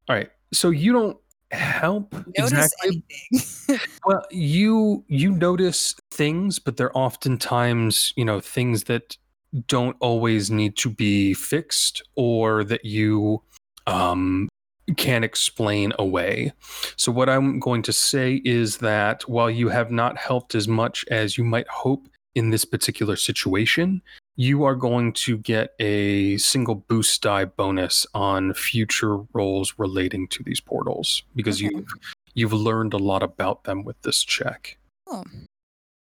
All 0.07 0.16
right. 0.16 0.28
So 0.52 0.68
you 0.68 0.92
don't 0.92 1.16
help 1.50 2.12
Notice 2.12 2.52
exactly 2.52 3.02
anything. 3.22 3.80
Well, 4.04 4.26
you 4.30 5.02
you 5.09 5.32
notice 5.32 5.94
things, 6.11 6.59
but 6.59 6.76
they're 6.76 6.96
oftentimes, 6.96 8.12
you 8.16 8.24
know, 8.24 8.38
things 8.38 8.84
that 8.84 9.16
don't 9.66 9.97
always 10.01 10.51
need 10.51 10.76
to 10.78 10.90
be 10.90 11.34
fixed 11.34 12.03
or 12.16 12.64
that 12.64 12.84
you 12.84 13.42
um 13.86 14.49
can 14.97 15.24
explain 15.24 15.92
away. 15.99 16.53
So 16.97 17.11
what 17.11 17.28
I'm 17.28 17.59
going 17.59 17.82
to 17.82 17.92
say 17.92 18.40
is 18.44 18.78
that 18.78 19.28
while 19.28 19.51
you 19.51 19.68
have 19.68 19.90
not 19.90 20.16
helped 20.16 20.55
as 20.55 20.68
much 20.68 21.05
as 21.11 21.36
you 21.36 21.42
might 21.42 21.66
hope 21.68 22.07
in 22.36 22.51
this 22.51 22.64
particular 22.64 23.16
situation, 23.16 24.01
you 24.36 24.62
are 24.64 24.76
going 24.76 25.12
to 25.14 25.38
get 25.38 25.70
a 25.80 26.36
single 26.36 26.76
boost 26.76 27.20
die 27.22 27.47
bonus 27.47 28.07
on 28.14 28.55
future 28.55 29.16
rolls 29.32 29.74
relating 29.78 30.28
to 30.28 30.42
these 30.44 30.61
portals 30.61 31.22
because 31.34 31.61
Okay. 31.61 31.74
you've 31.74 31.88
you've 32.34 32.53
learned 32.53 32.92
a 32.92 32.99
lot 32.99 33.22
about 33.24 33.64
them 33.64 33.82
with 33.82 34.01
this 34.03 34.22
check. 34.22 34.78
oh, 35.09 35.24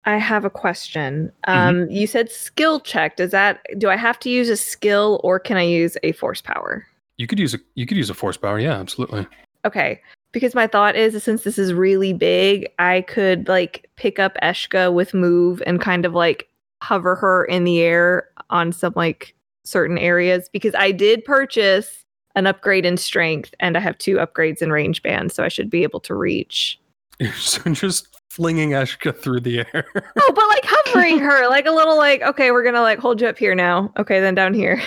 I 0.04 0.16
have 0.18 0.44
a 0.44 0.50
question. 0.50 1.30
Um, 1.46 1.88
you 1.90 2.06
said 2.06 2.30
skill 2.30 2.80
check. 2.80 3.16
Does 3.16 3.30
that 3.30 3.60
do 3.78 3.88
I 3.88 3.96
have 3.96 4.18
to 4.20 4.30
use 4.30 4.48
a 4.48 4.56
skill 4.56 5.20
or 5.22 5.38
can 5.38 5.56
I 5.56 5.62
use 5.62 5.96
a 6.02 6.12
force 6.12 6.40
power? 6.40 6.86
You 7.18 7.26
could 7.26 7.38
use 7.38 7.54
a 7.54 7.58
you 7.74 7.86
could 7.86 7.96
use 7.96 8.10
a 8.10 8.14
force 8.14 8.36
power, 8.36 8.58
yeah, 8.58 8.74
absolutely. 8.74 9.26
Okay. 9.64 10.00
Because 10.32 10.54
my 10.54 10.66
thought 10.66 10.96
is 10.96 11.22
since 11.22 11.44
this 11.44 11.58
is 11.58 11.72
really 11.72 12.12
big, 12.12 12.68
I 12.78 13.02
could 13.02 13.48
like 13.48 13.88
pick 13.96 14.18
up 14.18 14.36
Eshka 14.42 14.92
with 14.92 15.14
move 15.14 15.62
and 15.66 15.80
kind 15.80 16.04
of 16.04 16.14
like 16.14 16.48
hover 16.82 17.14
her 17.14 17.44
in 17.44 17.64
the 17.64 17.80
air 17.80 18.28
on 18.50 18.72
some 18.72 18.94
like 18.96 19.34
certain 19.64 19.98
areas 19.98 20.48
because 20.52 20.74
I 20.74 20.90
did 20.90 21.24
purchase 21.24 22.04
an 22.34 22.46
upgrade 22.46 22.86
in 22.86 22.96
strength 22.96 23.54
and 23.60 23.76
I 23.76 23.80
have 23.80 23.98
two 23.98 24.16
upgrades 24.16 24.62
in 24.62 24.72
range 24.72 25.02
band, 25.02 25.30
so 25.32 25.44
I 25.44 25.48
should 25.48 25.70
be 25.70 25.82
able 25.82 26.00
to 26.00 26.14
reach. 26.14 26.80
so 27.36 27.62
just 27.72 28.08
flinging 28.32 28.70
Ashka 28.70 29.16
through 29.16 29.40
the 29.40 29.58
air. 29.60 29.84
Oh, 30.16 30.32
but 30.34 30.46
like 30.48 30.64
hovering 30.64 31.18
her, 31.18 31.48
like 31.48 31.66
a 31.66 31.70
little 31.70 31.96
like, 31.96 32.22
okay, 32.22 32.50
we're 32.50 32.62
gonna 32.64 32.80
like 32.80 32.98
hold 32.98 33.20
you 33.20 33.26
up 33.28 33.36
here 33.38 33.54
now. 33.54 33.92
Okay, 33.98 34.20
then 34.20 34.34
down 34.34 34.54
here. 34.54 34.80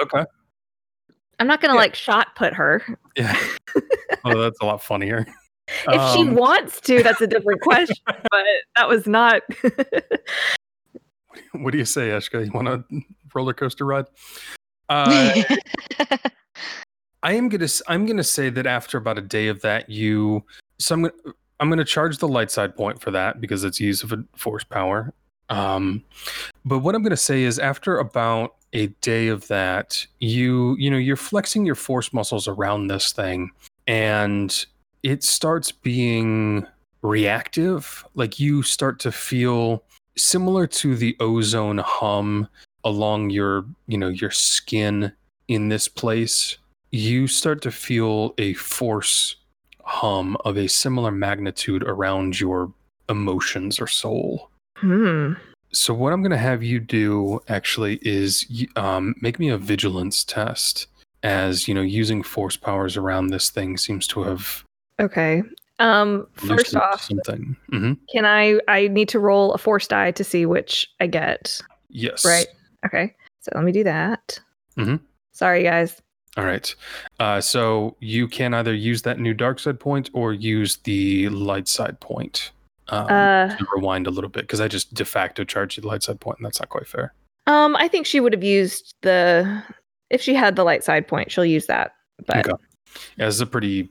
okay. 0.00 0.24
I'm 1.38 1.46
not 1.46 1.60
gonna 1.60 1.74
Yeah. 1.74 1.80
like 1.80 1.94
shot 1.94 2.34
put 2.36 2.54
her. 2.54 2.82
Yeah. 3.16 3.36
oh, 4.24 4.38
that's 4.40 4.58
a 4.60 4.64
lot 4.64 4.82
funnier. 4.82 5.26
If 5.88 6.14
she 6.14 6.22
Um, 6.22 6.34
wants 6.34 6.80
to, 6.82 7.02
that's 7.02 7.20
a 7.20 7.26
different 7.26 7.60
question. 7.62 7.96
but 8.06 8.44
that 8.76 8.88
was 8.88 9.06
not 9.06 9.42
what 11.52 11.72
do 11.72 11.78
you 11.78 11.84
say, 11.84 12.08
Ashka? 12.10 12.44
You 12.44 12.52
want 12.52 12.68
a 12.68 12.84
roller 13.34 13.54
coaster 13.54 13.84
ride? 13.84 14.06
Uh, 14.88 15.42
I 17.22 17.32
am 17.34 17.48
gonna 17.48 17.68
I'm 17.86 18.04
gonna 18.04 18.24
say 18.24 18.50
that 18.50 18.66
after 18.66 18.98
about 18.98 19.16
a 19.16 19.22
day 19.22 19.48
of 19.48 19.62
that, 19.62 19.88
you 19.88 20.44
so 20.78 20.94
I'm 20.94 21.02
gonna 21.02 21.14
I'm 21.60 21.68
gonna 21.68 21.84
charge 21.84 22.18
the 22.18 22.28
light 22.28 22.50
side 22.50 22.76
point 22.76 23.00
for 23.00 23.10
that 23.10 23.40
because 23.40 23.64
it's 23.64 23.80
use 23.80 24.02
of 24.02 24.12
a 24.12 24.24
force 24.36 24.64
power. 24.64 25.12
Um, 25.48 26.02
but 26.64 26.80
what 26.80 26.94
I'm 26.94 27.02
gonna 27.02 27.16
say 27.16 27.42
is 27.42 27.58
after 27.58 27.98
about 27.98 28.56
a 28.72 28.86
day 29.00 29.28
of 29.28 29.46
that, 29.48 30.06
you 30.20 30.76
you 30.78 30.90
know 30.90 30.96
you're 30.96 31.16
flexing 31.16 31.64
your 31.66 31.74
force 31.74 32.12
muscles 32.12 32.48
around 32.48 32.88
this 32.88 33.12
thing, 33.12 33.50
and 33.86 34.64
it 35.02 35.22
starts 35.22 35.72
being 35.72 36.66
reactive. 37.02 38.04
Like 38.14 38.40
you 38.40 38.62
start 38.62 38.98
to 39.00 39.12
feel 39.12 39.84
similar 40.16 40.66
to 40.66 40.96
the 40.96 41.16
ozone 41.20 41.78
hum 41.78 42.48
along 42.84 43.30
your 43.30 43.64
you 43.86 43.96
know 43.96 44.08
your 44.08 44.30
skin 44.30 45.12
in 45.48 45.68
this 45.68 45.88
place 45.88 46.58
you 46.92 47.26
start 47.26 47.62
to 47.62 47.70
feel 47.70 48.34
a 48.38 48.52
force 48.54 49.36
hum 49.84 50.36
of 50.44 50.56
a 50.56 50.68
similar 50.68 51.10
magnitude 51.10 51.82
around 51.82 52.38
your 52.40 52.72
emotions 53.08 53.80
or 53.80 53.86
soul. 53.86 54.50
hmm. 54.76 55.32
So 55.74 55.94
what 55.94 56.12
I'm 56.12 56.20
going 56.20 56.32
to 56.32 56.36
have 56.36 56.62
you 56.62 56.78
do 56.80 57.40
actually 57.48 57.98
is 58.02 58.44
um, 58.76 59.14
make 59.22 59.38
me 59.38 59.48
a 59.48 59.56
vigilance 59.56 60.22
test, 60.22 60.86
as 61.22 61.66
you 61.66 61.72
know, 61.74 61.80
using 61.80 62.22
force 62.22 62.58
powers 62.58 62.98
around 62.98 63.28
this 63.28 63.48
thing 63.48 63.78
seems 63.78 64.06
to 64.08 64.22
have 64.22 64.64
Okay. 65.00 65.42
Um 65.78 66.26
first 66.34 66.76
off, 66.76 67.02
something. 67.02 67.56
hmm 67.70 67.94
can 68.12 68.26
I 68.26 68.60
I 68.68 68.88
need 68.88 69.08
to 69.08 69.18
roll 69.18 69.54
a 69.54 69.58
force 69.58 69.88
die 69.88 70.10
to 70.10 70.22
see 70.22 70.44
which 70.44 70.86
I 71.00 71.06
get. 71.06 71.58
Yes. 71.88 72.24
Right. 72.26 72.46
Okay. 72.84 73.14
So 73.40 73.50
let 73.54 73.64
me 73.64 73.72
do 73.72 73.82
that. 73.84 74.38
Mhm. 74.76 75.00
Sorry, 75.32 75.62
guys. 75.62 76.01
All 76.36 76.44
right. 76.44 76.74
Uh, 77.20 77.40
so 77.40 77.96
you 78.00 78.26
can 78.26 78.54
either 78.54 78.72
use 78.74 79.02
that 79.02 79.18
new 79.18 79.34
dark 79.34 79.58
side 79.58 79.78
point 79.78 80.08
or 80.14 80.32
use 80.32 80.76
the 80.78 81.28
light 81.28 81.68
side 81.68 82.00
point. 82.00 82.52
Um, 82.88 83.06
Uh, 83.08 83.56
to 83.56 83.66
rewind 83.76 84.06
a 84.06 84.10
little 84.10 84.30
bit 84.30 84.42
because 84.42 84.60
I 84.60 84.68
just 84.68 84.92
de 84.94 85.04
facto 85.04 85.44
charged 85.44 85.76
you 85.76 85.82
the 85.82 85.88
light 85.88 86.02
side 86.02 86.20
point, 86.20 86.38
and 86.38 86.46
that's 86.46 86.58
not 86.60 86.68
quite 86.68 86.86
fair. 86.86 87.12
um, 87.46 87.76
I 87.76 87.86
think 87.88 88.06
she 88.06 88.20
would 88.20 88.32
have 88.32 88.44
used 88.44 88.94
the 89.02 89.62
if 90.10 90.20
she 90.20 90.34
had 90.34 90.56
the 90.56 90.64
light 90.64 90.84
side 90.84 91.06
point, 91.08 91.30
she'll 91.32 91.44
use 91.44 91.66
that. 91.66 91.94
But 92.26 92.38
Okay. 92.48 92.62
Yeah, 93.16 93.26
this 93.26 93.36
is 93.36 93.40
a 93.40 93.46
pretty 93.46 93.88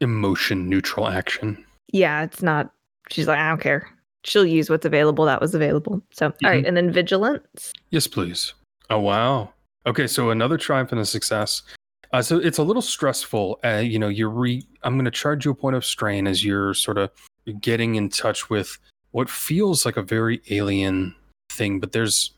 emotion 0.00 0.68
neutral 0.68 1.08
action. 1.08 1.64
yeah, 1.92 2.22
it's 2.22 2.42
not. 2.42 2.72
She's 3.10 3.26
like, 3.28 3.38
I 3.38 3.48
don't 3.48 3.60
care. 3.60 3.88
She'll 4.24 4.46
use 4.46 4.70
what's 4.70 4.86
available. 4.86 5.24
That 5.26 5.40
was 5.40 5.54
available. 5.54 6.00
So, 6.12 6.26
all 6.26 6.50
right, 6.50 6.64
and 6.64 6.76
then 6.76 6.90
vigilance. 6.92 7.72
Yes, 7.90 8.06
please. 8.06 8.54
Oh 8.88 9.00
wow. 9.00 9.52
Okay, 9.86 10.06
so 10.06 10.30
another 10.30 10.56
triumph 10.56 10.92
and 10.92 11.00
a 11.00 11.06
success. 11.06 11.62
Uh, 12.12 12.22
so 12.22 12.38
it's 12.38 12.58
a 12.58 12.62
little 12.62 12.82
stressful. 12.82 13.58
Uh, 13.64 13.78
you 13.84 13.98
know, 13.98 14.08
you're 14.08 14.28
re. 14.30 14.64
I'm 14.82 14.94
going 14.94 15.06
to 15.06 15.10
charge 15.10 15.44
you 15.44 15.50
a 15.50 15.54
point 15.54 15.76
of 15.76 15.84
strain 15.84 16.26
as 16.26 16.44
you're 16.44 16.74
sort 16.74 16.98
of 16.98 17.10
getting 17.60 17.94
in 17.96 18.08
touch 18.08 18.50
with 18.50 18.78
what 19.12 19.28
feels 19.28 19.84
like 19.84 19.96
a 19.96 20.02
very 20.02 20.40
alien 20.50 21.14
thing, 21.50 21.80
but 21.80 21.92
there's 21.92 22.32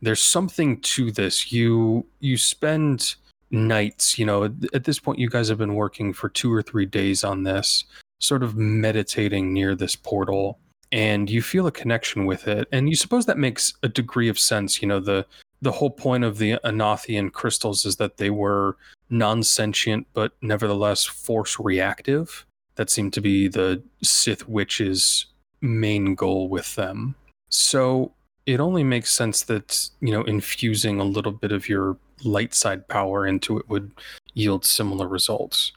there's 0.00 0.22
something 0.22 0.80
to 0.82 1.10
this. 1.10 1.52
You 1.52 2.06
you 2.20 2.36
spend 2.38 3.16
nights. 3.50 4.18
You 4.18 4.26
know, 4.26 4.44
at- 4.44 4.74
at 4.74 4.84
this 4.84 4.98
point, 5.00 5.18
you 5.18 5.28
guys 5.28 5.48
have 5.48 5.58
been 5.58 5.74
working 5.74 6.12
for 6.12 6.28
two 6.28 6.52
or 6.52 6.62
three 6.62 6.86
days 6.86 7.24
on 7.24 7.42
this, 7.42 7.84
sort 8.20 8.42
of 8.42 8.56
meditating 8.56 9.52
near 9.52 9.74
this 9.74 9.96
portal, 9.96 10.58
and 10.92 11.28
you 11.28 11.42
feel 11.42 11.66
a 11.66 11.72
connection 11.72 12.24
with 12.24 12.46
it. 12.46 12.68
And 12.72 12.88
you 12.88 12.94
suppose 12.94 13.26
that 13.26 13.38
makes 13.38 13.74
a 13.82 13.88
degree 13.88 14.28
of 14.28 14.38
sense. 14.38 14.80
You 14.80 14.88
know, 14.88 15.00
the 15.00 15.26
the 15.60 15.72
whole 15.72 15.90
point 15.90 16.24
of 16.24 16.38
the 16.38 16.58
Anothian 16.64 17.30
crystals 17.30 17.84
is 17.84 17.96
that 17.96 18.16
they 18.16 18.30
were 18.30 18.76
non-sentient 19.10 20.06
but 20.12 20.32
nevertheless 20.42 21.04
force 21.04 21.58
reactive. 21.58 22.44
That 22.76 22.90
seemed 22.90 23.12
to 23.14 23.20
be 23.20 23.48
the 23.48 23.82
Sith 24.02 24.48
witch's 24.48 25.26
main 25.60 26.14
goal 26.14 26.48
with 26.48 26.76
them. 26.76 27.16
So 27.50 28.12
it 28.46 28.60
only 28.60 28.84
makes 28.84 29.12
sense 29.12 29.42
that, 29.44 29.90
you 30.00 30.12
know, 30.12 30.22
infusing 30.22 31.00
a 31.00 31.04
little 31.04 31.32
bit 31.32 31.52
of 31.52 31.68
your 31.68 31.96
light 32.24 32.54
side 32.54 32.86
power 32.88 33.26
into 33.26 33.58
it 33.58 33.68
would 33.68 33.90
yield 34.34 34.64
similar 34.64 35.08
results. 35.08 35.72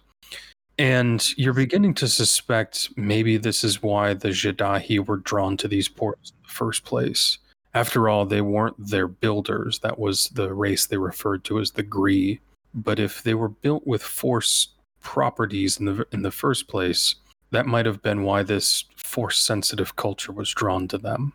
And 0.78 1.38
you're 1.38 1.54
beginning 1.54 1.94
to 1.96 2.08
suspect 2.08 2.90
maybe 2.96 3.38
this 3.38 3.64
is 3.64 3.84
why 3.84 4.14
the 4.14 4.30
Jadahi 4.30 5.06
were 5.06 5.18
drawn 5.18 5.58
to 5.58 5.68
these 5.68 5.88
ports 5.88 6.32
in 6.32 6.44
the 6.44 6.50
first 6.50 6.86
place. 6.86 7.38
After 7.74 8.10
all, 8.10 8.26
they 8.26 8.42
weren't 8.42 8.76
their 8.78 9.08
builders. 9.08 9.80
That 9.80 9.98
was 9.98 10.28
the 10.30 10.54
race 10.54 10.88
they 10.88 10.98
referred 10.98 11.44
to 11.46 11.60
as 11.60 11.72
the 11.72 11.84
Gree. 11.84 12.40
But 12.74 13.00
if 13.00 13.24
they 13.24 13.34
were 13.34 13.50
built 13.50 13.86
with 13.88 14.04
force 14.04 14.70
properties 15.02 15.78
in 15.80 15.86
the 15.86 16.06
in 16.12 16.22
the 16.22 16.32
first 16.32 16.68
place, 16.68 17.16
that 17.52 17.66
might 17.66 17.86
have 17.86 18.02
been 18.02 18.24
why 18.24 18.44
this 18.44 18.86
force 18.96 19.38
sensitive 19.40 19.96
culture 19.96 20.32
was 20.32 20.52
drawn 20.52 20.88
to 20.90 20.98
them. 20.98 21.34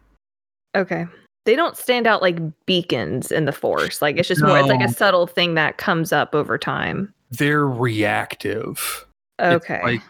Okay. 0.74 1.06
They 1.44 1.56
don't 1.56 1.76
stand 1.76 2.06
out 2.06 2.22
like 2.22 2.38
beacons 2.66 3.30
in 3.30 3.44
the 3.44 3.52
force. 3.52 4.02
Like 4.02 4.16
it's 4.16 4.28
just 4.28 4.42
more 4.42 4.58
it's 4.58 4.68
like 4.68 4.80
a 4.80 4.92
subtle 4.92 5.26
thing 5.26 5.54
that 5.54 5.78
comes 5.78 6.12
up 6.12 6.34
over 6.34 6.58
time. 6.58 7.14
They're 7.30 7.66
reactive. 7.66 9.06
It's 9.38 9.64
Okay. 9.64 9.82
like 9.82 10.02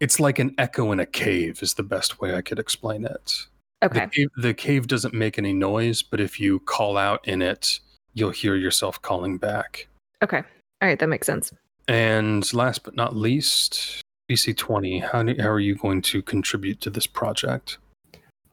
it's 0.00 0.18
like 0.18 0.38
an 0.38 0.54
echo 0.56 0.92
in 0.92 1.00
a 1.00 1.06
cave 1.06 1.62
is 1.62 1.74
the 1.74 1.82
best 1.82 2.20
way 2.20 2.34
I 2.34 2.40
could 2.40 2.58
explain 2.58 3.04
it. 3.04 3.34
Okay. 3.82 4.00
The 4.00 4.10
cave, 4.10 4.28
the 4.36 4.54
cave 4.54 4.86
doesn't 4.86 5.14
make 5.14 5.38
any 5.38 5.52
noise, 5.52 6.02
but 6.02 6.20
if 6.20 6.40
you 6.40 6.60
call 6.60 6.96
out 6.96 7.26
in 7.26 7.42
it, 7.42 7.80
you'll 8.14 8.30
hear 8.30 8.56
yourself 8.56 9.00
calling 9.02 9.38
back. 9.38 9.88
Okay. 10.22 10.38
All 10.82 10.88
right, 10.88 10.98
that 10.98 11.08
makes 11.08 11.26
sense. 11.26 11.52
And 11.88 12.52
last 12.54 12.84
but 12.84 12.94
not 12.94 13.16
least, 13.16 14.02
BC20, 14.30 15.10
how, 15.10 15.22
do, 15.22 15.34
how 15.40 15.48
are 15.48 15.60
you 15.60 15.74
going 15.74 16.02
to 16.02 16.22
contribute 16.22 16.80
to 16.82 16.90
this 16.90 17.06
project? 17.06 17.78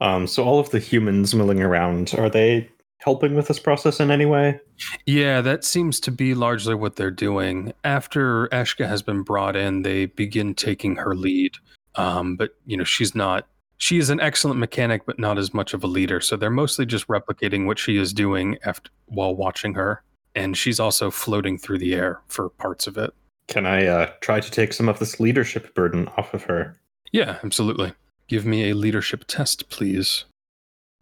Um, 0.02 0.28
so 0.28 0.44
all 0.44 0.60
of 0.60 0.70
the 0.72 0.80
humans 0.80 1.34
milling 1.34 1.62
around, 1.62 2.14
are 2.18 2.30
they 2.30 2.70
helping 3.00 3.36
with 3.36 3.48
this 3.48 3.60
process 3.60 4.00
in 4.00 4.12
any 4.12 4.26
way? 4.26 4.60
Yeah, 5.06 5.42
that 5.42 5.64
seems 5.64 6.00
to 6.02 6.12
be 6.12 6.34
largely 6.34 6.76
what 6.76 6.96
they're 6.96 7.12
doing. 7.12 7.74
After 7.84 8.48
Eshka 8.48 8.88
has 8.88 9.02
been 9.02 9.22
brought 9.22 9.56
in, 9.56 9.84
they 9.84 10.08
begin 10.08 10.54
taking 10.54 10.96
her 10.98 11.16
lead. 11.16 11.56
Um, 11.96 12.36
but, 12.36 12.52
you 12.66 12.78
know, 12.78 12.84
she's 12.84 13.16
not, 13.16 13.48
she 13.78 13.98
is 13.98 14.10
an 14.10 14.20
excellent 14.20 14.60
mechanic, 14.60 15.06
but 15.06 15.20
not 15.20 15.38
as 15.38 15.54
much 15.54 15.74
of 15.74 15.84
a 15.84 15.88
leader. 15.88 16.20
So 16.20 16.36
they're 16.36 16.50
mostly 16.50 16.86
just 16.86 17.08
replicating 17.08 17.66
what 17.66 17.80
she 17.80 17.98
is 17.98 18.14
doing 18.14 18.58
after, 18.66 18.90
while 19.06 19.36
watching 19.36 19.74
her. 19.76 20.04
And 20.36 20.58
she's 20.58 20.80
also 20.80 21.10
floating 21.12 21.58
through 21.58 21.80
the 21.80 21.94
air 21.94 22.22
for 22.28 22.50
parts 22.50 22.88
of 22.88 22.98
it. 22.98 23.14
Can 23.48 23.66
I 23.66 23.86
uh, 23.86 24.12
try 24.22 24.40
to 24.40 24.52
take 24.52 24.74
some 24.74 24.90
of 24.90 25.00
this 25.00 25.20
leadership 25.20 25.74
burden 25.74 26.08
off 26.18 26.34
of 26.34 26.44
her? 26.44 26.76
Yeah, 27.12 27.40
absolutely. 27.44 27.94
Give 28.28 28.46
me 28.46 28.70
a 28.70 28.76
leadership 28.76 29.24
test, 29.28 29.70
please. 29.70 30.26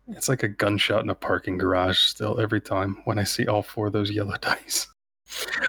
It's 0.08 0.30
like 0.30 0.44
a 0.44 0.48
gunshot 0.48 1.04
in 1.04 1.10
a 1.10 1.16
parking 1.16 1.58
garage 1.58 2.00
still 2.00 2.40
every 2.40 2.62
time 2.62 2.98
when 3.06 3.18
I 3.18 3.24
see 3.24 3.48
all 3.48 3.64
four 3.64 3.88
of 3.88 3.94
those 3.94 4.12
yellow 4.12 4.38
dice. 4.42 4.88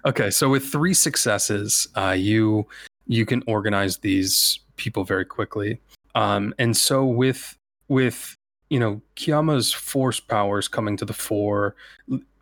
Okay, 0.04 0.30
so 0.30 0.50
with 0.50 0.66
three 0.66 0.92
successes, 0.92 1.88
uh, 1.96 2.14
you 2.16 2.66
you 3.06 3.24
can 3.24 3.42
organize 3.46 3.98
these 3.98 4.60
people 4.76 5.04
very 5.04 5.24
quickly. 5.24 5.80
Um, 6.16 6.54
and 6.58 6.76
so 6.76 7.04
with 7.04 7.56
with 7.88 8.34
you 8.70 8.80
know 8.80 9.00
Kiyama's 9.14 9.72
force 9.72 10.18
powers 10.18 10.66
coming 10.66 10.96
to 10.96 11.04
the 11.04 11.12
fore, 11.12 11.76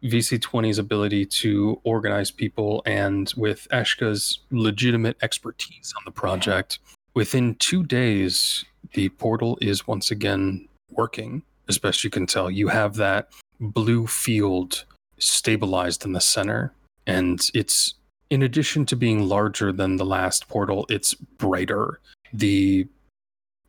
VC20's 0.03 0.79
ability 0.79 1.27
to 1.27 1.81
organize 1.85 2.31
people, 2.31 2.83
and 2.87 3.31
with 3.37 3.66
Eshka's 3.72 4.39
legitimate 4.51 5.16
expertise 5.22 5.93
on 5.99 6.03
the 6.07 6.12
project, 6.12 6.79
within 7.14 7.57
two 7.57 7.83
days, 7.83 8.64
the 8.95 9.09
portal 9.11 9.59
is 9.61 9.87
once 9.87 10.11
again 10.11 10.66
working. 10.91 11.43
As 11.68 11.79
best 11.79 12.05
you 12.05 12.11
can 12.11 12.27
tell, 12.27 12.51
you 12.51 12.68
have 12.68 12.95
that 12.97 13.31
blue 13.59 14.07
field 14.07 14.85
stabilized 15.18 16.05
in 16.05 16.12
the 16.12 16.20
center, 16.20 16.72
and 17.07 17.41
it's 17.55 17.95
in 18.31 18.43
addition 18.43 18.87
to 18.87 18.97
being 18.97 19.29
larger 19.29 19.72
than 19.72 19.97
the 19.97 20.05
last 20.05 20.49
portal, 20.49 20.87
it's 20.89 21.14
brighter. 21.14 22.01
The 22.33 22.87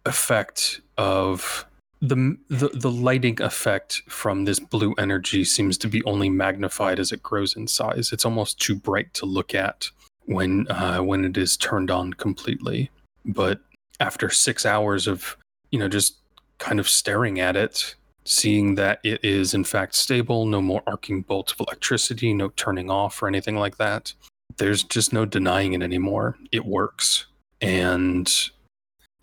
effect 0.05 0.81
of 0.97 1.65
the, 2.01 2.37
the 2.49 2.69
the 2.73 2.91
lighting 2.91 3.41
effect 3.41 4.03
from 4.07 4.45
this 4.45 4.59
blue 4.59 4.93
energy 4.97 5.43
seems 5.43 5.77
to 5.79 5.87
be 5.87 6.03
only 6.03 6.29
magnified 6.29 6.99
as 6.99 7.11
it 7.11 7.23
grows 7.23 7.55
in 7.55 7.67
size. 7.67 8.11
It's 8.11 8.25
almost 8.25 8.59
too 8.59 8.75
bright 8.75 9.13
to 9.15 9.25
look 9.25 9.55
at 9.55 9.89
when 10.25 10.67
uh, 10.69 10.99
when 10.99 11.25
it 11.25 11.37
is 11.37 11.57
turned 11.57 11.89
on 11.89 12.13
completely. 12.13 12.91
But 13.25 13.61
after 13.99 14.29
six 14.29 14.65
hours 14.65 15.07
of 15.07 15.37
you 15.71 15.79
know 15.79 15.87
just 15.87 16.17
kind 16.57 16.79
of 16.79 16.89
staring 16.89 17.39
at 17.39 17.55
it, 17.55 17.95
seeing 18.25 18.75
that 18.75 18.99
it 19.03 19.23
is 19.23 19.53
in 19.53 19.63
fact 19.63 19.95
stable, 19.95 20.45
no 20.45 20.61
more 20.61 20.83
arcing 20.85 21.21
bolts 21.21 21.53
of 21.53 21.61
electricity, 21.61 22.33
no 22.33 22.49
turning 22.49 22.89
off 22.89 23.21
or 23.23 23.27
anything 23.27 23.55
like 23.55 23.77
that. 23.77 24.13
There's 24.57 24.83
just 24.83 25.11
no 25.11 25.25
denying 25.25 25.73
it 25.73 25.81
anymore. 25.81 26.37
It 26.51 26.65
works, 26.65 27.25
and 27.61 28.31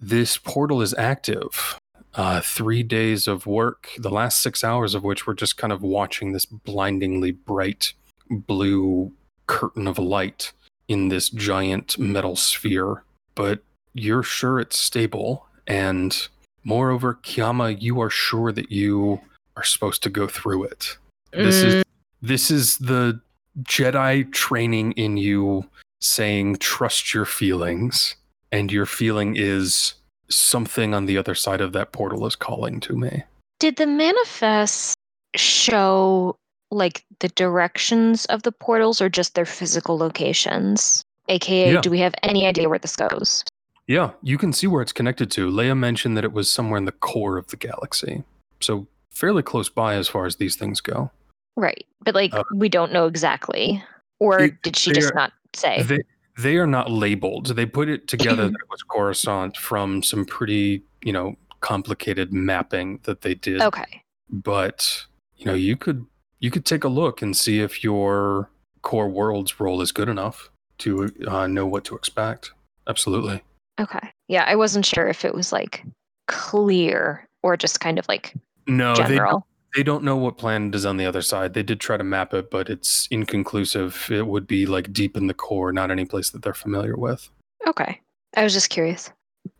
this 0.02 0.36
portal 0.36 0.82
is 0.82 0.92
active 0.94 1.78
uh, 2.14 2.40
three 2.42 2.82
days 2.82 3.26
of 3.26 3.46
work, 3.46 3.88
the 3.96 4.10
last 4.10 4.42
six 4.42 4.62
hours 4.64 4.94
of 4.94 5.04
which 5.04 5.26
we're 5.26 5.34
just 5.34 5.56
kind 5.56 5.72
of 5.72 5.82
watching 5.82 6.32
this 6.32 6.44
blindingly 6.44 7.30
bright 7.30 7.94
blue 8.28 9.12
curtain 9.46 9.86
of 9.86 9.98
light 9.98 10.52
in 10.88 11.08
this 11.08 11.30
giant 11.30 11.98
metal 11.98 12.36
sphere. 12.36 13.04
But 13.34 13.62
you're 13.94 14.22
sure 14.22 14.60
it's 14.60 14.78
stable. 14.78 15.46
And 15.66 16.28
moreover, 16.64 17.14
Kiama, 17.22 17.70
you 17.70 18.00
are 18.00 18.10
sure 18.10 18.52
that 18.52 18.70
you 18.70 19.20
are 19.56 19.64
supposed 19.64 20.02
to 20.02 20.10
go 20.10 20.26
through 20.26 20.64
it. 20.64 20.98
This 21.32 21.62
is 21.62 21.84
this 22.20 22.50
is 22.50 22.78
the 22.78 23.20
Jedi 23.62 24.30
training 24.32 24.92
in 24.92 25.16
you 25.16 25.66
saying 26.00 26.56
trust 26.56 27.14
your 27.14 27.24
feelings. 27.24 28.16
And 28.52 28.70
your 28.70 28.86
feeling 28.86 29.34
is 29.36 29.94
something 30.28 30.94
on 30.94 31.06
the 31.06 31.16
other 31.18 31.34
side 31.34 31.60
of 31.60 31.72
that 31.72 31.92
portal 31.92 32.26
is 32.26 32.36
calling 32.36 32.78
to 32.80 32.94
me. 32.96 33.24
Did 33.58 33.76
the 33.76 33.86
manifest 33.86 34.94
show 35.36 36.36
like 36.70 37.04
the 37.20 37.28
directions 37.28 38.24
of 38.26 38.42
the 38.42 38.52
portals 38.52 39.00
or 39.00 39.08
just 39.08 39.34
their 39.34 39.44
physical 39.46 39.96
locations? 39.98 41.02
AKA, 41.28 41.74
Yeah. 41.74 41.80
do 41.80 41.90
we 41.90 41.98
have 42.00 42.14
any 42.22 42.46
idea 42.46 42.68
where 42.68 42.78
this 42.78 42.96
goes? 42.96 43.44
Yeah, 43.86 44.10
you 44.22 44.38
can 44.38 44.52
see 44.52 44.66
where 44.66 44.82
it's 44.82 44.92
connected 44.92 45.30
to. 45.32 45.50
Leia 45.50 45.76
mentioned 45.76 46.16
that 46.16 46.24
it 46.24 46.32
was 46.32 46.50
somewhere 46.50 46.78
in 46.78 46.84
the 46.84 46.92
core 46.92 47.36
of 47.36 47.48
the 47.48 47.56
galaxy. 47.56 48.22
So 48.60 48.86
fairly 49.10 49.42
close 49.42 49.68
by 49.68 49.94
as 49.94 50.08
far 50.08 50.26
as 50.26 50.36
these 50.36 50.56
things 50.56 50.80
go. 50.80 51.10
Right. 51.56 51.86
But 52.04 52.14
like 52.14 52.32
Uh, 52.34 52.44
we 52.54 52.68
don't 52.68 52.92
know 52.92 53.06
exactly. 53.06 53.82
Or 54.20 54.40
It- 54.40 54.62
did 54.62 54.76
she 54.76 54.92
just 54.92 55.10
are- 55.12 55.14
not 55.14 55.32
say? 55.54 55.82
They 55.82 55.98
they 56.38 56.56
are 56.56 56.66
not 56.66 56.90
labeled. 56.90 57.54
They 57.56 57.66
put 57.66 57.88
it 57.88 58.08
together 58.08 58.48
that 58.48 58.54
it 58.54 58.70
was 58.70 58.82
Coruscant 58.82 59.56
from 59.56 60.02
some 60.02 60.24
pretty, 60.24 60.82
you 61.02 61.12
know, 61.12 61.36
complicated 61.60 62.32
mapping 62.32 63.00
that 63.04 63.20
they 63.20 63.34
did. 63.34 63.60
okay. 63.62 64.02
But, 64.30 65.04
you 65.36 65.46
know, 65.46 65.54
you 65.54 65.76
could 65.76 66.06
you 66.38 66.50
could 66.50 66.64
take 66.64 66.84
a 66.84 66.88
look 66.88 67.22
and 67.22 67.36
see 67.36 67.60
if 67.60 67.84
your 67.84 68.50
core 68.82 69.08
worlds 69.08 69.60
roll 69.60 69.80
is 69.80 69.92
good 69.92 70.08
enough 70.08 70.50
to 70.78 71.10
uh, 71.28 71.46
know 71.46 71.66
what 71.66 71.84
to 71.84 71.94
expect. 71.94 72.52
Absolutely. 72.88 73.42
Okay. 73.78 74.10
Yeah, 74.28 74.44
I 74.46 74.56
wasn't 74.56 74.86
sure 74.86 75.06
if 75.06 75.24
it 75.24 75.34
was 75.34 75.52
like 75.52 75.84
clear 76.26 77.28
or 77.42 77.56
just 77.56 77.80
kind 77.80 77.98
of 77.98 78.08
like 78.08 78.34
No, 78.66 78.94
they 78.94 79.02
general. 79.02 79.46
They 79.74 79.82
don't 79.82 80.04
know 80.04 80.16
what 80.16 80.36
planet 80.38 80.74
is 80.74 80.84
on 80.84 80.96
the 80.98 81.06
other 81.06 81.22
side. 81.22 81.54
They 81.54 81.62
did 81.62 81.80
try 81.80 81.96
to 81.96 82.04
map 82.04 82.34
it, 82.34 82.50
but 82.50 82.68
it's 82.68 83.08
inconclusive. 83.10 84.08
It 84.10 84.26
would 84.26 84.46
be 84.46 84.66
like 84.66 84.92
deep 84.92 85.16
in 85.16 85.26
the 85.28 85.34
core, 85.34 85.72
not 85.72 85.90
any 85.90 86.04
place 86.04 86.30
that 86.30 86.42
they're 86.42 86.52
familiar 86.54 86.96
with. 86.96 87.28
Okay. 87.66 88.00
I 88.36 88.42
was 88.44 88.52
just 88.52 88.68
curious. 88.70 89.10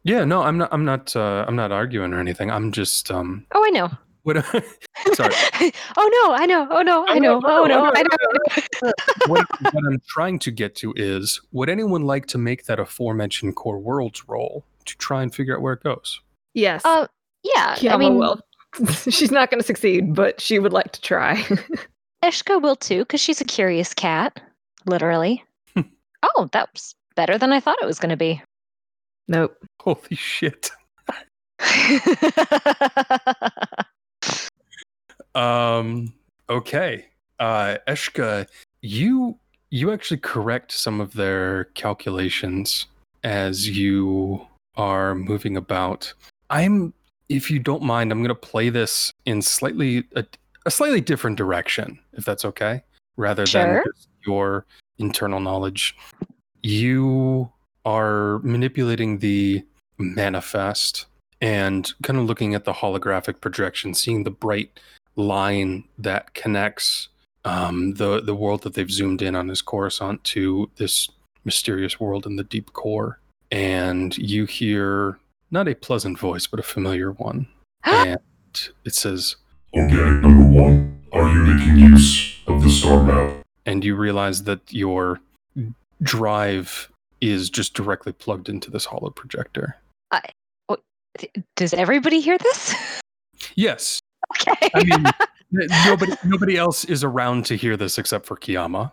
Yeah, 0.05 0.25
no, 0.25 0.43
I'm 0.43 0.59
not. 0.59 0.69
I'm 0.73 0.85
not. 0.85 1.15
Uh, 1.17 1.45
I'm 1.49 1.57
not 1.57 1.73
arguing 1.73 2.13
or 2.13 2.21
anything. 2.21 2.51
I'm 2.51 2.73
just. 2.73 3.11
Um, 3.11 3.47
Oh, 3.53 3.65
I 3.65 3.71
know. 3.71 3.91
what? 4.25 4.37
Sorry. 5.15 5.35
oh 5.97 6.27
no, 6.27 6.35
I 6.35 6.47
know. 6.47 6.69
Oh 6.71 6.83
no, 6.83 7.05
I 7.09 7.13
Oh, 7.17 7.19
know. 7.19 7.41
Oh 7.45 7.65
no, 7.65 7.67
no, 7.67 7.85
no, 7.85 7.93
I 7.95 8.03
know. 8.03 8.93
what, 9.27 9.47
what 9.73 9.85
I'm 9.87 10.01
trying 10.09 10.39
to 10.41 10.51
get 10.51 10.75
to 10.77 10.93
is 10.97 11.41
would 11.53 11.69
anyone 11.69 12.03
like 12.03 12.27
to 12.27 12.39
make 12.39 12.67
that 12.67 12.79
aforementioned 12.81 13.57
core 13.57 13.79
worlds 13.79 14.29
roll 14.29 14.65
to 14.85 14.97
try 14.99 15.23
and 15.23 15.35
figure 15.35 15.57
out 15.57 15.63
where 15.63 15.73
it 15.73 15.83
goes? 15.83 16.21
Yes. 16.55 16.83
Uh, 16.85 17.07
yeah. 17.43 17.75
Kiama 17.77 17.95
I 17.95 17.99
mean, 17.99 18.19
will. 18.19 18.41
She's 19.11 19.31
not 19.31 19.51
going 19.51 19.61
to 19.61 19.67
succeed, 19.67 20.15
but 20.15 20.41
she 20.41 20.59
would 20.59 20.73
like 20.73 20.93
to 20.93 21.01
try. 21.01 21.45
Eshka 22.25 22.63
will 22.63 22.77
too, 22.77 23.01
because 23.01 23.21
she's 23.21 23.41
a 23.41 23.45
curious 23.45 23.93
cat, 23.93 24.41
literally. 24.87 25.45
oh, 25.77 26.49
that 26.53 26.69
was 26.73 26.95
better 27.17 27.37
than 27.37 27.53
I 27.53 27.61
thought 27.61 27.83
it 27.83 27.87
was 27.87 27.99
going 27.99 28.11
to 28.11 28.17
be. 28.17 28.41
nope. 29.29 29.57
Holy 29.81 30.15
shit. 30.15 30.71
Um. 35.35 36.13
Okay. 36.49 37.07
Uh, 37.39 37.79
Eshka, 37.89 38.47
you 38.83 39.39
you 39.71 39.91
actually 39.93 40.19
correct 40.19 40.73
some 40.73 41.01
of 41.01 41.15
their 41.15 41.65
calculations 41.75 42.87
as 43.25 43.69
you 43.69 44.47
are 44.77 45.15
moving 45.15 45.57
about. 45.57 46.13
I'm, 46.51 46.93
if 47.37 47.51
you 47.51 47.59
don't 47.59 47.83
mind, 47.83 48.13
I'm 48.13 48.19
going 48.19 48.29
to 48.29 48.35
play 48.35 48.69
this 48.69 49.13
in 49.25 49.43
slightly 49.43 50.05
a, 50.15 50.25
a 50.67 50.71
slightly 50.71 51.01
different 51.01 51.37
direction, 51.37 51.99
if 52.13 52.25
that's 52.25 52.45
okay, 52.45 52.83
rather 53.17 53.47
Sure. 53.47 53.83
than 53.83 53.83
your 54.27 54.67
internal 54.99 55.41
knowledge. 55.41 55.97
You 56.63 57.51
are 57.85 58.39
manipulating 58.41 59.19
the 59.19 59.65
manifest 59.99 61.07
and 61.41 61.93
kind 62.03 62.19
of 62.19 62.27
looking 62.27 62.55
at 62.55 62.65
the 62.65 62.73
holographic 62.73 63.41
projection, 63.41 63.95
seeing 63.95 64.23
the 64.23 64.31
bright 64.31 64.79
line 65.17 65.85
that 65.99 66.33
connects 66.35 67.09
um, 67.45 67.95
the 67.95 68.21
the 68.21 68.35
world 68.35 68.63
that 68.63 68.75
they've 68.75 68.91
zoomed 68.91 69.21
in 69.23 69.35
on 69.35 69.51
as 69.51 69.61
Coruscant 69.61 70.23
to 70.25 70.71
this 70.77 71.09
mysterious 71.45 71.99
world 71.99 72.25
in 72.27 72.37
the 72.37 72.45
deep 72.45 72.73
core. 72.73 73.19
And 73.51 74.17
you 74.17 74.47
hear 74.47 75.19
not 75.53 75.69
a 75.69 75.75
pleasant 75.75 76.19
voice, 76.19 76.47
but 76.47 76.59
a 76.59 76.65
familiar 76.65 77.13
one. 77.13 77.47
and 77.85 78.19
it 78.85 78.95
says, 78.95 79.37
Organic 79.75 80.23
number 80.23 80.45
one, 80.45 81.01
are 81.13 81.29
you 81.29 81.43
making 81.43 81.77
use 81.77 82.41
of 82.47 82.63
the 82.63 82.71
star 82.71 83.03
map? 83.05 83.43
and 83.67 83.85
you 83.85 83.95
realize 83.95 84.45
that 84.45 84.61
your 84.73 85.21
drive 86.03 86.91
is 87.21 87.49
just 87.51 87.75
directly 87.75 88.13
plugged 88.13 88.49
into 88.49 88.71
this 88.71 88.85
holo 88.85 89.11
projector. 89.11 89.77
Oh, 90.69 90.77
does 91.57 91.73
everybody 91.75 92.21
hear 92.21 92.39
this? 92.39 92.75
Yes, 93.55 94.01
okay. 94.41 94.71
I 94.75 94.85
mean 94.85 95.05
nobody 95.87 96.13
nobody 96.25 96.57
else 96.57 96.85
is 96.85 97.05
around 97.05 97.47
to 97.47 97.57
hear 97.57 97.77
this 97.77 97.99
except 97.99 98.27
for 98.27 98.37
Kiyama. 98.37 98.93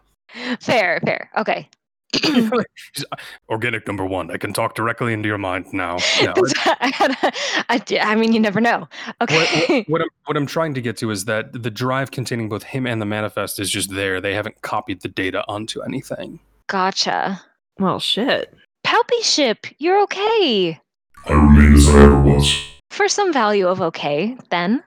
fair, 0.60 1.00
fair. 1.06 1.30
Okay. 1.38 1.68
She's, 2.16 3.06
Organic 3.50 3.86
number 3.88 4.06
one. 4.06 4.32
I 4.32 4.38
can 4.38 4.52
talk 4.54 4.76
directly 4.76 5.14
into 5.14 5.28
your 5.28 5.38
mind 5.38 5.68
now. 5.74 5.98
No, 6.24 6.34
it- 6.36 6.54
I, 6.82 6.92
gotta- 6.98 7.34
I, 7.70 7.78
d- 7.78 8.00
I 8.00 8.16
mean, 8.16 8.34
you 8.34 8.40
never 8.40 8.60
know. 8.62 8.88
what, 9.20 9.32
Okay. 9.32 9.86
what, 9.88 9.88
what 9.90 10.02
I'm 10.02 10.08
what 10.26 10.38
I'm 10.38 10.46
trying 10.48 10.74
to 10.76 10.82
get 10.82 10.98
to 10.98 11.12
is 11.12 11.26
that 11.26 11.54
the 11.64 11.72
drive 11.72 12.12
containing 12.12 12.50
both 12.50 12.64
him 12.64 12.86
and 12.88 13.02
the 13.02 13.06
manifest 13.06 13.60
is 13.60 13.70
just 13.70 13.92
there. 13.94 14.20
They 14.22 14.34
haven't 14.34 14.62
copied 14.62 15.02
the 15.02 15.08
data 15.10 15.44
onto 15.48 15.82
anything. 15.82 16.40
gotcha. 16.68 17.42
Well, 17.80 18.00
shit. 18.00 18.54
Palpy 18.84 19.22
ship, 19.22 19.66
you're 19.78 20.02
okay. 20.04 20.80
I 21.28 21.34
remain 21.34 21.74
as 21.74 21.88
I 21.90 22.04
ever 22.04 22.22
was. 22.22 22.56
For 22.92 23.08
some 23.08 23.32
value 23.32 23.68
of 23.68 23.82
okay, 23.82 24.36
then. 24.50 24.84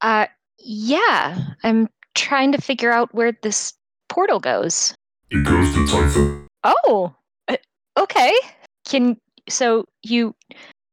Uh, 0.00 0.26
yeah, 0.58 1.38
I'm 1.64 1.88
trying 2.14 2.52
to 2.52 2.60
figure 2.60 2.92
out 2.92 3.12
where 3.14 3.32
this 3.42 3.74
portal 4.08 4.40
goes. 4.40 4.94
It 5.30 5.44
goes 5.44 5.72
to 5.74 5.80
Tython. 5.86 6.46
Oh, 6.64 7.14
uh, 7.48 7.56
okay. 7.98 8.32
Can 8.86 9.16
so 9.48 9.84
you? 10.02 10.34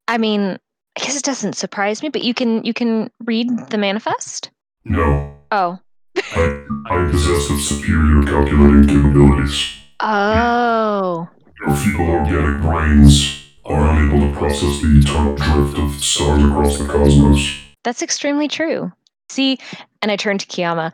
I 0.07 0.17
mean, 0.17 0.57
I 0.97 1.01
guess 1.01 1.15
it 1.17 1.23
doesn't 1.23 1.53
surprise 1.53 2.01
me, 2.03 2.09
but 2.09 2.23
you 2.23 2.33
can 2.33 2.63
you 2.63 2.73
can 2.73 3.09
read 3.25 3.49
the 3.69 3.77
manifest. 3.77 4.49
No, 4.83 5.33
Oh, 5.51 5.79
I, 6.15 6.65
I 6.89 6.95
am 6.95 7.11
possessed 7.11 7.49
of 7.49 7.59
superior 7.59 8.23
calculating 8.23 8.87
capabilities. 8.87 9.73
oh, 10.01 11.27
Your 11.65 11.75
feeble 11.75 12.09
organic 12.09 12.61
brains 12.61 13.41
are 13.65 13.89
unable 13.89 14.27
to 14.31 14.37
process 14.37 14.81
the 14.81 14.99
eternal 15.01 15.35
drift 15.35 15.79
of 15.79 15.91
stars 16.03 16.43
across 16.43 16.77
the 16.77 16.85
cosmos. 16.87 17.57
that's 17.83 18.01
extremely 18.03 18.47
true. 18.47 18.91
See, 19.29 19.57
and 20.03 20.11
I 20.11 20.17
turn 20.17 20.37
to 20.37 20.45
Kiyama. 20.45 20.93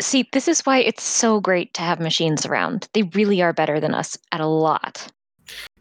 See, 0.00 0.28
this 0.32 0.48
is 0.48 0.60
why 0.60 0.78
it's 0.78 1.02
so 1.02 1.40
great 1.40 1.72
to 1.74 1.82
have 1.82 2.00
machines 2.00 2.44
around. 2.44 2.88
They 2.92 3.04
really 3.14 3.42
are 3.42 3.52
better 3.52 3.80
than 3.80 3.94
us 3.94 4.18
at 4.32 4.40
a 4.40 4.46
lot. 4.46 5.10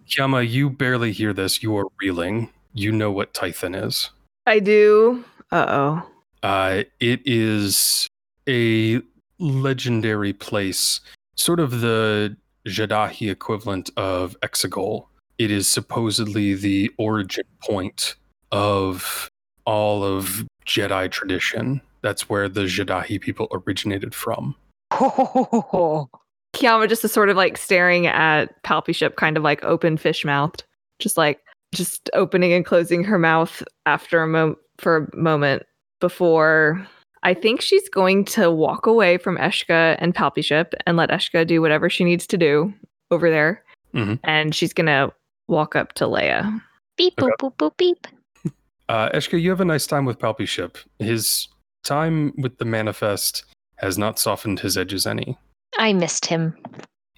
Kiyama, 0.08 0.48
you 0.48 0.70
barely 0.70 1.12
hear 1.12 1.34
this. 1.34 1.64
You 1.64 1.76
are 1.78 1.88
reeling. 2.02 2.50
You 2.74 2.92
know 2.92 3.12
what 3.12 3.34
Tython 3.34 3.76
is. 3.86 4.10
I 4.46 4.60
do. 4.60 5.24
Uh 5.52 5.66
oh. 5.68 6.10
Uh, 6.44 6.84
it 7.00 7.22
is 7.26 8.08
a 8.48 9.02
legendary 9.40 10.34
place, 10.34 11.02
sort 11.36 11.60
of 11.60 11.82
the 11.82 12.38
Jadahi 12.68 13.32
equivalent 13.32 13.90
of 13.98 14.40
Exegol. 14.42 15.08
It 15.38 15.52
is 15.52 15.68
supposedly 15.68 16.54
the 16.54 16.92
origin 16.98 17.46
point 17.62 18.16
of 18.52 19.30
all 19.66 20.04
of 20.04 20.46
Jedi 20.66 21.10
tradition. 21.12 21.82
That's 22.06 22.30
where 22.30 22.48
the 22.48 22.66
Jadahi 22.66 23.20
people 23.20 23.48
originated 23.52 24.14
from. 24.14 24.54
Kiyama 24.94 26.88
just 26.88 27.04
is 27.04 27.12
sort 27.12 27.30
of 27.30 27.36
like 27.36 27.58
staring 27.58 28.06
at 28.06 28.62
Palpy 28.62 28.94
Ship, 28.94 29.16
kind 29.16 29.38
of 29.38 29.42
like 29.44 29.64
open 29.64 29.98
fish 29.98 30.24
mouthed, 30.24 30.64
just 31.00 31.18
like 31.18 31.40
just 31.74 32.12
opening 32.14 32.54
and 32.54 32.64
closing 32.64 33.04
her 33.04 33.18
mouth 33.18 33.64
after 33.88 34.22
a 34.22 34.28
mo- 34.28 34.56
for 34.78 35.10
a 35.12 35.16
moment 35.18 35.64
before. 36.00 36.88
I 37.24 37.34
think 37.34 37.60
she's 37.60 37.90
going 37.90 38.24
to 38.26 38.52
walk 38.52 38.86
away 38.86 39.18
from 39.18 39.38
Eshka 39.38 39.96
and 39.98 40.14
Palpy 40.14 40.44
Ship 40.44 40.76
and 40.86 40.98
let 40.98 41.10
Eshka 41.10 41.48
do 41.48 41.60
whatever 41.60 41.90
she 41.90 42.04
needs 42.04 42.28
to 42.28 42.38
do 42.38 42.72
over 43.10 43.32
there, 43.32 43.64
Mhm. 43.96 44.20
and 44.24 44.54
she's 44.54 44.74
gonna 44.74 45.12
walk 45.48 45.76
up 45.76 45.94
to 45.94 46.04
Leia. 46.06 46.62
beep 46.98 47.20
Okay. 47.20 47.32
boop 47.42 47.56
boop 47.58 47.72
boop 47.72 47.78
beep. 47.78 48.06
Uh, 48.90 49.10
Eshka, 49.10 49.42
you 49.42 49.50
have 49.50 49.62
a 49.62 49.66
nice 49.66 49.88
time 49.88 50.06
with 50.06 50.20
Palpy 50.20 50.46
Ship. 50.48 50.78
His 51.00 51.48
time 51.86 52.34
with 52.38 52.58
the 52.58 52.66
Manifest 52.66 53.46
has 53.78 53.98
not 53.98 54.20
softened 54.20 54.60
his 54.60 54.78
edges 54.78 55.06
any. 55.08 55.38
I 55.78 55.94
missed 55.94 56.26
him. 56.26 56.56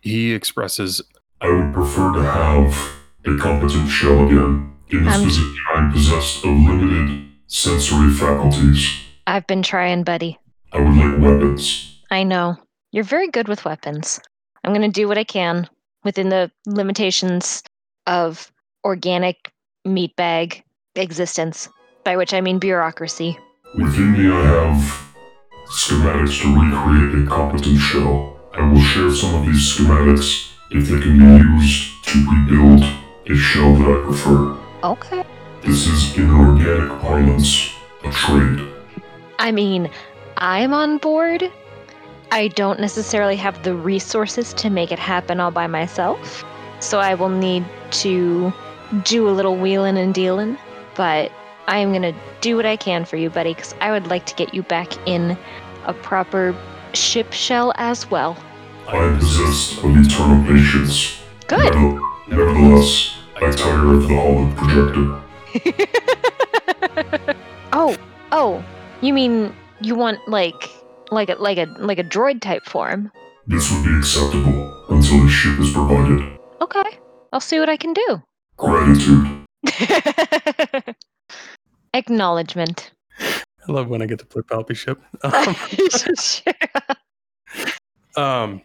He 0.01 0.33
expresses 0.33 1.01
I 1.41 1.49
would 1.49 1.73
prefer 1.73 2.13
to 2.13 2.21
have 2.23 2.75
a 3.25 3.37
competent 3.37 3.89
shell 3.89 4.25
again. 4.25 4.73
In 4.89 5.03
this 5.03 5.13
I'm- 5.15 5.23
position, 5.25 5.55
I'm 5.75 5.91
possessed 5.91 6.45
of 6.45 6.51
limited 6.51 7.27
sensory 7.47 8.11
faculties. 8.13 8.89
I've 9.27 9.45
been 9.47 9.61
trying, 9.63 10.03
buddy. 10.03 10.39
I 10.71 10.79
would 10.81 10.95
like 10.95 11.19
weapons. 11.21 11.99
I 12.09 12.23
know. 12.23 12.55
You're 12.91 13.03
very 13.03 13.27
good 13.27 13.47
with 13.47 13.65
weapons. 13.65 14.19
I'm 14.63 14.73
going 14.73 14.89
to 14.89 15.01
do 15.01 15.07
what 15.07 15.17
I 15.17 15.23
can 15.23 15.69
within 16.03 16.29
the 16.29 16.49
limitations 16.65 17.61
of 18.05 18.51
organic 18.85 19.51
meatbag 19.85 20.63
existence, 20.95 21.67
by 22.03 22.15
which 22.15 22.33
I 22.33 22.41
mean 22.41 22.59
bureaucracy. 22.59 23.37
Within 23.75 24.13
me, 24.13 24.29
I 24.31 24.43
have 24.45 25.13
schematics 25.69 26.41
to 26.41 26.47
recreate 26.57 27.23
a 27.23 27.29
competent 27.29 27.77
shell. 27.77 28.39
I 28.53 28.61
will 28.71 28.81
share 28.81 29.11
some 29.11 29.35
of 29.35 29.45
these 29.45 29.75
schematics 29.75 30.51
if 30.71 30.87
they 30.87 30.99
can 30.99 31.17
be 31.17 31.63
used 31.63 32.03
to 32.05 32.17
rebuild 32.31 32.83
a 33.29 33.35
shell 33.35 33.75
that 33.75 33.87
I 33.87 34.03
prefer. 34.05 34.57
Okay. 34.83 35.23
This 35.63 35.85
is 35.85 36.17
in 36.17 36.31
organic 36.31 37.01
parlance, 37.01 37.73
a 38.05 38.11
trade. 38.11 38.65
I 39.37 39.51
mean, 39.51 39.89
I'm 40.37 40.73
on 40.73 40.97
board. 40.97 41.51
I 42.31 42.47
don't 42.47 42.79
necessarily 42.79 43.35
have 43.35 43.61
the 43.63 43.75
resources 43.75 44.53
to 44.53 44.69
make 44.69 44.93
it 44.93 44.99
happen 44.99 45.41
all 45.41 45.51
by 45.51 45.67
myself, 45.67 46.45
so 46.79 46.99
I 46.99 47.15
will 47.15 47.29
need 47.29 47.65
to 47.91 48.53
do 49.03 49.27
a 49.27 49.31
little 49.31 49.57
wheeling 49.57 49.97
and 49.97 50.13
dealing. 50.13 50.57
But 50.95 51.31
I 51.67 51.77
am 51.79 51.91
gonna 51.91 52.13
do 52.41 52.55
what 52.55 52.65
I 52.65 52.77
can 52.77 53.03
for 53.05 53.17
you, 53.17 53.29
buddy, 53.29 53.53
because 53.53 53.75
I 53.81 53.91
would 53.91 54.07
like 54.07 54.25
to 54.27 54.35
get 54.35 54.53
you 54.53 54.63
back 54.63 54.93
in 55.07 55.37
a 55.85 55.93
proper 55.93 56.55
ship 56.93 57.33
shell 57.33 57.73
as 57.75 58.09
well. 58.09 58.37
I 58.87 58.95
am 58.97 59.19
possessed 59.19 59.83
of 59.83 59.95
eternal 59.97 60.45
patience. 60.47 61.19
Good. 61.47 61.73
Never- 61.75 61.99
Nevertheless, 62.29 63.15
I 63.37 63.51
tire 63.51 63.93
of 63.93 64.07
the 64.07 64.15
holo 64.15 64.51
projector. 64.55 65.21
oh, 67.73 67.95
oh, 68.33 68.63
you 69.01 69.13
mean 69.13 69.55
you 69.81 69.95
want 69.95 70.19
like 70.27 70.69
like 71.09 71.29
a 71.29 71.35
like 71.35 71.57
a 71.57 71.65
like 71.79 71.99
a 71.99 72.03
droid 72.03 72.41
type 72.41 72.65
form? 72.65 73.11
This 73.45 73.71
would 73.71 73.85
be 73.85 73.97
acceptable 73.97 74.73
until 74.89 75.25
a 75.25 75.29
ship 75.29 75.57
is 75.59 75.71
provided. 75.71 76.37
Okay, 76.59 76.99
I'll 77.31 77.39
see 77.39 77.59
what 77.59 77.69
I 77.69 77.77
can 77.77 77.93
do. 77.93 78.21
Gratitude. 78.57 79.45
Acknowledgement. 81.93 82.91
I 83.19 83.71
love 83.71 83.89
when 83.89 84.01
I 84.01 84.05
get 84.05 84.19
to 84.19 84.25
play 84.25 84.41
Palpy 84.43 84.75
Ship. 84.75 84.99
Um, 88.15 88.23
um, 88.23 88.61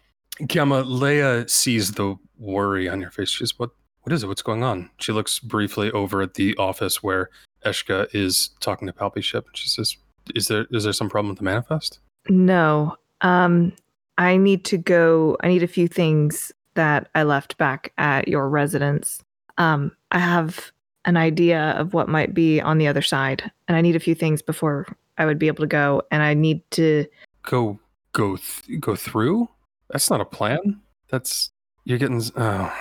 Kiama, 0.49 0.85
Leia 0.85 1.49
sees 1.49 1.93
the 1.93 2.17
worry 2.39 2.89
on 2.89 3.01
your 3.01 3.11
face. 3.11 3.29
She 3.29 3.45
says, 3.45 3.59
"What? 3.59 3.71
What 4.03 4.13
is 4.13 4.23
it? 4.25 4.27
What's 4.27 4.43
going 4.43 4.63
on?" 4.63 4.91
She 4.99 5.13
looks 5.13 5.39
briefly 5.39 5.91
over 5.93 6.23
at 6.23 6.35
the 6.35 6.57
office 6.57 7.03
where 7.03 7.31
Eshka 7.65 8.09
is 8.15 8.51
talking 8.61 8.87
to 8.87 8.93
Palpy 8.93 9.23
Ship. 9.23 9.47
She 9.55 9.69
says, 9.69 9.97
"Is 10.35 10.49
there 10.49 10.67
is 10.71 10.85
there 10.85 10.93
some 10.93 11.11
problem 11.11 11.31
with 11.31 11.39
the 11.39 11.45
manifest?" 11.45 12.01
No. 12.29 12.97
Um, 13.21 13.73
I 14.19 14.37
need 14.37 14.65
to 14.67 14.79
go. 14.79 15.37
I 15.41 15.49
need 15.49 15.63
a 15.63 15.69
few 15.69 15.89
things 15.89 16.53
that 16.75 17.09
I 17.15 17.23
left 17.23 17.59
back 17.59 17.93
at 17.99 18.29
your 18.29 18.49
residence. 18.49 19.23
Um, 19.59 19.93
I 20.11 20.19
have 20.19 20.73
an 21.05 21.17
idea 21.17 21.71
of 21.73 21.95
what 21.95 22.09
might 22.09 22.35
be 22.35 22.61
on 22.61 22.79
the 22.79 22.87
other 22.87 23.03
side, 23.03 23.51
and 23.69 23.77
I 23.77 23.81
need 23.81 23.97
a 23.97 24.01
few 24.01 24.15
things 24.15 24.43
before 24.43 24.87
I 25.19 25.27
would 25.27 25.39
be 25.39 25.47
able 25.47 25.63
to 25.63 25.69
go. 25.69 26.03
And 26.11 26.23
I 26.23 26.35
need 26.35 26.63
to. 26.73 27.07
Go 27.43 27.79
go 28.13 28.37
th- 28.37 28.81
go 28.81 28.95
through. 28.95 29.49
That's 29.91 30.11
not 30.11 30.21
a 30.21 30.25
plan. 30.25 30.81
That's 31.09 31.51
you're 31.85 31.99
getting. 31.99 32.23
Oh, 32.37 32.73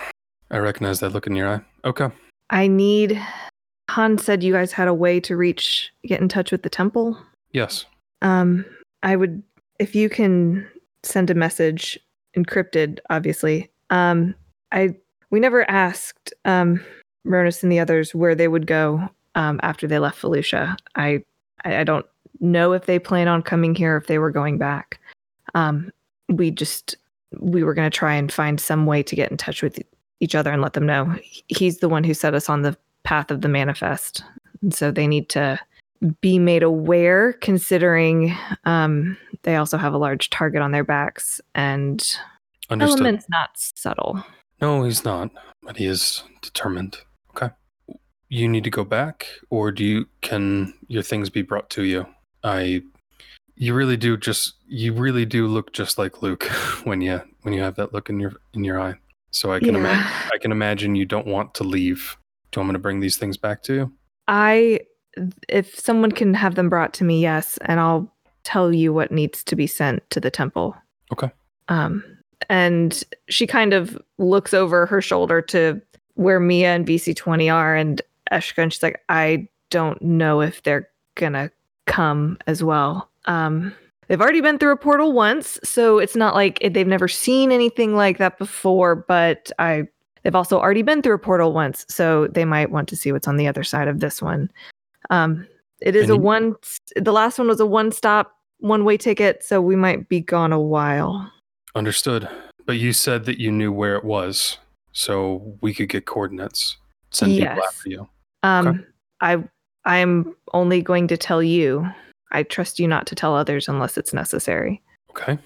I 0.50 0.58
recognize 0.58 1.00
that 1.00 1.10
look 1.14 1.28
in 1.28 1.36
your 1.36 1.50
eye. 1.50 1.62
Okay. 1.86 2.10
I 2.50 2.68
need. 2.68 3.22
Han 3.90 4.18
said 4.18 4.44
you 4.44 4.54
guys 4.54 4.72
had 4.72 4.88
a 4.88 4.94
way 4.94 5.20
to 5.20 5.36
reach, 5.36 5.92
get 6.06 6.22
in 6.22 6.30
touch 6.30 6.52
with 6.52 6.64
the 6.64 6.70
temple. 6.70 7.18
Yes. 7.52 7.86
Um, 8.22 8.66
I 9.04 9.18
would, 9.18 9.44
if 9.80 9.96
you 9.96 10.10
can 10.10 10.66
send 11.04 11.30
a 11.30 11.36
message 11.36 12.00
encrypted, 12.38 13.00
obviously. 13.10 13.70
Um, 13.90 14.36
I 14.72 14.96
we 15.30 15.40
never 15.40 15.70
asked 15.70 16.34
um 16.46 16.84
Ronus 17.26 17.64
and 17.64 17.72
the 17.72 17.80
others 17.80 18.14
where 18.16 18.36
they 18.36 18.48
would 18.48 18.68
go 18.68 19.08
um 19.36 19.60
after 19.64 19.88
they 19.88 20.00
left 20.00 20.22
Felucia. 20.22 20.76
I 20.96 21.24
I 21.64 21.78
I 21.78 21.84
don't 21.84 22.06
know 22.40 22.74
if 22.74 22.86
they 22.86 23.00
plan 23.00 23.28
on 23.28 23.42
coming 23.44 23.76
here 23.76 23.98
if 23.98 24.08
they 24.08 24.18
were 24.18 24.32
going 24.32 24.58
back. 24.58 25.00
Um, 25.54 25.92
we 26.30 26.52
just 26.52 26.96
we 27.40 27.64
were 27.64 27.74
going 27.74 27.90
to 27.90 27.96
try 27.98 28.16
and 28.16 28.32
find 28.32 28.60
some 28.60 28.86
way 28.86 29.04
to 29.04 29.16
get 29.16 29.32
in 29.32 29.38
touch 29.38 29.62
with 29.62 29.80
each 30.20 30.36
other 30.36 30.52
and 30.52 30.62
let 30.62 30.74
them 30.74 30.86
know 30.86 31.16
he's 31.48 31.80
the 31.80 31.90
one 31.90 32.04
who 32.04 32.14
set 32.14 32.34
us 32.34 32.50
on 32.50 32.62
the 32.62 32.76
path 33.04 33.32
of 33.32 33.42
the 33.42 33.48
manifest, 33.48 34.24
and 34.62 34.74
so 34.74 34.92
they 34.92 35.08
need 35.08 35.30
to 35.30 35.60
be 36.22 36.40
made 36.40 36.64
aware 36.64 37.34
considering 37.34 38.36
um, 38.66 39.16
they 39.44 39.56
also 39.56 39.78
have 39.78 39.94
a 39.94 39.98
large 40.00 40.30
target 40.32 40.62
on 40.62 40.72
their 40.72 40.84
backs 40.84 41.40
and 41.54 42.18
Understood. 42.72 43.02
element's 43.02 43.30
not 43.30 43.50
subtle 43.56 44.24
No, 44.62 44.84
he's 44.84 45.06
not, 45.06 45.30
but 45.62 45.78
he 45.78 45.86
is 45.86 46.24
determined. 46.42 46.98
You 48.32 48.48
need 48.48 48.64
to 48.64 48.70
go 48.70 48.86
back, 48.86 49.28
or 49.50 49.72
do 49.74 49.84
you 49.84 50.06
can 50.22 50.74
your 50.88 51.04
things 51.04 51.30
be 51.30 51.42
brought 51.42 51.70
to 51.72 51.84
you? 51.84 52.06
I 52.44 52.82
you 53.56 53.74
really 53.74 53.98
do 53.98 54.16
just 54.16 54.54
you 54.68 54.94
really 54.94 55.26
do 55.26 55.48
look 55.48 55.74
just 55.74 55.98
like 55.98 56.22
Luke 56.22 56.44
when 56.86 57.02
you 57.02 57.22
when 57.42 57.54
you 57.54 57.62
have 57.62 57.76
that 57.76 57.94
look 57.94 58.10
in 58.10 58.20
your 58.22 58.34
in 58.54 58.64
your 58.64 58.80
eye. 58.80 58.96
So 59.32 59.52
I 59.52 59.60
can 59.60 59.76
imagine 59.76 60.00
Yeah. 60.06 60.30
I 60.34 60.38
can 60.38 60.52
imagine 60.52 60.96
you 60.96 61.06
don't 61.06 61.28
want 61.28 61.54
to 61.56 61.64
leave. 61.66 62.16
Do 62.52 62.60
you 62.60 62.62
want 62.62 62.70
me 62.70 62.74
to 62.76 62.80
bring 62.80 63.00
these 63.02 63.18
things 63.18 63.38
back 63.38 63.64
to 63.64 63.74
you? 63.74 63.94
i 64.28 64.80
if 65.50 65.78
someone 65.78 66.12
can 66.12 66.34
have 66.34 66.56
them 66.56 66.70
brought 66.70 66.94
to 66.94 67.04
me 67.04 67.20
yes 67.22 67.58
and 67.66 67.80
i'll 67.80 68.10
tell 68.44 68.72
you 68.72 68.94
what 68.94 69.12
needs 69.12 69.44
to 69.44 69.56
be 69.56 69.66
sent 69.68 70.08
to 70.12 70.20
the 70.22 70.30
temple 70.32 70.76
Okay. 71.12 71.30
um 71.68 72.04
and 72.50 73.04
she 73.30 73.46
kind 73.48 73.74
of 73.74 73.98
looks 74.20 74.54
over 74.54 74.86
her 74.86 75.02
shoulder 75.02 75.42
to 75.42 75.82
where 76.14 76.40
mia 76.40 76.76
and 76.76 76.86
bc20 76.88 77.52
are 77.54 77.76
and 77.76 78.02
eshka 78.32 78.60
and 78.64 78.74
she's 78.74 78.84
like 78.84 79.02
i 79.10 79.48
don't 79.70 80.02
know 80.02 80.42
if 80.42 80.64
they're 80.64 80.88
gonna 81.16 81.50
come 81.88 82.38
as 82.48 82.64
well 82.64 83.10
um 83.26 83.74
they've 84.08 84.22
already 84.22 84.42
been 84.42 84.58
through 84.58 84.72
a 84.72 84.78
portal 84.78 85.14
once 85.14 85.60
so 85.64 85.98
it's 85.98 86.16
not 86.16 86.36
like 86.36 86.60
they've 86.72 86.88
never 86.88 87.08
seen 87.08 87.52
anything 87.52 87.96
like 87.96 88.18
that 88.18 88.38
before 88.38 88.96
but 88.96 89.52
i 89.60 89.84
they've 90.24 90.36
also 90.36 90.60
already 90.60 90.82
been 90.82 91.02
through 91.02 91.16
a 91.16 91.20
portal 91.20 91.54
once 91.54 91.86
so 91.90 92.28
they 92.28 92.46
might 92.46 92.72
want 92.72 92.88
to 92.88 92.96
see 92.96 93.12
what's 93.12 93.28
on 93.28 93.38
the 93.38 93.48
other 93.48 93.64
side 93.64 93.88
of 93.88 94.00
this 94.00 94.22
one 94.22 94.50
um 95.10 95.46
it 95.82 95.96
is 95.96 96.10
a 96.10 96.16
one 96.16 96.56
the 96.96 97.12
last 97.12 97.40
one 97.40 97.48
was 97.48 97.60
a 97.60 97.66
one 97.66 97.92
stop 97.92 98.38
one 98.60 98.86
way 98.86 98.96
ticket 98.96 99.44
so 99.44 99.60
we 99.60 99.76
might 99.76 100.08
be 100.08 100.20
gone 100.22 100.54
a 100.54 100.60
while 100.60 101.32
Understood. 101.76 102.28
But 102.66 102.78
you 102.78 102.94
said 102.94 103.26
that 103.26 103.40
you 103.40 103.52
knew 103.52 103.72
where 103.72 103.96
it 103.96 104.04
was, 104.04 104.58
so 104.92 105.58
we 105.62 105.74
could 105.74 105.90
get 105.90 106.06
coordinates. 106.06 106.78
Send 107.12 107.32
people 107.32 107.56
Yes. 107.56 107.66
after 107.66 107.90
you. 107.90 108.10
Um 108.44 108.68
Okay. 108.68 108.80
i 109.22 109.44
i'm 109.86 110.36
only 110.54 110.82
going 110.82 111.08
to 111.08 111.18
tell 111.18 111.42
you 111.44 111.88
i 112.32 112.44
trust 112.44 112.80
you 112.80 112.88
not 112.88 113.06
to 113.08 113.16
tell 113.16 113.36
others 113.36 113.68
unless 113.68 113.98
it's 113.98 114.14
necessary 114.14 114.82
Okay. 115.12 115.38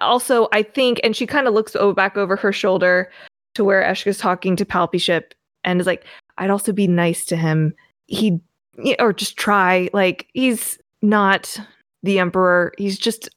also 0.00 0.48
i 0.52 0.62
think 0.62 1.00
and 1.04 1.14
she 1.16 1.26
kind 1.26 1.46
of 1.48 1.54
looks 1.54 1.74
o- 1.76 1.92
back 1.92 2.16
over 2.16 2.36
her 2.36 2.52
shoulder 2.52 3.10
to 3.54 3.64
where 3.64 3.82
eshka's 3.82 4.18
talking 4.18 4.56
to 4.56 4.64
palpy 4.64 4.98
ship 4.98 5.34
and 5.64 5.80
is 5.80 5.86
like 5.86 6.04
i'd 6.38 6.50
also 6.50 6.72
be 6.72 6.86
nice 6.86 7.24
to 7.24 7.36
him 7.36 7.74
he 8.06 8.38
yeah, 8.82 8.96
or 8.98 9.12
just 9.12 9.36
try 9.36 9.88
like 9.92 10.26
he's 10.34 10.78
not 11.00 11.56
the 12.02 12.18
emperor 12.18 12.72
he's 12.78 12.98
just 12.98 13.28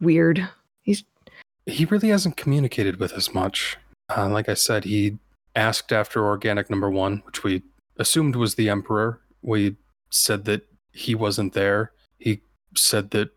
weird 0.00 0.46
He's. 0.82 1.04
he 1.66 1.84
really 1.84 2.08
hasn't 2.08 2.36
communicated 2.36 2.96
with 2.98 3.12
us 3.12 3.32
much. 3.34 3.76
Uh, 4.14 4.28
like 4.28 4.48
I 4.48 4.54
said, 4.54 4.84
he 4.84 5.18
asked 5.54 5.92
after 5.92 6.24
organic 6.24 6.68
number 6.70 6.90
one, 6.90 7.22
which 7.26 7.44
we 7.44 7.62
assumed 8.00 8.34
was 8.34 8.56
the 8.56 8.68
Emperor. 8.68 9.20
We 9.42 9.76
said 10.10 10.44
that 10.46 10.62
he 10.92 11.14
wasn't 11.14 11.52
there. 11.52 11.92
He 12.18 12.40
said 12.76 13.10
that 13.12 13.30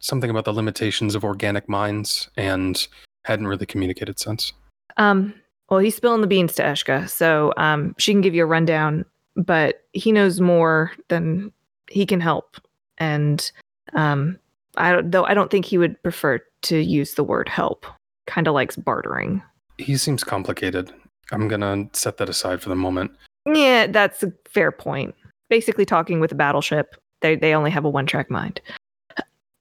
something 0.00 0.28
about 0.30 0.44
the 0.44 0.52
limitations 0.52 1.14
of 1.14 1.24
organic 1.24 1.68
minds 1.68 2.28
and 2.36 2.86
hadn't 3.24 3.46
really 3.46 3.66
communicated 3.66 4.18
since. 4.18 4.52
um 4.96 5.32
well 5.68 5.78
he's 5.78 5.94
spilling 5.94 6.20
the 6.20 6.26
beans 6.26 6.54
to 6.54 6.62
eshka 6.62 7.08
so 7.08 7.52
um 7.56 7.94
she 7.98 8.12
can 8.12 8.20
give 8.20 8.34
you 8.34 8.42
a 8.42 8.46
rundown 8.46 9.04
but 9.36 9.84
he 9.92 10.10
knows 10.10 10.40
more 10.40 10.90
than 11.08 11.52
he 11.88 12.04
can 12.04 12.20
help 12.20 12.56
and 12.98 13.52
um 13.92 14.36
i 14.76 14.90
don't 14.90 15.12
though 15.12 15.24
i 15.26 15.34
don't 15.34 15.50
think 15.52 15.64
he 15.64 15.78
would 15.78 16.02
prefer 16.02 16.40
to 16.62 16.78
use 16.78 17.14
the 17.14 17.22
word 17.22 17.48
help 17.48 17.86
kind 18.26 18.48
of 18.48 18.54
likes 18.54 18.74
bartering 18.76 19.40
He 19.78 19.96
seems 19.96 20.24
complicated. 20.24 20.92
I'm 21.32 21.46
going 21.48 21.60
to 21.62 21.88
set 21.98 22.16
that 22.18 22.28
aside 22.28 22.60
for 22.60 22.68
the 22.70 22.76
moment. 22.76 23.12
Yeah, 23.46 23.86
that's 23.86 24.22
a 24.22 24.32
fair 24.46 24.72
point. 24.72 25.14
Basically 25.48 25.84
talking 25.84 26.20
with 26.20 26.32
a 26.32 26.36
battleship. 26.36 26.96
They 27.20 27.36
they 27.36 27.54
only 27.54 27.70
have 27.70 27.84
a 27.84 27.90
one 27.90 28.06
track 28.06 28.30
mind. 28.30 28.60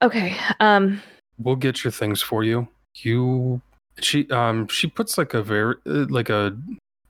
Okay. 0.01 0.35
Um 0.59 1.01
We'll 1.37 1.55
get 1.55 1.83
your 1.83 1.91
things 1.91 2.21
for 2.21 2.43
you. 2.43 2.67
You 2.95 3.61
she 4.01 4.29
um 4.29 4.67
she 4.67 4.87
puts 4.87 5.17
like 5.17 5.33
a 5.33 5.41
very 5.41 5.75
uh, 5.85 6.05
like 6.09 6.29
a 6.29 6.57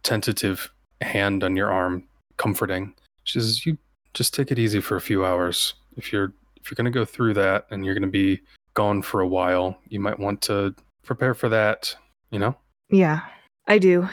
tentative 0.03 0.71
hand 1.01 1.43
on 1.43 1.55
your 1.55 1.71
arm, 1.71 2.03
comforting. 2.37 2.93
She 3.23 3.39
says, 3.39 3.65
"You 3.65 3.77
just 4.13 4.33
take 4.33 4.51
it 4.51 4.59
easy 4.59 4.79
for 4.81 4.95
a 4.95 5.01
few 5.01 5.25
hours. 5.25 5.73
If 5.97 6.11
you're 6.11 6.33
if 6.61 6.69
you're 6.69 6.75
going 6.75 6.91
to 6.91 6.91
go 6.91 7.05
through 7.05 7.35
that 7.35 7.67
and 7.69 7.85
you're 7.85 7.93
going 7.93 8.01
to 8.03 8.07
be 8.07 8.41
gone 8.73 9.01
for 9.01 9.21
a 9.21 9.27
while, 9.27 9.77
you 9.87 9.99
might 9.99 10.19
want 10.19 10.41
to 10.43 10.73
prepare 11.03 11.33
for 11.33 11.49
that, 11.49 11.95
you 12.31 12.39
know?" 12.39 12.55
yeah, 12.89 13.21
I 13.67 13.77
do. 13.77 14.07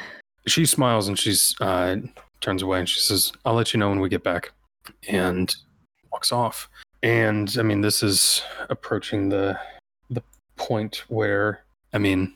She 0.46 0.66
smiles 0.66 1.08
and 1.08 1.18
she's 1.18 1.54
uh 1.60 1.96
turns 2.40 2.62
away 2.62 2.78
and 2.78 2.88
she 2.88 3.00
says, 3.00 3.32
"I'll 3.44 3.54
let 3.54 3.72
you 3.72 3.80
know 3.80 3.88
when 3.88 4.00
we 4.00 4.08
get 4.08 4.22
back." 4.24 4.52
And 5.08 5.54
walks 6.12 6.32
off. 6.32 6.68
And 7.02 7.54
I 7.58 7.62
mean, 7.62 7.82
this 7.82 8.02
is 8.02 8.42
approaching 8.70 9.28
the 9.28 9.58
the 10.10 10.22
point 10.56 11.04
where 11.08 11.64
I 11.92 11.98
mean, 11.98 12.34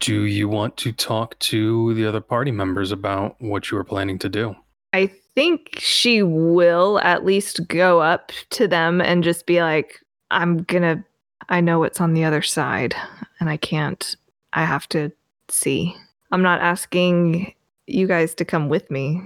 do 0.00 0.24
you 0.24 0.48
want 0.48 0.76
to 0.78 0.92
talk 0.92 1.38
to 1.40 1.94
the 1.94 2.06
other 2.06 2.20
party 2.20 2.50
members 2.50 2.92
about 2.92 3.36
what 3.40 3.70
you 3.70 3.76
were 3.76 3.84
planning 3.84 4.18
to 4.20 4.28
do? 4.28 4.54
I 4.92 5.10
think 5.34 5.76
she 5.78 6.22
will 6.22 6.98
at 7.00 7.24
least 7.24 7.66
go 7.68 8.00
up 8.00 8.30
to 8.50 8.68
them 8.68 9.00
and 9.00 9.24
just 9.24 9.46
be 9.46 9.60
like, 9.62 10.00
I'm 10.30 10.62
gonna 10.64 11.04
I 11.48 11.60
know 11.60 11.78
what's 11.78 12.00
on 12.00 12.14
the 12.14 12.24
other 12.24 12.42
side 12.42 12.94
and 13.40 13.48
I 13.48 13.56
can't 13.56 14.16
I 14.52 14.64
have 14.64 14.88
to 14.90 15.12
see. 15.48 15.96
I'm 16.30 16.42
not 16.42 16.60
asking 16.60 17.53
you 17.86 18.06
guys 18.06 18.34
to 18.36 18.44
come 18.44 18.68
with 18.68 18.90
me, 18.90 19.22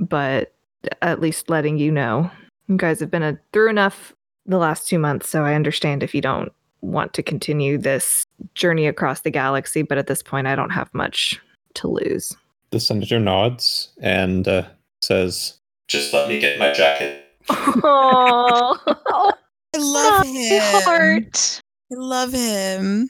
but 0.00 0.52
at 1.00 1.20
least 1.20 1.50
letting 1.50 1.78
you 1.78 1.90
know. 1.90 2.30
You 2.68 2.76
guys 2.76 3.00
have 3.00 3.10
been 3.10 3.22
a, 3.22 3.38
through 3.52 3.70
enough 3.70 4.14
the 4.46 4.58
last 4.58 4.88
two 4.88 4.98
months, 4.98 5.28
so 5.28 5.44
I 5.44 5.54
understand 5.54 6.02
if 6.02 6.14
you 6.14 6.20
don't 6.20 6.52
want 6.80 7.14
to 7.14 7.22
continue 7.22 7.78
this 7.78 8.26
journey 8.54 8.86
across 8.86 9.20
the 9.20 9.30
galaxy, 9.30 9.82
but 9.82 9.98
at 9.98 10.06
this 10.06 10.22
point, 10.22 10.46
I 10.46 10.56
don't 10.56 10.70
have 10.70 10.92
much 10.92 11.40
to 11.74 11.88
lose. 11.88 12.36
The 12.70 12.80
senator 12.80 13.20
nods 13.20 13.90
and 14.00 14.46
uh, 14.48 14.66
says, 15.00 15.58
Just 15.88 16.12
let 16.12 16.28
me 16.28 16.40
get 16.40 16.58
my 16.58 16.72
jacket. 16.72 17.24
Oh, 17.48 18.78
I 19.74 19.78
love 19.78 20.20
my 20.20 20.26
him. 20.26 20.60
heart. 20.84 21.60
I 21.92 21.94
love 21.94 22.32
him. 22.32 23.08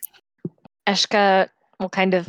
Eshka 0.87 1.49
will 1.79 1.89
kind 1.89 2.15
of 2.15 2.29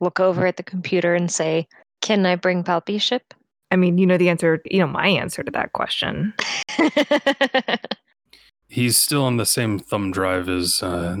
look 0.00 0.20
over 0.20 0.46
at 0.46 0.56
the 0.56 0.62
computer 0.62 1.14
and 1.14 1.30
say, 1.30 1.68
Can 2.00 2.26
I 2.26 2.36
bring 2.36 2.64
Palpy 2.64 2.98
ship? 3.00 3.34
I 3.70 3.76
mean, 3.76 3.98
you 3.98 4.06
know 4.06 4.18
the 4.18 4.28
answer. 4.30 4.60
You 4.64 4.80
know 4.80 4.86
my 4.86 5.08
answer 5.08 5.42
to 5.42 5.50
that 5.52 5.72
question. 5.72 6.34
He's 8.68 8.96
still 8.96 9.24
on 9.24 9.36
the 9.36 9.46
same 9.46 9.78
thumb 9.78 10.10
drive 10.12 10.48
as 10.48 10.82
uh, 10.82 11.16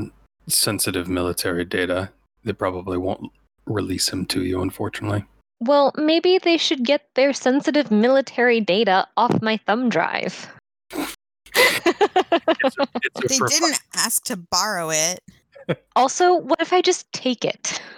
sensitive 0.48 1.08
military 1.08 1.64
data. 1.64 2.10
They 2.44 2.52
probably 2.52 2.96
won't 2.96 3.30
release 3.66 4.08
him 4.08 4.24
to 4.26 4.42
you, 4.44 4.62
unfortunately. 4.62 5.24
well, 5.60 5.92
maybe 5.96 6.38
they 6.38 6.56
should 6.56 6.84
get 6.84 7.02
their 7.14 7.32
sensitive 7.32 7.90
military 7.90 8.60
data 8.60 9.06
off 9.16 9.42
my 9.42 9.58
thumb 9.66 9.88
drive. 9.90 10.48
It's 10.92 12.76
a, 12.78 12.86
it's 13.02 13.16
a 13.18 13.28
They 13.28 13.38
didn't 13.48 13.80
ask 13.94 14.24
to 14.24 14.36
borrow 14.36 14.90
it. 14.90 15.20
also, 15.96 16.34
what 16.36 16.60
if 16.60 16.72
I 16.72 16.80
just 16.80 17.12
take 17.12 17.44
it? 17.44 17.80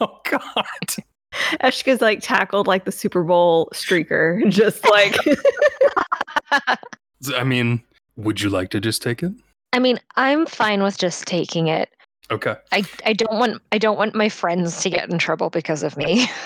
Oh 0.00 0.18
God! 0.28 1.04
Eshka's 1.62 2.00
like 2.00 2.20
tackled 2.22 2.66
like 2.66 2.84
the 2.84 2.92
Super 2.92 3.22
Bowl 3.22 3.68
streaker, 3.72 4.42
just 4.50 4.84
like 4.88 5.16
I 7.36 7.44
mean, 7.44 7.82
would 8.16 8.40
you 8.40 8.50
like 8.50 8.70
to 8.70 8.80
just 8.80 9.02
take 9.02 9.22
it? 9.22 9.32
I 9.72 9.78
mean, 9.78 9.98
I'm 10.16 10.46
fine 10.46 10.82
with 10.82 10.98
just 10.98 11.26
taking 11.26 11.68
it. 11.68 11.88
Okay. 12.30 12.54
I, 12.72 12.84
I 13.04 13.12
don't 13.12 13.38
want 13.38 13.60
I 13.72 13.78
don't 13.78 13.96
want 13.96 14.14
my 14.14 14.28
friends 14.28 14.82
to 14.82 14.90
get 14.90 15.10
in 15.10 15.18
trouble 15.18 15.50
because 15.50 15.82
of 15.82 15.96
me. 15.96 16.28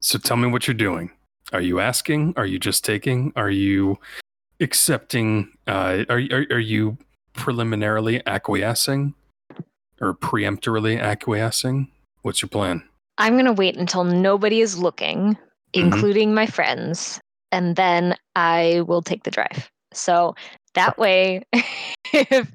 So 0.00 0.16
tell 0.16 0.36
me 0.36 0.46
what 0.48 0.68
you're 0.68 0.74
doing. 0.74 1.10
Are 1.52 1.60
you 1.60 1.80
asking? 1.80 2.34
Are 2.36 2.46
you 2.46 2.60
just 2.60 2.84
taking? 2.84 3.32
Are 3.34 3.50
you 3.50 3.98
accepting? 4.60 5.52
Uh, 5.66 6.04
are, 6.08 6.22
are 6.30 6.46
are 6.50 6.60
you 6.60 6.98
preliminarily 7.32 8.24
acquiescing, 8.24 9.14
or 10.00 10.14
preemptorily 10.14 11.00
acquiescing? 11.00 11.90
What's 12.22 12.42
your 12.42 12.48
plan? 12.48 12.87
I'm 13.18 13.36
gonna 13.36 13.52
wait 13.52 13.76
until 13.76 14.04
nobody 14.04 14.60
is 14.60 14.78
looking, 14.78 15.34
Mhm. 15.34 15.38
including 15.74 16.34
my 16.34 16.46
friends, 16.46 17.20
and 17.52 17.76
then 17.76 18.16
I 18.36 18.82
will 18.86 19.02
take 19.02 19.24
the 19.24 19.30
drive. 19.30 19.70
So 19.92 20.34
that 20.74 20.98
way, 20.98 21.44
if 22.12 22.48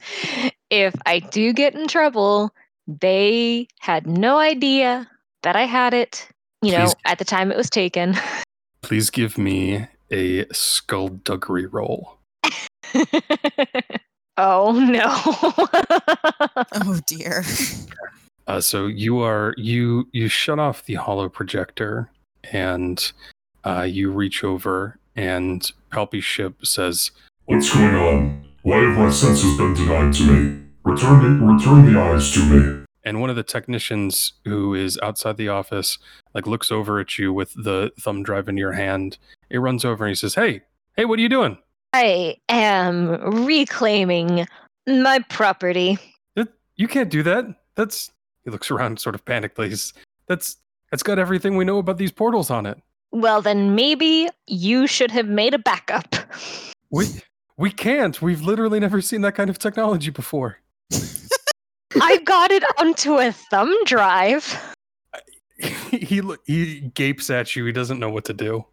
if 0.70 0.96
I 1.06 1.20
do 1.20 1.54
get 1.54 1.76
in 1.76 1.88
trouble, 1.88 2.52
they 2.88 3.68
had 3.80 4.08
no 4.08 4.40
idea 4.40 5.10
that 5.44 5.56
I 5.56 5.66
had 5.66 5.94
it. 5.94 6.28
You 6.62 6.72
know, 6.72 6.94
at 7.06 7.20
the 7.20 7.26
time 7.26 7.52
it 7.52 7.58
was 7.58 7.70
taken. 7.70 8.16
Please 8.82 9.10
give 9.10 9.38
me 9.38 9.86
a 10.12 10.46
skullduggery 10.54 11.66
roll. 11.66 12.20
oh 14.38 14.72
no. 14.72 15.04
Oh 16.76 17.00
dear. 17.06 17.44
Uh, 18.48 18.60
so 18.60 18.88
you 18.88 19.20
are 19.20 19.54
you 19.58 20.08
you 20.12 20.28
shut 20.28 20.60
off 20.60 20.86
the 20.86 20.96
holo 20.96 21.30
projector 21.30 22.10
and 22.52 23.12
uh, 23.64 23.82
you 23.82 24.12
reach 24.12 24.44
over 24.44 25.00
and 25.16 25.72
Palpy 25.92 26.22
ship 26.22 26.66
says, 26.66 27.12
What's 27.46 27.74
going 27.74 27.96
on? 27.96 28.46
Why 28.64 28.78
have 28.80 28.98
my 28.98 29.10
senses 29.10 29.58
been 29.58 29.74
denied 29.74 30.14
to 30.16 30.24
me? 30.32 30.60
Return 30.84 31.40
the, 31.40 31.46
return 31.46 31.94
the 31.94 32.00
eyes 32.00 32.32
to 32.34 32.46
me. 32.46 32.86
and 33.06 33.20
one 33.22 33.30
of 33.30 33.36
the 33.36 33.44
technicians 33.44 34.34
who 34.46 34.74
is 34.74 34.98
outside 35.04 35.38
the 35.38 35.50
office 35.50 35.98
like 36.34 36.48
looks 36.48 36.72
over 36.72 37.00
at 37.00 37.18
you 37.18 37.32
with 37.34 37.54
the 37.54 37.92
thumb 38.00 38.24
drive 38.24 38.50
in 38.50 38.58
your 38.58 38.74
hand. 38.74 39.18
He 39.50 39.58
runs 39.58 39.86
over 39.86 40.06
and 40.06 40.12
he 40.12 40.16
says, 40.16 40.36
"Hey, 40.36 40.62
hey, 40.98 41.06
what 41.06 41.20
are 41.20 41.22
you 41.22 41.30
doing? 41.30 41.58
I 41.94 42.38
am 42.50 43.46
reclaiming 43.46 44.48
my 44.88 45.20
property. 45.30 45.98
You 46.76 46.88
can't 46.88 47.10
do 47.10 47.24
that. 47.24 47.46
That's." 47.76 48.12
He 48.46 48.52
looks 48.52 48.72
around, 48.72 49.00
sort 49.00 49.16
of 49.16 49.26
panically. 49.26 49.70
He's, 49.70 49.94
that's 50.28 50.58
that's 50.92 51.04
got 51.04 51.20
everything 51.20 51.58
we 51.58 51.66
know 51.66 51.80
about 51.80 51.98
these 51.98 52.12
portals 52.12 52.50
on 52.50 52.66
it. 52.66 52.78
Well, 53.12 53.42
then 53.42 53.76
maybe 53.76 54.30
you 54.48 54.88
should 54.88 55.12
have 55.12 55.28
made 55.28 55.54
a 55.54 55.60
backup. 55.60 56.16
We 56.92 57.08
we 57.58 57.72
can't. 57.72 58.22
We've 58.22 58.42
literally 58.42 58.80
never 58.80 59.02
seen 59.02 59.22
that 59.22 59.36
kind 59.36 59.50
of 59.50 59.60
technology 59.60 60.10
before. 60.10 60.60
I 62.02 62.18
got 62.18 62.52
it 62.52 62.64
onto 62.80 63.20
a 63.20 63.32
thumb 63.32 63.74
drive. 63.86 64.76
he 65.92 66.22
he 66.46 66.82
gapes 66.94 67.30
at 67.30 67.56
you. 67.56 67.66
He 67.66 67.72
doesn't 67.72 68.00
know 68.00 68.10
what 68.10 68.26
to 68.26 68.34
do. 68.34 68.66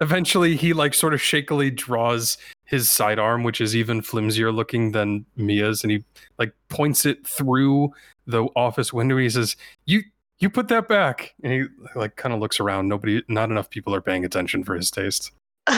Eventually, 0.00 0.56
he 0.56 0.72
like 0.72 0.94
sort 0.94 1.12
of 1.12 1.20
shakily 1.20 1.70
draws 1.70 2.38
his 2.64 2.88
sidearm, 2.88 3.42
which 3.42 3.60
is 3.60 3.76
even 3.76 4.00
flimsier 4.00 4.50
looking 4.50 4.92
than 4.92 5.26
Mia's, 5.36 5.82
and 5.82 5.90
he 5.90 6.04
like 6.38 6.52
points 6.68 7.04
it 7.04 7.26
through 7.26 7.92
the 8.32 8.44
office 8.56 8.92
window. 8.92 9.16
He 9.16 9.30
says, 9.30 9.54
"You 9.86 10.02
you 10.40 10.50
put 10.50 10.66
that 10.68 10.88
back." 10.88 11.34
And 11.44 11.52
he 11.52 11.64
like 11.94 12.16
kind 12.16 12.34
of 12.34 12.40
looks 12.40 12.58
around. 12.58 12.88
Nobody, 12.88 13.22
not 13.28 13.50
enough 13.50 13.70
people 13.70 13.94
are 13.94 14.00
paying 14.02 14.24
attention 14.24 14.64
for 14.64 14.74
his 14.74 14.90
taste. 14.90 15.30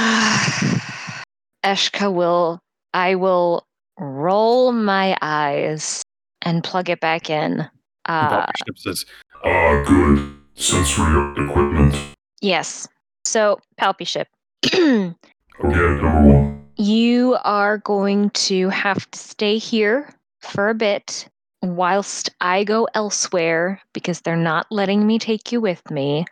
Eshka 1.64 2.12
will. 2.12 2.61
I 2.92 3.14
will 3.14 3.66
roll 3.98 4.72
my 4.72 5.16
eyes 5.22 6.02
and 6.42 6.62
plug 6.62 6.88
it 6.90 7.00
back 7.00 7.30
in. 7.30 7.68
Uh, 8.07 8.46
says, 8.76 9.05
Ah, 9.44 9.82
good. 9.86 10.34
Sensory 10.55 11.32
equipment. 11.44 11.96
yes. 12.40 12.86
So, 13.24 13.59
Palpy 13.80 14.07
ship. 14.07 14.28
Okay, 15.64 15.78
number 16.02 16.20
one. 16.34 16.66
you 16.76 17.36
are 17.44 17.78
going 17.78 18.30
to 18.30 18.68
have 18.70 19.09
to 19.12 19.18
stay 19.18 19.57
here 19.57 20.12
for 20.40 20.68
a 20.68 20.74
bit 20.74 21.28
whilst 21.64 22.30
I 22.40 22.64
go 22.64 22.88
elsewhere 22.94 23.80
because 23.92 24.20
they're 24.20 24.36
not 24.36 24.66
letting 24.70 25.06
me 25.06 25.18
take 25.18 25.52
you 25.52 25.60
with 25.60 25.82
me. 25.90 26.24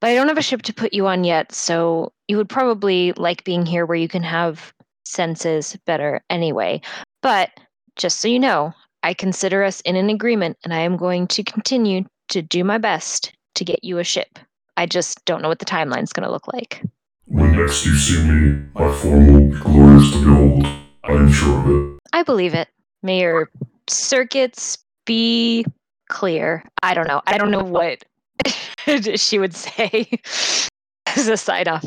But 0.00 0.10
I 0.10 0.14
don't 0.14 0.28
have 0.28 0.38
a 0.38 0.42
ship 0.42 0.62
to 0.62 0.74
put 0.74 0.94
you 0.94 1.06
on 1.06 1.24
yet, 1.24 1.52
so 1.52 2.12
you 2.28 2.36
would 2.36 2.48
probably 2.48 3.12
like 3.14 3.44
being 3.44 3.66
here 3.66 3.84
where 3.84 3.96
you 3.96 4.08
can 4.08 4.22
have 4.22 4.72
senses 5.04 5.76
better 5.86 6.22
anyway. 6.30 6.80
But 7.22 7.50
just 7.96 8.20
so 8.20 8.28
you 8.28 8.38
know, 8.38 8.72
I 9.02 9.14
consider 9.14 9.64
us 9.64 9.80
in 9.82 9.96
an 9.96 10.10
agreement 10.10 10.56
and 10.62 10.72
I 10.72 10.80
am 10.80 10.96
going 10.96 11.26
to 11.28 11.42
continue 11.42 12.04
to 12.28 12.42
do 12.42 12.62
my 12.62 12.78
best 12.78 13.32
to 13.54 13.64
get 13.64 13.82
you 13.82 13.98
a 13.98 14.04
ship. 14.04 14.38
I 14.76 14.86
just 14.86 15.24
don't 15.24 15.42
know 15.42 15.48
what 15.48 15.58
the 15.58 15.64
timeline's 15.64 16.12
going 16.12 16.26
to 16.26 16.32
look 16.32 16.46
like. 16.52 16.82
When 17.24 17.52
next 17.52 17.84
you 17.84 17.94
see 17.96 18.22
me, 18.22 18.66
my 18.74 18.92
formal, 18.94 19.50
glorious 19.60 20.12
to 20.12 20.18
behold, 20.24 20.66
I 21.04 21.12
am 21.12 21.32
sure 21.32 21.58
of 21.58 21.68
it. 21.68 21.98
I 22.12 22.22
believe 22.22 22.54
it. 22.54 22.68
May 23.02 23.20
your 23.20 23.50
circuits 23.90 24.78
be 25.06 25.64
clear. 26.08 26.64
I 26.82 26.94
don't 26.94 27.08
know. 27.08 27.22
I 27.26 27.38
don't 27.38 27.50
know 27.50 27.62
what 27.64 28.04
she 29.16 29.38
would 29.38 29.54
say 29.54 30.08
as 31.06 31.28
a 31.28 31.36
sign 31.36 31.68
off. 31.68 31.84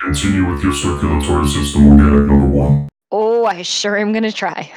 Continue 0.00 0.50
with 0.50 0.62
your 0.62 0.72
circulatory 0.74 1.46
system 1.48 1.88
organic 1.88 2.26
number 2.26 2.46
one. 2.46 2.88
Oh, 3.10 3.46
I 3.46 3.62
sure 3.62 3.96
am 3.96 4.12
going 4.12 4.24
to 4.24 4.32
try. 4.32 4.70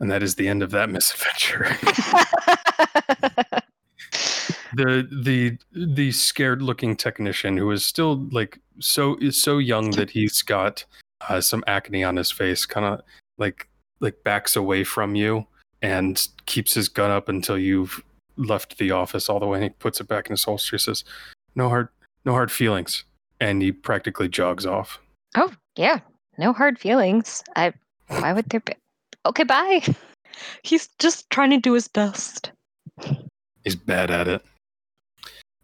and 0.00 0.10
that 0.10 0.22
is 0.22 0.34
the 0.34 0.48
end 0.48 0.62
of 0.62 0.70
that 0.70 0.90
misadventure. 0.90 1.68
the 4.74 5.08
the 5.24 5.58
the 5.72 6.12
scared 6.12 6.62
looking 6.62 6.96
technician 6.96 7.56
who 7.56 7.70
is 7.70 7.84
still 7.84 8.26
like 8.30 8.58
so 8.78 9.16
is 9.20 9.40
so 9.40 9.58
young 9.58 9.90
that 9.92 10.10
he's 10.10 10.42
got 10.42 10.84
uh, 11.28 11.40
some 11.40 11.62
acne 11.66 12.04
on 12.04 12.16
his 12.16 12.30
face 12.30 12.66
kind 12.66 12.86
of 12.86 13.00
like 13.38 13.68
like 14.02 14.22
backs 14.24 14.56
away 14.56 14.84
from 14.84 15.14
you 15.14 15.46
and 15.80 16.28
keeps 16.44 16.74
his 16.74 16.88
gun 16.88 17.10
up 17.10 17.28
until 17.28 17.56
you've 17.56 18.02
left 18.36 18.76
the 18.78 18.90
office 18.90 19.28
all 19.28 19.40
the 19.40 19.46
way 19.46 19.58
and 19.58 19.64
he 19.64 19.70
puts 19.70 20.00
it 20.00 20.08
back 20.08 20.26
in 20.26 20.32
his 20.32 20.44
holster 20.44 20.76
he 20.76 20.78
says 20.78 21.04
no 21.54 21.68
hard 21.68 21.88
no 22.24 22.32
hard 22.32 22.50
feelings 22.50 23.04
and 23.40 23.62
he 23.62 23.72
practically 23.72 24.28
jogs 24.28 24.66
off 24.66 24.98
oh, 25.36 25.52
yeah. 25.76 26.00
No 26.38 26.52
hard 26.52 26.78
feelings. 26.78 27.42
I 27.56 27.72
why 28.08 28.32
would 28.32 28.46
there 28.46 28.60
be 28.60 28.74
Okay, 29.26 29.44
bye. 29.44 29.82
He's 30.62 30.88
just 30.98 31.28
trying 31.30 31.50
to 31.50 31.58
do 31.58 31.74
his 31.74 31.88
best. 31.88 32.50
He's 33.64 33.76
bad 33.76 34.10
at 34.10 34.28
it. 34.28 34.44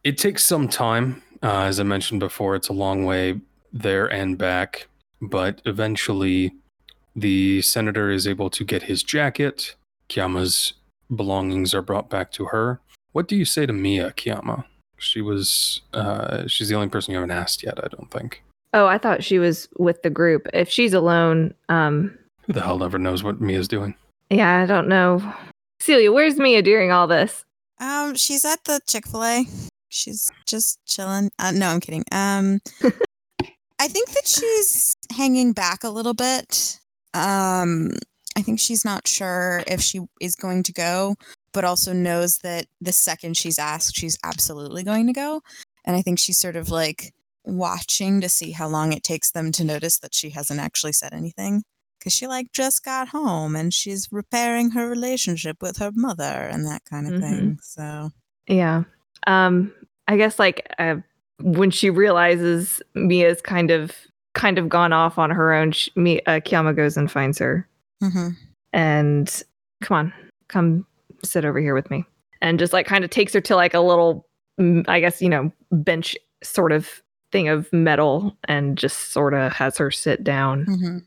It 0.04 0.18
takes 0.18 0.44
some 0.44 0.68
time. 0.68 1.22
Uh, 1.42 1.62
as 1.62 1.80
I 1.80 1.82
mentioned 1.82 2.20
before, 2.20 2.54
it's 2.54 2.68
a 2.68 2.72
long 2.72 3.04
way 3.04 3.40
there 3.72 4.06
and 4.06 4.38
back, 4.38 4.86
but 5.20 5.60
eventually 5.64 6.52
the 7.20 7.62
senator 7.62 8.10
is 8.10 8.26
able 8.26 8.50
to 8.50 8.64
get 8.64 8.84
his 8.84 9.02
jacket. 9.02 9.74
Kiama's 10.08 10.74
belongings 11.14 11.74
are 11.74 11.82
brought 11.82 12.08
back 12.10 12.30
to 12.32 12.46
her. 12.46 12.80
What 13.12 13.28
do 13.28 13.36
you 13.36 13.44
say 13.44 13.66
to 13.66 13.72
Mia, 13.72 14.12
Kiama? 14.12 14.64
She 14.98 15.20
was, 15.20 15.82
uh, 15.92 16.46
she's 16.46 16.68
the 16.68 16.74
only 16.74 16.88
person 16.88 17.12
you 17.12 17.18
haven't 17.18 17.30
asked 17.36 17.62
yet, 17.62 17.82
I 17.82 17.88
don't 17.88 18.10
think. 18.10 18.42
Oh, 18.74 18.86
I 18.86 18.98
thought 18.98 19.24
she 19.24 19.38
was 19.38 19.68
with 19.78 20.02
the 20.02 20.10
group. 20.10 20.46
If 20.52 20.68
she's 20.68 20.92
alone, 20.92 21.54
um, 21.68 22.16
Who 22.42 22.52
the 22.52 22.60
hell 22.60 22.82
ever 22.82 22.98
knows 22.98 23.22
what 23.22 23.40
Mia's 23.40 23.68
doing? 23.68 23.94
Yeah, 24.30 24.62
I 24.62 24.66
don't 24.66 24.88
know. 24.88 25.22
Celia, 25.80 26.12
where's 26.12 26.36
Mia 26.36 26.62
during 26.62 26.90
all 26.90 27.06
this? 27.06 27.44
Um, 27.80 28.14
she's 28.14 28.44
at 28.44 28.64
the 28.64 28.80
Chick 28.86 29.06
Fil 29.06 29.24
A. 29.24 29.44
She's 29.88 30.30
just 30.46 30.84
chilling. 30.84 31.30
Uh, 31.38 31.52
no, 31.52 31.68
I'm 31.68 31.80
kidding. 31.80 32.04
Um, 32.12 32.60
I 33.80 33.88
think 33.88 34.10
that 34.10 34.26
she's 34.26 34.94
hanging 35.16 35.52
back 35.52 35.84
a 35.84 35.88
little 35.88 36.14
bit. 36.14 36.78
Um, 37.18 37.90
I 38.36 38.42
think 38.42 38.60
she's 38.60 38.84
not 38.84 39.08
sure 39.08 39.62
if 39.66 39.80
she 39.80 40.00
is 40.20 40.36
going 40.36 40.62
to 40.64 40.72
go, 40.72 41.16
but 41.52 41.64
also 41.64 41.92
knows 41.92 42.38
that 42.38 42.66
the 42.80 42.92
second 42.92 43.36
she's 43.36 43.58
asked, 43.58 43.96
she's 43.96 44.16
absolutely 44.22 44.84
going 44.84 45.06
to 45.08 45.12
go. 45.12 45.42
And 45.84 45.96
I 45.96 46.02
think 46.02 46.18
she's 46.18 46.38
sort 46.38 46.54
of 46.56 46.70
like 46.70 47.12
watching 47.44 48.20
to 48.20 48.28
see 48.28 48.52
how 48.52 48.68
long 48.68 48.92
it 48.92 49.02
takes 49.02 49.30
them 49.32 49.50
to 49.52 49.64
notice 49.64 49.98
that 50.00 50.14
she 50.14 50.30
hasn't 50.30 50.60
actually 50.60 50.92
said 50.92 51.12
anything 51.14 51.62
because 51.98 52.12
she 52.12 52.26
like 52.26 52.52
just 52.52 52.84
got 52.84 53.08
home 53.08 53.56
and 53.56 53.72
she's 53.74 54.06
repairing 54.12 54.70
her 54.72 54.88
relationship 54.88 55.60
with 55.62 55.78
her 55.78 55.90
mother 55.94 56.22
and 56.24 56.64
that 56.66 56.82
kind 56.84 57.06
of 57.08 57.14
Mhm. 57.14 57.20
thing. 57.20 57.58
So 57.62 58.10
Yeah. 58.46 58.84
Um, 59.26 59.72
I 60.06 60.16
guess 60.16 60.38
like 60.38 60.70
uh, 60.78 60.96
when 61.40 61.70
she 61.70 61.90
realizes 61.90 62.80
Mia's 62.94 63.40
kind 63.40 63.70
of 63.70 63.92
kind 64.38 64.56
of 64.56 64.68
gone 64.68 64.92
off 64.92 65.18
on 65.18 65.30
her 65.30 65.52
own, 65.52 65.72
she, 65.72 65.90
Mi- 65.96 66.22
uh, 66.26 66.40
Kiyama 66.40 66.74
goes 66.74 66.96
and 66.96 67.10
finds 67.10 67.38
her 67.38 67.68
mhm. 68.02 68.36
and 68.72 69.42
come 69.82 69.96
on, 69.96 70.12
come 70.48 70.86
sit 71.24 71.44
over 71.44 71.60
here 71.60 71.74
with 71.74 71.90
me, 71.90 72.04
and 72.40 72.58
just 72.58 72.72
like 72.72 72.86
kind 72.86 73.04
of 73.04 73.10
takes 73.10 73.34
her 73.34 73.40
to 73.40 73.56
like 73.56 73.74
a 73.74 73.80
little, 73.80 74.26
I 74.86 75.00
guess 75.00 75.20
you 75.20 75.28
know, 75.28 75.52
bench 75.72 76.16
sort 76.42 76.72
of 76.72 77.02
thing 77.32 77.48
of 77.48 77.70
metal, 77.72 78.36
and 78.44 78.78
just 78.78 79.12
sort 79.12 79.34
of 79.34 79.52
has 79.52 79.76
her 79.76 79.90
sit 79.90 80.24
down. 80.24 80.64
Mhm. 80.66 81.02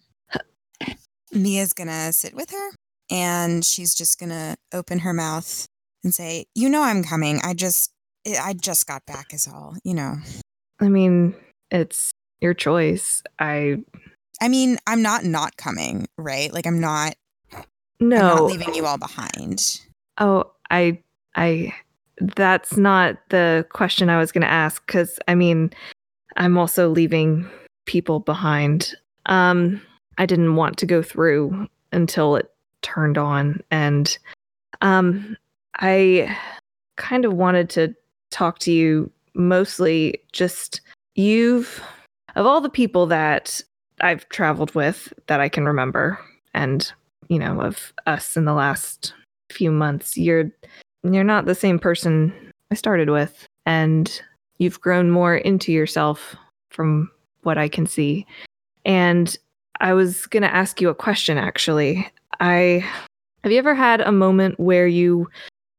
Mia's 1.34 1.71
gonna 1.73 2.11
sit 2.11 2.34
with 2.36 2.51
her 2.51 2.69
and 3.09 3.63
she's 3.63 3.95
just 3.95 4.19
gonna 4.19 4.55
open 4.73 4.99
her 4.99 5.13
mouth 5.13 5.65
and 6.03 6.13
say, 6.13 6.45
"You 6.53 6.67
know 6.67 6.82
I'm 6.82 7.03
coming. 7.03 7.39
I 7.43 7.53
just 7.53 7.91
I 8.27 8.49
I 8.49 8.53
just 8.53 8.86
got 8.86 9.05
back 9.05 9.34
is 9.34 9.47
all, 9.47 9.77
you 9.86 9.93
know." 9.93 10.17
I 10.82 10.89
mean, 10.89 11.34
it's 11.71 12.11
your 12.41 12.53
choice. 12.53 13.23
I 13.39 13.77
I 14.41 14.47
mean, 14.47 14.79
I'm 14.87 15.01
not 15.01 15.23
not 15.23 15.57
coming, 15.57 16.07
right? 16.17 16.51
Like 16.51 16.65
I'm 16.65 16.79
not 16.79 17.15
I'm 17.53 18.09
no. 18.09 18.35
not 18.35 18.43
leaving 18.45 18.73
you 18.73 18.85
all 18.85 18.97
behind. 18.97 19.79
Oh, 20.17 20.51
I, 20.71 20.99
I, 21.35 21.73
that's 22.19 22.75
not 22.75 23.17
the 23.29 23.65
question 23.71 24.09
I 24.09 24.17
was 24.17 24.31
going 24.31 24.41
to 24.41 24.51
ask 24.51 24.85
because 24.85 25.19
I 25.27 25.35
mean, 25.35 25.71
I'm 26.37 26.57
also 26.57 26.89
leaving 26.89 27.47
people 27.85 28.19
behind. 28.19 28.95
Um, 29.27 29.81
I 30.17 30.25
didn't 30.25 30.55
want 30.55 30.77
to 30.77 30.85
go 30.85 31.03
through 31.03 31.67
until 31.91 32.35
it 32.35 32.51
turned 32.81 33.17
on, 33.17 33.61
and 33.69 34.17
um, 34.81 35.37
I 35.79 36.35
kind 36.95 37.25
of 37.25 37.33
wanted 37.33 37.69
to 37.71 37.95
talk 38.31 38.59
to 38.59 38.71
you 38.71 39.11
mostly 39.33 40.21
just 40.31 40.81
you've 41.15 41.81
of 42.36 42.45
all 42.45 42.61
the 42.61 42.69
people 42.69 43.05
that 43.07 43.61
I've 44.01 44.27
traveled 44.29 44.73
with 44.73 45.13
that 45.27 45.39
I 45.39 45.49
can 45.49 45.65
remember, 45.65 46.19
and 46.53 46.91
you 47.27 47.39
know, 47.39 47.61
of 47.61 47.93
us 48.05 48.36
in 48.36 48.45
the 48.45 48.53
last 48.53 49.13
few 49.51 49.71
months 49.71 50.17
you're 50.17 50.49
you're 51.03 51.23
not 51.23 51.45
the 51.45 51.55
same 51.55 51.77
person 51.77 52.34
i 52.71 52.75
started 52.75 53.09
with. 53.09 53.47
And 53.65 54.21
you've 54.57 54.82
grown 54.82 55.11
more 55.11 55.36
into 55.36 55.71
yourself 55.71 56.36
from 56.69 57.11
what 57.43 57.57
i 57.57 57.67
can 57.67 57.86
see. 57.86 58.25
And 58.86 59.36
i 59.79 59.93
was 59.93 60.25
going 60.27 60.43
to 60.43 60.53
ask 60.53 60.82
you 60.82 60.89
a 60.89 60.95
question 60.95 61.38
actually. 61.38 62.09
I 62.39 62.86
have 63.43 63.51
you 63.51 63.59
ever 63.59 63.75
had 63.75 64.01
a 64.01 64.11
moment 64.11 64.59
where 64.59 64.88
you 64.88 65.29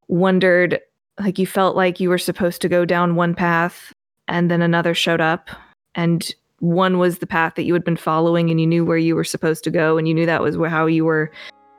wondered 0.08 0.80
like 1.20 1.38
you 1.38 1.46
felt 1.46 1.76
like 1.76 2.00
you 2.00 2.08
were 2.08 2.18
supposed 2.18 2.60
to 2.62 2.68
go 2.68 2.84
down 2.84 3.16
one 3.16 3.34
path 3.34 3.92
and 4.28 4.50
then 4.50 4.62
another 4.62 4.94
showed 4.94 5.20
up 5.20 5.48
and 5.94 6.34
one 6.62 6.98
was 6.98 7.18
the 7.18 7.26
path 7.26 7.56
that 7.56 7.64
you 7.64 7.72
had 7.72 7.82
been 7.82 7.96
following 7.96 8.48
and 8.48 8.60
you 8.60 8.66
knew 8.68 8.84
where 8.84 8.96
you 8.96 9.16
were 9.16 9.24
supposed 9.24 9.64
to 9.64 9.70
go 9.70 9.98
and 9.98 10.06
you 10.06 10.14
knew 10.14 10.24
that 10.26 10.40
was 10.40 10.54
how 10.70 10.86
you 10.86 11.04
were 11.04 11.28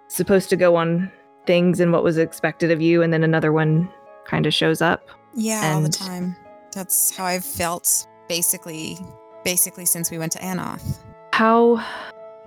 supposed 0.10 0.50
to 0.50 0.58
go 0.58 0.76
on 0.76 1.10
things 1.46 1.80
and 1.80 1.94
what 1.94 2.04
was 2.04 2.18
expected 2.18 2.70
of 2.70 2.82
you 2.82 3.02
and 3.02 3.14
then 3.14 3.24
another 3.24 3.54
one 3.54 3.90
kind 4.26 4.46
of 4.46 4.54
shows 4.54 4.82
up 4.82 5.08
Yeah, 5.36 5.72
all 5.74 5.82
the 5.82 5.88
time. 5.88 6.36
That's 6.74 7.16
how 7.16 7.24
I've 7.24 7.46
felt 7.46 8.08
basically 8.28 8.98
basically 9.46 9.86
since 9.86 10.12
we 10.12 10.18
went 10.18 10.34
to 10.34 10.40
Anoth. 10.40 10.98
how 11.32 11.82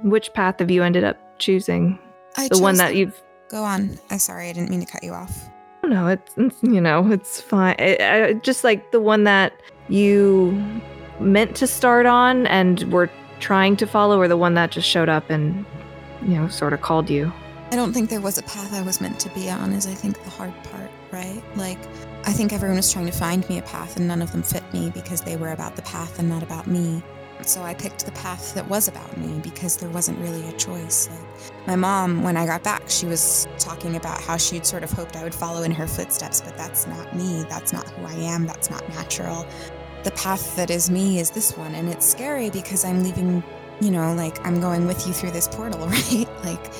which 0.02 0.30
path 0.34 0.58
have 0.58 0.70
you 0.70 0.82
ended 0.82 1.04
up 1.04 1.16
choosing 1.38 1.98
I 2.36 2.48
the 2.48 2.58
one 2.58 2.76
that 2.76 2.96
you've 2.96 3.22
Go 3.48 3.62
on. 3.62 3.98
I'm 4.10 4.18
sorry, 4.18 4.50
I 4.50 4.52
didn't 4.52 4.68
mean 4.70 4.80
to 4.80 4.86
cut 4.92 5.02
you 5.02 5.12
off. 5.12 5.48
no 5.86 6.08
it's, 6.08 6.34
it's 6.36 6.62
you 6.62 6.82
know 6.82 7.10
it's 7.10 7.40
fine 7.40 7.76
I, 7.78 7.96
I, 8.00 8.32
just 8.34 8.62
like 8.62 8.90
the 8.92 9.00
one 9.00 9.24
that 9.24 9.54
you 9.88 10.52
meant 11.20 11.56
to 11.56 11.66
start 11.66 12.06
on 12.06 12.46
and 12.46 12.82
were 12.92 13.10
trying 13.40 13.76
to 13.76 13.86
follow 13.86 14.18
or 14.18 14.28
the 14.28 14.36
one 14.36 14.54
that 14.54 14.70
just 14.70 14.88
showed 14.88 15.08
up 15.08 15.28
and 15.30 15.64
you 16.22 16.34
know 16.34 16.48
sort 16.48 16.72
of 16.72 16.80
called 16.80 17.10
you 17.10 17.32
I 17.72 17.74
don't 17.74 17.92
think 17.92 18.10
there 18.10 18.20
was 18.20 18.38
a 18.38 18.44
path 18.44 18.72
I 18.72 18.82
was 18.82 19.00
meant 19.00 19.18
to 19.20 19.28
be 19.30 19.50
on, 19.50 19.72
is 19.72 19.88
I 19.88 19.94
think 19.94 20.22
the 20.22 20.30
hard 20.30 20.54
part, 20.64 20.90
right? 21.10 21.42
Like, 21.56 21.78
I 22.24 22.32
think 22.32 22.52
everyone 22.52 22.76
was 22.76 22.92
trying 22.92 23.06
to 23.06 23.12
find 23.12 23.46
me 23.48 23.58
a 23.58 23.62
path 23.62 23.96
and 23.96 24.06
none 24.06 24.22
of 24.22 24.30
them 24.30 24.44
fit 24.44 24.62
me 24.72 24.90
because 24.90 25.20
they 25.20 25.36
were 25.36 25.50
about 25.50 25.74
the 25.74 25.82
path 25.82 26.20
and 26.20 26.28
not 26.28 26.44
about 26.44 26.68
me. 26.68 27.02
So 27.42 27.62
I 27.62 27.74
picked 27.74 28.06
the 28.06 28.12
path 28.12 28.54
that 28.54 28.66
was 28.68 28.86
about 28.86 29.16
me 29.18 29.40
because 29.40 29.76
there 29.76 29.90
wasn't 29.90 30.18
really 30.20 30.48
a 30.48 30.52
choice. 30.52 31.10
Like, 31.10 31.66
my 31.66 31.76
mom, 31.76 32.22
when 32.22 32.36
I 32.36 32.46
got 32.46 32.62
back, 32.62 32.84
she 32.86 33.04
was 33.04 33.48
talking 33.58 33.96
about 33.96 34.22
how 34.22 34.36
she'd 34.36 34.64
sort 34.64 34.84
of 34.84 34.92
hoped 34.92 35.16
I 35.16 35.24
would 35.24 35.34
follow 35.34 35.64
in 35.64 35.72
her 35.72 35.88
footsteps, 35.88 36.40
but 36.40 36.56
that's 36.56 36.86
not 36.86 37.16
me. 37.16 37.44
That's 37.50 37.72
not 37.72 37.88
who 37.90 38.06
I 38.06 38.14
am. 38.14 38.46
That's 38.46 38.70
not 38.70 38.88
natural. 38.90 39.44
The 40.06 40.12
path 40.12 40.54
that 40.54 40.70
is 40.70 40.88
me 40.88 41.18
is 41.18 41.30
this 41.30 41.56
one. 41.56 41.74
And 41.74 41.88
it's 41.88 42.06
scary 42.06 42.48
because 42.48 42.84
I'm 42.84 43.02
leaving, 43.02 43.42
you 43.80 43.90
know, 43.90 44.14
like 44.14 44.38
I'm 44.46 44.60
going 44.60 44.86
with 44.86 45.04
you 45.04 45.12
through 45.12 45.32
this 45.32 45.48
portal, 45.48 45.84
right? 45.88 46.28
Like, 46.44 46.70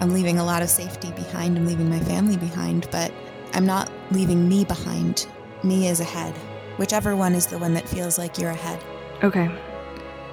I'm 0.00 0.12
leaving 0.12 0.36
a 0.36 0.44
lot 0.44 0.60
of 0.60 0.68
safety 0.68 1.10
behind. 1.12 1.56
I'm 1.56 1.64
leaving 1.64 1.88
my 1.88 2.00
family 2.00 2.36
behind, 2.36 2.86
but 2.90 3.10
I'm 3.54 3.64
not 3.64 3.90
leaving 4.10 4.50
me 4.50 4.66
behind. 4.66 5.26
Me 5.62 5.88
is 5.88 6.00
ahead. 6.00 6.34
Whichever 6.76 7.16
one 7.16 7.34
is 7.34 7.46
the 7.46 7.58
one 7.58 7.72
that 7.72 7.88
feels 7.88 8.18
like 8.18 8.36
you're 8.36 8.50
ahead. 8.50 8.78
Okay. 9.22 9.50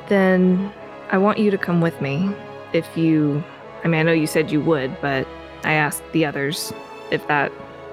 Then 0.10 0.74
I 1.10 1.20
want 1.20 1.38
you 1.38 1.52
to 1.52 1.58
come 1.58 1.80
with 1.80 2.02
me. 2.02 2.36
If 2.74 2.98
you, 2.98 3.42
I 3.86 3.88
mean, 3.88 4.02
I 4.02 4.04
know 4.04 4.12
you 4.12 4.28
said 4.28 4.52
you 4.52 4.60
would, 4.60 5.00
but 5.00 5.26
I 5.64 5.72
asked 5.72 6.04
the 6.12 6.26
others 6.26 6.74
if 7.12 7.26
that 7.28 7.50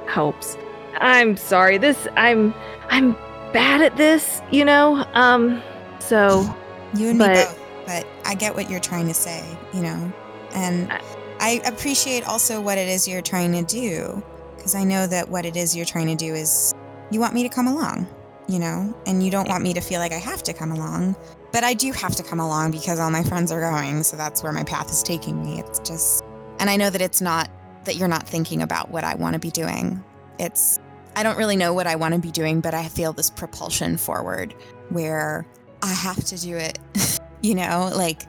helps. 0.09 0.59
I'm 0.97 1.37
sorry. 1.37 1.79
This, 1.79 2.09
I'm, 2.17 2.53
I'm 2.89 3.17
bad 3.53 3.83
at 3.83 3.97
this, 3.97 4.43
you 4.51 4.65
know? 4.65 5.05
Um, 5.15 5.63
so, 5.99 6.55
You 6.95 7.11
and 7.11 7.19
me 7.19 7.27
But- 7.27 7.35
both. 7.35 7.59
But 7.87 8.07
I 8.25 8.35
get 8.35 8.55
what 8.55 8.71
you're 8.71 8.81
trying 8.81 9.09
to 9.09 9.15
say, 9.15 9.43
you 9.75 9.83
know? 9.83 10.13
And 10.55 10.91
I- 10.93 11.01
I 11.41 11.61
appreciate 11.67 12.27
also 12.27 12.61
what 12.61 12.79
it 12.79 12.89
is 12.89 13.07
you're 13.07 13.23
trying 13.23 13.53
to 13.53 13.63
do. 13.63 14.23
Because 14.57 14.75
I 14.75 14.85
know 14.85 15.07
that 15.07 15.29
what 15.29 15.45
it 15.47 15.57
is 15.57 15.77
you're 15.77 15.87
trying 15.87 16.07
to 16.09 16.15
do 16.15 16.35
is 16.35 16.73
you 17.11 17.21
want 17.21 17.35
me 17.35 17.43
to 17.43 17.49
come 17.49 17.67
along, 17.67 18.07
you 18.47 18.59
know? 18.59 18.93
And 19.07 19.23
you 19.23 19.31
don't 19.31 19.49
want 19.49 19.63
me 19.63 19.73
to 19.75 19.81
feel 19.81 20.01
like 20.01 20.13
I 20.13 20.19
have 20.19 20.43
to 20.45 20.53
come 20.53 20.73
along. 20.73 21.15
But 21.53 21.65
I 21.65 21.75
do 21.75 21.93
have 21.93 22.17
to 22.17 22.23
come 22.23 22.41
along 22.41 22.73
because 22.73 22.99
all 22.99 23.11
my 23.11 23.23
friends 23.23 23.53
are 23.53 23.61
going. 23.61 24.03
So 24.03 24.17
that's 24.17 24.43
where 24.43 24.53
my 24.53 24.65
path 24.65 24.91
is 24.91 25.03
taking 25.03 25.43
me. 25.43 25.61
It's 25.61 25.79
just, 25.81 26.25
and 26.59 26.69
I 26.69 26.77
know 26.77 26.91
that 26.91 27.01
it's 27.01 27.21
not 27.21 27.49
that 27.85 27.97
you're 27.97 28.09
not 28.09 28.27
thinking 28.27 28.61
about 28.63 28.91
what 28.91 29.05
I 29.05 29.15
want 29.15 29.35
to 29.35 29.39
be 29.39 29.51
doing. 29.51 30.03
It's, 30.39 30.79
I 31.17 31.23
don't 31.23 31.37
really 31.37 31.57
know 31.57 31.73
what 31.73 31.87
I 31.87 31.97
want 31.97 32.15
to 32.15 32.21
be 32.21 32.31
doing, 32.31 32.61
but 32.61 32.75
I 32.75 32.89
feel 32.89 33.13
this 33.13 33.31
propulsion 33.31 33.97
forward 33.97 34.55
where 34.91 35.47
I 35.83 35.93
have 35.93 36.25
to 36.25 36.39
do 36.39 36.57
it. 36.57 36.79
you 37.43 37.55
know, 37.55 37.91
like 37.95 38.23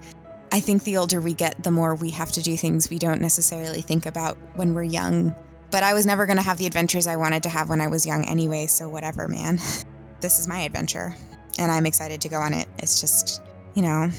I 0.51 0.59
think 0.59 0.83
the 0.83 0.97
older 0.97 1.21
we 1.21 1.33
get, 1.33 1.63
the 1.63 1.71
more 1.71 1.95
we 1.95 2.09
have 2.11 2.31
to 2.33 2.41
do 2.41 2.57
things 2.57 2.89
we 2.89 2.99
don't 2.99 3.21
necessarily 3.21 3.81
think 3.81 4.05
about 4.05 4.37
when 4.55 4.73
we're 4.73 4.83
young. 4.83 5.35
But 5.71 5.83
I 5.83 5.93
was 5.93 6.05
never 6.05 6.25
going 6.25 6.37
to 6.37 6.43
have 6.43 6.57
the 6.57 6.65
adventures 6.65 7.05
I 7.05 7.15
wanted 7.15 7.43
to 7.43 7.49
have 7.49 7.69
when 7.69 7.81
I 7.81 7.87
was 7.87 8.05
young 8.05 8.25
anyway, 8.25 8.65
so 8.67 8.89
whatever, 8.89 9.27
man. 9.27 9.59
This 10.21 10.37
is 10.37 10.49
my 10.49 10.59
adventure, 10.63 11.15
and 11.57 11.71
I'm 11.71 11.85
excited 11.85 12.19
to 12.19 12.27
go 12.27 12.35
on 12.39 12.53
it. 12.53 12.67
It's 12.79 12.99
just, 12.99 13.41
you 13.73 13.81
know, 13.81 14.11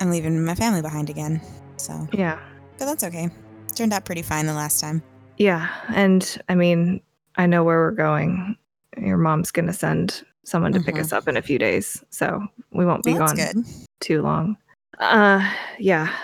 I'm 0.00 0.10
leaving 0.10 0.42
my 0.42 0.54
family 0.54 0.80
behind 0.80 1.10
again. 1.10 1.42
So, 1.76 2.08
yeah. 2.10 2.38
but 2.78 2.86
that's 2.86 3.04
okay. 3.04 3.28
Turned 3.74 3.92
out 3.92 4.06
pretty 4.06 4.22
fine 4.22 4.46
the 4.46 4.54
last 4.54 4.80
time. 4.80 5.02
Yeah. 5.36 5.68
And 5.88 6.38
I 6.48 6.54
mean, 6.54 7.02
I 7.36 7.46
know 7.46 7.64
where 7.64 7.78
we're 7.78 7.90
going. 7.92 8.56
Your 8.96 9.16
mom's 9.18 9.50
going 9.50 9.66
to 9.66 9.72
send 9.72 10.22
someone 10.44 10.72
to 10.72 10.80
pick 10.80 10.96
Mhm. 10.96 11.00
us 11.00 11.12
up 11.12 11.28
in 11.28 11.36
a 11.36 11.42
few 11.42 11.58
days. 11.58 12.02
So 12.10 12.42
we 12.72 12.84
won't 12.84 13.04
be 13.04 13.12
Well, 13.12 13.26
gone 13.28 13.36
good. 13.36 13.64
too 14.00 14.22
long. 14.22 14.56
Uh, 14.98 15.48
yeah. 15.78 16.14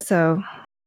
So, 0.00 0.42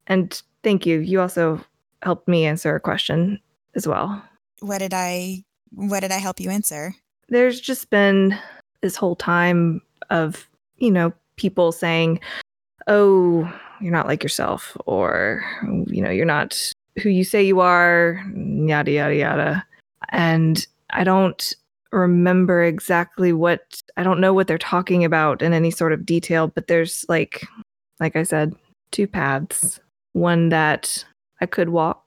and 0.08 0.42
thank 0.64 0.86
you. 0.86 1.00
You 1.00 1.22
also 1.22 1.62
helped 2.02 2.28
me 2.28 2.46
answer 2.46 2.76
a 2.76 2.80
question 2.80 3.40
as 3.76 3.88
well. 3.88 4.22
What 4.62 4.80
did 4.80 4.94
I 4.94 5.44
what 5.76 6.00
did 6.00 6.12
I 6.12 6.18
help 6.18 6.40
you 6.40 6.50
answer? 6.50 6.96
There's 7.28 7.60
just 7.60 7.90
been 7.90 8.38
this 8.82 8.96
whole 8.96 9.18
time 9.18 9.82
of, 10.10 10.48
you 10.78 10.90
know, 10.90 11.12
people 11.36 11.74
saying, 11.74 12.22
oh, 12.88 13.52
you're 13.82 13.92
not 13.92 14.08
like 14.08 14.24
yourself, 14.24 14.78
or, 14.86 15.44
you 15.88 16.02
know, 16.02 16.10
you're 16.10 16.26
not 16.26 16.58
who 17.04 17.10
you 17.10 17.26
say 17.26 17.44
you 17.44 17.60
are, 17.60 18.24
yada, 18.34 18.92
yada, 18.92 19.14
yada. 19.16 19.66
And 20.10 20.66
I 20.92 21.04
don't 21.04 21.54
remember 21.92 22.64
exactly 22.64 23.34
what, 23.34 23.82
I 23.96 24.04
don't 24.04 24.20
know 24.20 24.34
what 24.34 24.48
they're 24.48 24.58
talking 24.58 25.04
about 25.04 25.42
in 25.42 25.54
any 25.54 25.72
sort 25.72 25.94
of 25.94 26.06
detail, 26.06 26.48
but 26.48 26.68
there's 26.68 27.06
like, 27.10 27.46
like 28.00 28.16
I 28.16 28.24
said, 28.24 28.56
two 28.92 29.08
paths. 29.08 29.80
One 30.14 30.50
that 30.50 31.06
I 31.42 31.46
could 31.46 31.70
walk 31.70 32.04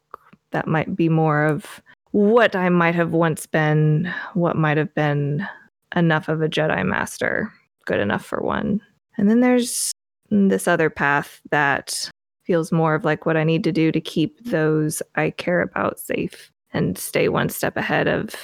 that 0.50 0.66
might 0.66 0.96
be 0.96 1.08
more 1.08 1.44
of 1.44 1.80
what 2.12 2.56
I 2.56 2.68
might 2.68 2.94
have 2.94 3.12
once 3.12 3.46
been, 3.46 4.12
what 4.34 4.56
might 4.56 4.76
have 4.76 4.92
been 4.94 5.46
enough 5.94 6.28
of 6.28 6.42
a 6.42 6.48
Jedi 6.48 6.84
Master, 6.84 7.52
good 7.84 8.00
enough 8.00 8.24
for 8.24 8.40
one. 8.40 8.80
And 9.16 9.30
then 9.30 9.40
there's 9.40 9.92
this 10.30 10.66
other 10.66 10.90
path 10.90 11.40
that 11.50 12.10
feels 12.44 12.72
more 12.72 12.94
of 12.94 13.04
like 13.04 13.26
what 13.26 13.36
I 13.36 13.44
need 13.44 13.62
to 13.64 13.72
do 13.72 13.92
to 13.92 14.00
keep 14.00 14.42
those 14.44 15.02
I 15.14 15.30
care 15.30 15.60
about 15.60 16.00
safe 16.00 16.50
and 16.72 16.96
stay 16.96 17.28
one 17.28 17.48
step 17.48 17.76
ahead 17.76 18.08
of 18.08 18.34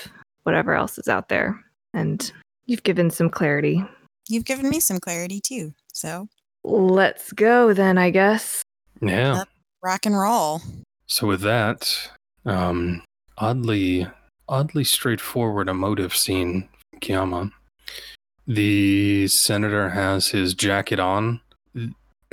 whatever 0.42 0.74
else 0.74 0.98
is 0.98 1.08
out 1.08 1.28
there. 1.28 1.58
And 1.94 2.30
you've 2.66 2.82
given 2.82 3.10
some 3.10 3.30
clarity. 3.30 3.84
You've 4.28 4.44
given 4.44 4.68
me 4.68 4.80
some 4.80 4.98
clarity 4.98 5.40
too. 5.40 5.72
So 5.92 6.28
Let's 6.66 7.30
go 7.32 7.72
then, 7.72 7.96
I 7.96 8.10
guess. 8.10 8.62
Yeah. 9.00 9.36
Yep. 9.36 9.48
rock 9.84 10.04
and 10.04 10.18
roll. 10.18 10.60
So 11.06 11.28
with 11.28 11.40
that, 11.42 12.10
um, 12.44 13.04
oddly, 13.38 14.08
oddly 14.48 14.82
straightforward 14.82 15.68
emotive 15.68 16.14
scene, 16.16 16.68
from 16.90 17.00
Kiyama. 17.00 17.52
The 18.48 19.28
senator 19.28 19.90
has 19.90 20.28
his 20.28 20.54
jacket 20.54 20.98
on. 20.98 21.40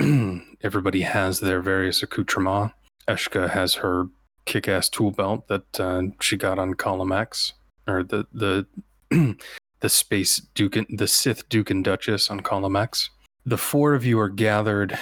Everybody 0.00 1.02
has 1.02 1.38
their 1.38 1.60
various 1.60 2.02
accoutrements. 2.02 2.74
Eshka 3.06 3.50
has 3.50 3.74
her 3.74 4.08
kick-ass 4.46 4.88
tool 4.88 5.10
belt 5.10 5.48
that 5.48 5.80
uh, 5.80 6.02
she 6.20 6.36
got 6.36 6.58
on 6.58 6.74
Column 6.74 7.12
X, 7.12 7.54
or 7.86 8.02
the 8.02 8.26
the 8.32 8.66
the 9.80 9.88
space 9.88 10.38
Duke, 10.54 10.76
the 10.88 11.08
Sith 11.08 11.48
Duke 11.48 11.70
and 11.70 11.84
Duchess 11.84 12.30
on 12.30 12.40
Column 12.40 12.76
X. 12.76 13.10
The 13.46 13.58
four 13.58 13.94
of 13.94 14.04
you 14.04 14.18
are 14.20 14.30
gathered 14.30 14.98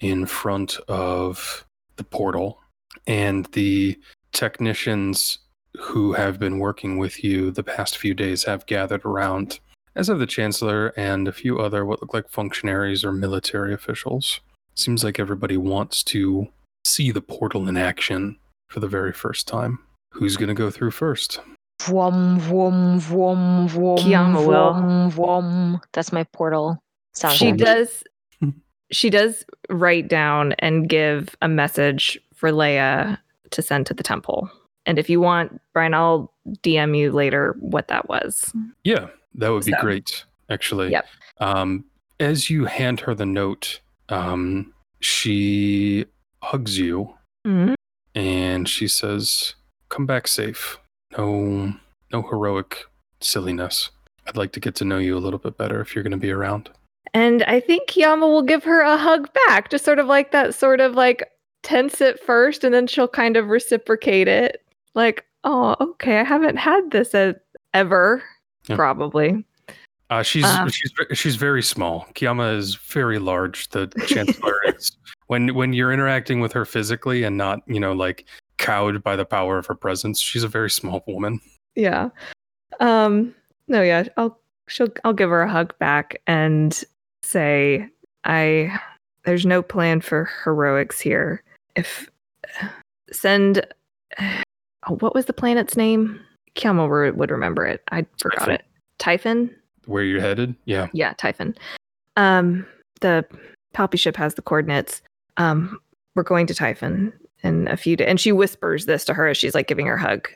in 0.00 0.26
front 0.26 0.78
of 0.88 1.66
the 1.96 2.04
portal, 2.04 2.60
and 3.06 3.46
the 3.52 3.98
technicians 4.32 5.38
who 5.78 6.12
have 6.12 6.38
been 6.38 6.58
working 6.58 6.98
with 6.98 7.22
you 7.22 7.50
the 7.50 7.62
past 7.62 7.96
few 7.98 8.14
days 8.14 8.44
have 8.44 8.66
gathered 8.66 9.04
around, 9.04 9.60
as 9.94 10.08
have 10.08 10.18
the 10.18 10.26
Chancellor 10.26 10.92
and 10.96 11.28
a 11.28 11.32
few 11.32 11.58
other 11.58 11.84
what 11.84 12.00
look 12.00 12.14
like 12.14 12.28
functionaries 12.28 13.04
or 13.04 13.12
military 13.12 13.72
officials. 13.72 14.40
Seems 14.74 15.02
like 15.02 15.18
everybody 15.18 15.56
wants 15.56 16.02
to 16.04 16.48
see 16.84 17.10
the 17.10 17.22
portal 17.22 17.68
in 17.68 17.76
action 17.76 18.38
for 18.68 18.80
the 18.80 18.88
very 18.88 19.12
first 19.12 19.46
time. 19.48 19.78
Who's 20.12 20.36
going 20.36 20.48
to 20.48 20.54
go 20.54 20.70
through 20.70 20.92
first? 20.92 21.40
Vroom, 21.82 22.38
vroom, 22.40 22.98
vroom, 23.00 23.68
vroom, 23.68 23.98
Kiama 23.98 24.46
will. 24.46 24.72
vroom, 24.74 25.10
vroom. 25.10 25.80
That's 25.92 26.10
my 26.12 26.24
portal 26.24 26.78
sound. 27.14 27.34
She 27.36 27.48
effect. 27.48 27.60
does 27.60 28.04
she 28.92 29.10
does 29.10 29.44
write 29.68 30.08
down 30.08 30.52
and 30.58 30.88
give 30.88 31.36
a 31.42 31.48
message 31.48 32.18
for 32.34 32.50
Leia 32.50 33.18
to 33.50 33.62
send 33.62 33.86
to 33.86 33.94
the 33.94 34.02
temple. 34.02 34.50
And 34.86 34.98
if 34.98 35.10
you 35.10 35.20
want, 35.20 35.60
Brian, 35.74 35.92
I'll 35.94 36.32
DM 36.62 36.96
you 36.96 37.12
later 37.12 37.56
what 37.60 37.88
that 37.88 38.08
was. 38.08 38.52
Yeah, 38.84 39.08
that 39.34 39.50
would 39.50 39.64
be 39.64 39.72
So- 39.72 39.80
great, 39.80 40.24
actually. 40.48 40.90
Yep. 40.92 41.06
Um, 41.40 41.84
as 42.20 42.48
you 42.48 42.64
hand 42.64 43.00
her 43.00 43.14
the 43.14 43.26
note, 43.26 43.80
um, 44.08 44.72
she 45.00 46.06
hugs 46.42 46.78
you 46.78 47.12
Mhm. 47.46 47.74
And 48.16 48.68
she 48.68 48.88
says, 48.88 49.54
"Come 49.90 50.06
back 50.06 50.26
safe. 50.26 50.78
No, 51.16 51.72
no 52.12 52.22
heroic 52.22 52.84
silliness. 53.20 53.90
I'd 54.26 54.36
like 54.36 54.50
to 54.52 54.60
get 54.60 54.74
to 54.76 54.84
know 54.84 54.98
you 54.98 55.16
a 55.16 55.20
little 55.20 55.38
bit 55.38 55.56
better 55.56 55.80
if 55.80 55.94
you're 55.94 56.02
going 56.02 56.10
to 56.10 56.16
be 56.16 56.32
around." 56.32 56.70
And 57.14 57.44
I 57.44 57.60
think 57.60 57.88
Kiyama 57.88 58.22
will 58.28 58.42
give 58.42 58.64
her 58.64 58.80
a 58.80 58.96
hug 58.96 59.28
back, 59.46 59.70
just 59.70 59.84
sort 59.84 59.98
of 60.00 60.06
like 60.06 60.32
that 60.32 60.54
sort 60.54 60.80
of 60.80 60.94
like 60.94 61.30
tense 61.62 62.00
it 62.00 62.20
first 62.20 62.62
and 62.62 62.74
then 62.74 62.86
she'll 62.86 63.08
kind 63.08 63.36
of 63.36 63.48
reciprocate 63.48 64.28
it. 64.28 64.62
Like, 64.94 65.24
oh, 65.44 65.76
okay, 65.80 66.18
I 66.20 66.24
haven't 66.24 66.56
had 66.56 66.90
this 66.90 67.14
e- 67.14 67.32
ever, 67.74 68.22
Yeah. 68.68 68.76
probably. 68.76 69.44
Uh, 70.10 70.22
she's 70.22 70.44
Um, 70.44 70.68
she's 70.68 70.92
she's 71.14 71.36
very 71.36 71.62
small. 71.62 72.06
Kiyama 72.14 72.56
is 72.56 72.74
very 72.76 73.18
large. 73.18 73.68
The 73.70 73.86
chancellor 74.06 74.60
is 74.66 74.92
when 75.26 75.54
when 75.54 75.72
you're 75.72 75.92
interacting 75.92 76.40
with 76.40 76.52
her 76.52 76.64
physically 76.64 77.24
and 77.24 77.36
not 77.36 77.60
you 77.66 77.80
know 77.80 77.92
like 77.92 78.26
cowed 78.58 79.02
by 79.02 79.16
the 79.16 79.24
power 79.24 79.58
of 79.58 79.66
her 79.66 79.74
presence. 79.74 80.20
She's 80.20 80.44
a 80.44 80.48
very 80.48 80.70
small 80.70 81.02
woman. 81.06 81.40
Yeah. 81.74 82.10
Um 82.80 83.34
no, 83.68 83.82
yeah, 83.82 84.04
I'll 84.16 84.38
she'll 84.68 84.88
I'll 85.04 85.12
give 85.12 85.30
her 85.30 85.42
a 85.42 85.50
hug 85.50 85.76
back 85.78 86.20
and 86.26 86.82
say 87.22 87.88
I 88.24 88.78
there's 89.24 89.46
no 89.46 89.62
plan 89.62 90.00
for 90.00 90.30
heroics 90.44 91.00
here. 91.00 91.42
If 91.74 92.08
send 93.12 93.66
oh, 94.18 94.96
what 95.00 95.14
was 95.14 95.26
the 95.26 95.32
planet's 95.32 95.76
name? 95.76 96.20
Kiama 96.54 96.86
would 96.88 97.30
remember 97.30 97.66
it. 97.66 97.82
I 97.90 98.06
forgot 98.18 98.48
Tython. 98.48 98.54
it. 98.54 98.64
Tython? 98.98 99.54
Where 99.84 100.02
you're 100.02 100.20
headed? 100.20 100.54
Yeah. 100.64 100.88
Yeah, 100.92 101.12
Tython. 101.14 101.56
Um 102.16 102.66
the 103.00 103.26
Palpy 103.74 103.98
ship 103.98 104.16
has 104.16 104.34
the 104.34 104.42
coordinates. 104.42 105.02
Um 105.36 105.80
we're 106.14 106.22
going 106.22 106.46
to 106.46 106.54
Tython 106.54 107.12
in 107.42 107.68
a 107.68 107.76
few 107.76 107.96
days. 107.96 108.08
And 108.08 108.20
she 108.20 108.32
whispers 108.32 108.86
this 108.86 109.04
to 109.04 109.14
her 109.14 109.28
as 109.28 109.36
she's 109.36 109.54
like 109.54 109.68
giving 109.68 109.86
her 109.86 109.98
hug. 109.98 110.28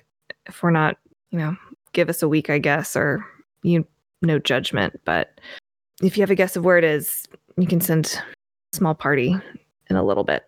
If 0.47 0.62
we're 0.62 0.70
not, 0.70 0.98
you 1.31 1.39
know, 1.39 1.56
give 1.93 2.09
us 2.09 2.22
a 2.22 2.28
week, 2.28 2.51
I 2.51 2.59
guess, 2.59 2.94
or 2.97 3.24
you 3.62 3.86
no 4.22 4.39
judgment. 4.39 5.01
But 5.05 5.40
if 6.02 6.16
you 6.16 6.22
have 6.22 6.31
a 6.31 6.35
guess 6.35 6.56
of 6.56 6.64
where 6.64 6.78
it 6.78 6.85
is, 6.85 7.27
you 7.56 7.66
can 7.66 7.81
send 7.81 8.20
a 8.72 8.77
small 8.77 8.94
party 8.94 9.36
in 9.89 9.97
a 9.97 10.05
little 10.05 10.24
bit. 10.24 10.44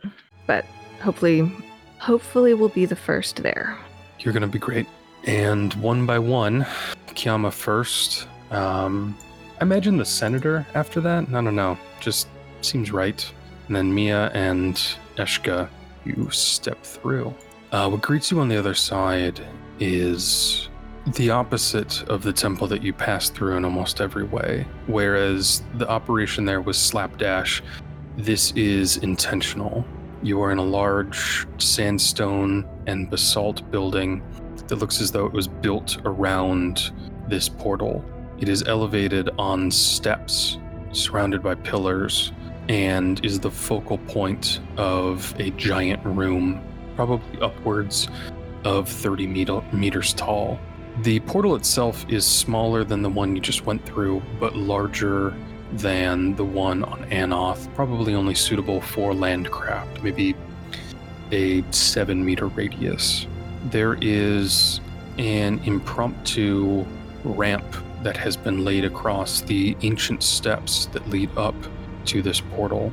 But 0.46 0.64
hopefully, 1.00 1.50
hopefully 1.98 2.54
we'll 2.54 2.68
be 2.68 2.86
the 2.86 2.96
first 2.96 3.42
there. 3.42 3.76
You're 4.20 4.34
gonna 4.34 4.46
be 4.46 4.58
great. 4.58 4.86
And 5.24 5.72
one 5.74 6.04
by 6.04 6.18
one, 6.18 6.66
Kiyama 7.08 7.52
first. 7.52 8.26
Um, 8.50 9.16
I 9.60 9.64
imagine 9.64 9.96
the 9.96 10.04
senator 10.04 10.66
after 10.74 11.00
that. 11.00 11.28
I 11.28 11.42
don't 11.42 11.56
know. 11.56 11.78
Just 12.00 12.28
seems 12.60 12.90
right. 12.90 13.30
And 13.72 13.76
then 13.78 13.94
Mia 13.94 14.30
and 14.34 14.74
Eshka, 15.16 15.66
you 16.04 16.28
step 16.28 16.82
through. 16.82 17.34
Uh, 17.72 17.88
what 17.88 18.02
greets 18.02 18.30
you 18.30 18.38
on 18.38 18.48
the 18.48 18.58
other 18.58 18.74
side 18.74 19.40
is 19.80 20.68
the 21.14 21.30
opposite 21.30 22.02
of 22.10 22.22
the 22.22 22.34
temple 22.34 22.66
that 22.66 22.82
you 22.82 22.92
passed 22.92 23.34
through 23.34 23.56
in 23.56 23.64
almost 23.64 24.02
every 24.02 24.24
way. 24.24 24.66
Whereas 24.88 25.62
the 25.76 25.88
operation 25.88 26.44
there 26.44 26.60
was 26.60 26.76
slapdash, 26.76 27.62
this 28.18 28.52
is 28.52 28.98
intentional. 28.98 29.86
You 30.22 30.42
are 30.42 30.52
in 30.52 30.58
a 30.58 30.62
large 30.62 31.46
sandstone 31.56 32.68
and 32.86 33.08
basalt 33.08 33.70
building 33.70 34.22
that 34.66 34.76
looks 34.76 35.00
as 35.00 35.10
though 35.10 35.24
it 35.24 35.32
was 35.32 35.48
built 35.48 35.96
around 36.04 36.92
this 37.26 37.48
portal. 37.48 38.04
It 38.38 38.50
is 38.50 38.64
elevated 38.64 39.30
on 39.38 39.70
steps, 39.70 40.58
surrounded 40.92 41.42
by 41.42 41.54
pillars, 41.54 42.32
and 42.68 43.24
is 43.24 43.40
the 43.40 43.50
focal 43.50 43.98
point 43.98 44.60
of 44.76 45.34
a 45.38 45.50
giant 45.50 46.04
room, 46.04 46.62
probably 46.96 47.40
upwards 47.40 48.08
of 48.64 48.88
30 48.88 49.26
meter- 49.26 49.62
meters 49.72 50.12
tall. 50.14 50.58
The 51.02 51.20
portal 51.20 51.56
itself 51.56 52.04
is 52.08 52.26
smaller 52.26 52.84
than 52.84 53.02
the 53.02 53.08
one 53.08 53.34
you 53.34 53.40
just 53.40 53.64
went 53.66 53.84
through, 53.84 54.22
but 54.38 54.54
larger 54.54 55.34
than 55.72 56.36
the 56.36 56.44
one 56.44 56.84
on 56.84 57.04
Anoth, 57.10 57.72
probably 57.74 58.14
only 58.14 58.34
suitable 58.34 58.80
for 58.80 59.12
landcraft, 59.12 60.02
maybe 60.02 60.36
a 61.30 61.64
seven 61.72 62.24
meter 62.24 62.46
radius. 62.48 63.26
There 63.70 63.96
is 64.02 64.80
an 65.18 65.60
impromptu 65.64 66.84
ramp 67.24 67.64
that 68.02 68.16
has 68.16 68.36
been 68.36 68.64
laid 68.64 68.84
across 68.84 69.40
the 69.40 69.76
ancient 69.82 70.22
steps 70.22 70.86
that 70.86 71.08
lead 71.08 71.30
up 71.36 71.54
to 72.06 72.22
this 72.22 72.40
portal. 72.40 72.92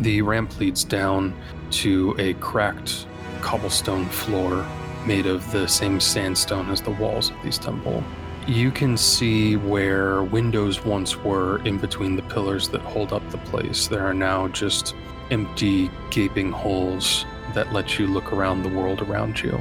The 0.00 0.22
ramp 0.22 0.58
leads 0.58 0.84
down 0.84 1.34
to 1.70 2.14
a 2.18 2.34
cracked 2.34 3.06
cobblestone 3.40 4.06
floor 4.06 4.66
made 5.06 5.26
of 5.26 5.50
the 5.52 5.66
same 5.66 6.00
sandstone 6.00 6.70
as 6.70 6.82
the 6.82 6.90
walls 6.90 7.30
of 7.30 7.36
these 7.42 7.58
temple. 7.58 8.02
You 8.46 8.70
can 8.70 8.96
see 8.96 9.56
where 9.56 10.22
windows 10.22 10.84
once 10.84 11.16
were 11.16 11.64
in 11.66 11.78
between 11.78 12.16
the 12.16 12.22
pillars 12.22 12.68
that 12.70 12.80
hold 12.80 13.12
up 13.12 13.28
the 13.30 13.38
place. 13.38 13.88
There 13.88 14.06
are 14.06 14.14
now 14.14 14.48
just 14.48 14.94
empty, 15.30 15.90
gaping 16.10 16.52
holes 16.52 17.26
that 17.54 17.72
let 17.72 17.98
you 17.98 18.06
look 18.06 18.32
around 18.32 18.62
the 18.62 18.68
world 18.68 19.02
around 19.02 19.40
you. 19.40 19.58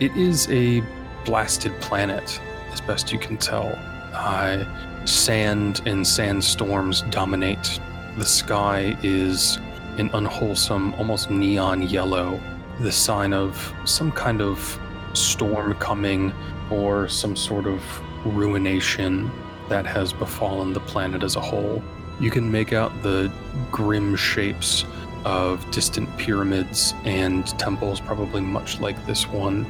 It 0.00 0.16
is 0.16 0.48
a 0.50 0.82
blasted 1.24 1.72
planet, 1.80 2.40
as 2.72 2.80
best 2.80 3.12
you 3.12 3.18
can 3.18 3.36
tell. 3.36 3.78
Uh, 4.12 4.64
sand 5.04 5.82
and 5.86 6.06
sandstorms 6.06 7.02
dominate. 7.02 7.80
The 8.18 8.26
sky 8.26 8.94
is 9.02 9.56
an 9.96 10.10
unwholesome, 10.12 10.92
almost 10.94 11.30
neon 11.30 11.80
yellow, 11.80 12.38
the 12.78 12.92
sign 12.92 13.32
of 13.32 13.72
some 13.86 14.12
kind 14.12 14.42
of 14.42 14.78
storm 15.14 15.72
coming 15.76 16.30
or 16.70 17.08
some 17.08 17.34
sort 17.34 17.66
of 17.66 17.82
ruination 18.26 19.30
that 19.70 19.86
has 19.86 20.12
befallen 20.12 20.74
the 20.74 20.80
planet 20.80 21.22
as 21.22 21.36
a 21.36 21.40
whole. 21.40 21.82
You 22.20 22.30
can 22.30 22.52
make 22.52 22.74
out 22.74 22.92
the 23.02 23.32
grim 23.70 24.14
shapes 24.14 24.84
of 25.24 25.68
distant 25.70 26.14
pyramids 26.18 26.92
and 27.04 27.46
temples, 27.58 27.98
probably 27.98 28.42
much 28.42 28.78
like 28.78 29.06
this 29.06 29.26
one, 29.26 29.64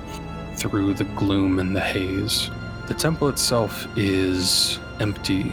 through 0.57 0.95
the 0.95 1.05
gloom 1.05 1.61
and 1.61 1.77
the 1.77 1.81
haze. 1.81 2.51
The 2.89 2.95
temple 2.95 3.29
itself 3.29 3.87
is 3.97 4.81
empty 4.99 5.53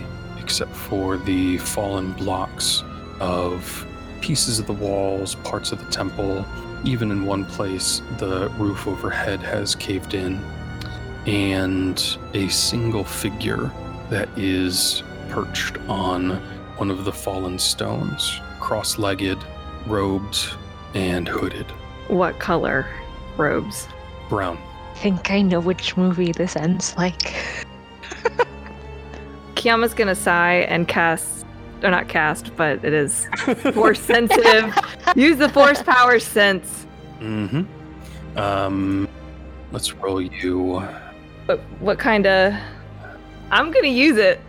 except 0.49 0.75
for 0.75 1.15
the 1.15 1.59
fallen 1.59 2.11
blocks 2.13 2.83
of 3.19 3.85
pieces 4.19 4.57
of 4.57 4.65
the 4.65 4.73
walls, 4.73 5.35
parts 5.35 5.71
of 5.71 5.77
the 5.77 5.91
temple. 5.91 6.43
Even 6.83 7.11
in 7.11 7.23
one 7.23 7.45
place, 7.45 8.01
the 8.17 8.49
roof 8.57 8.87
overhead 8.87 9.41
has 9.41 9.75
caved 9.75 10.15
in, 10.15 10.43
and 11.27 12.17
a 12.33 12.47
single 12.47 13.03
figure 13.03 13.71
that 14.09 14.27
is 14.35 15.03
perched 15.29 15.77
on 15.87 16.31
one 16.77 16.89
of 16.89 17.05
the 17.05 17.13
fallen 17.13 17.59
stones, 17.59 18.41
cross 18.59 18.97
legged, 18.97 19.37
robed, 19.85 20.55
and 20.95 21.27
hooded. 21.27 21.67
What 22.07 22.39
color 22.39 22.87
robes? 23.37 23.87
Brown. 24.29 24.57
I 24.57 24.97
think 24.97 25.29
I 25.29 25.43
know 25.43 25.59
which 25.59 25.95
movie 25.95 26.31
this 26.31 26.55
ends 26.55 26.97
like. 26.97 27.35
Kiyama's 29.59 29.93
gonna 29.93 30.15
sigh 30.15 30.65
and 30.69 30.87
cast, 30.87 31.45
or 31.83 31.91
not 31.91 32.07
cast, 32.07 32.55
but 32.55 32.83
it 32.83 32.93
is 32.93 33.27
force 33.73 33.99
sensitive. 33.99 34.73
Use 35.15 35.37
the 35.37 35.49
force 35.49 35.83
power 35.83 36.19
sense. 36.19 36.85
Mm 37.19 37.49
hmm. 37.49 38.37
Um, 38.37 39.09
let's 39.71 39.93
roll 39.93 40.21
you. 40.21 40.81
But 41.45 41.59
what 41.79 41.99
kind 41.99 42.25
of? 42.25 42.53
I'm 43.51 43.71
gonna 43.71 43.87
use 43.87 44.17
it. 44.17 44.39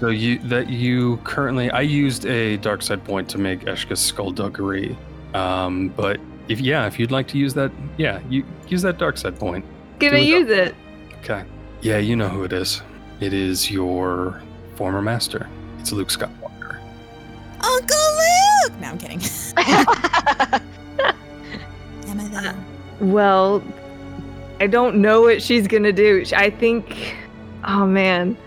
So 0.00 0.08
you 0.08 0.38
that 0.38 0.70
you 0.70 1.18
currently 1.24 1.70
I 1.70 1.82
used 1.82 2.24
a 2.24 2.56
dark 2.56 2.80
side 2.80 3.04
point 3.04 3.28
to 3.30 3.38
make 3.38 3.60
Eshka's 3.66 4.00
skullduggery. 4.00 4.96
Um, 5.34 5.88
but 5.90 6.18
if 6.48 6.58
yeah, 6.58 6.86
if 6.86 6.98
you'd 6.98 7.10
like 7.10 7.28
to 7.28 7.38
use 7.38 7.52
that, 7.52 7.70
yeah, 7.98 8.18
you 8.30 8.46
use 8.66 8.80
that 8.80 8.96
dark 8.96 9.18
side 9.18 9.38
point. 9.38 9.62
gonna 9.98 10.12
Do 10.12 10.22
it 10.22 10.26
use 10.26 10.48
it. 10.48 10.74
Okay. 11.20 11.44
Yeah, 11.82 11.98
you 11.98 12.16
know 12.16 12.28
who 12.28 12.44
it 12.44 12.52
is. 12.54 12.80
It 13.20 13.34
is 13.34 13.70
your 13.70 14.42
former 14.76 15.02
master. 15.02 15.46
It's 15.78 15.92
Luke 15.92 16.08
Skywalker. 16.08 16.80
Uncle 17.60 17.98
Luke! 18.16 18.80
No, 18.80 18.88
I'm 18.88 18.98
kidding. 18.98 19.20
Am 22.08 22.20
I 22.20 22.28
though? 22.28 23.04
Well, 23.04 23.62
I 24.60 24.66
don't 24.66 24.96
know 24.96 25.20
what 25.20 25.42
she's 25.42 25.66
gonna 25.66 25.92
do. 25.92 26.24
I 26.34 26.48
think, 26.48 27.14
oh 27.64 27.86
man, 27.86 28.38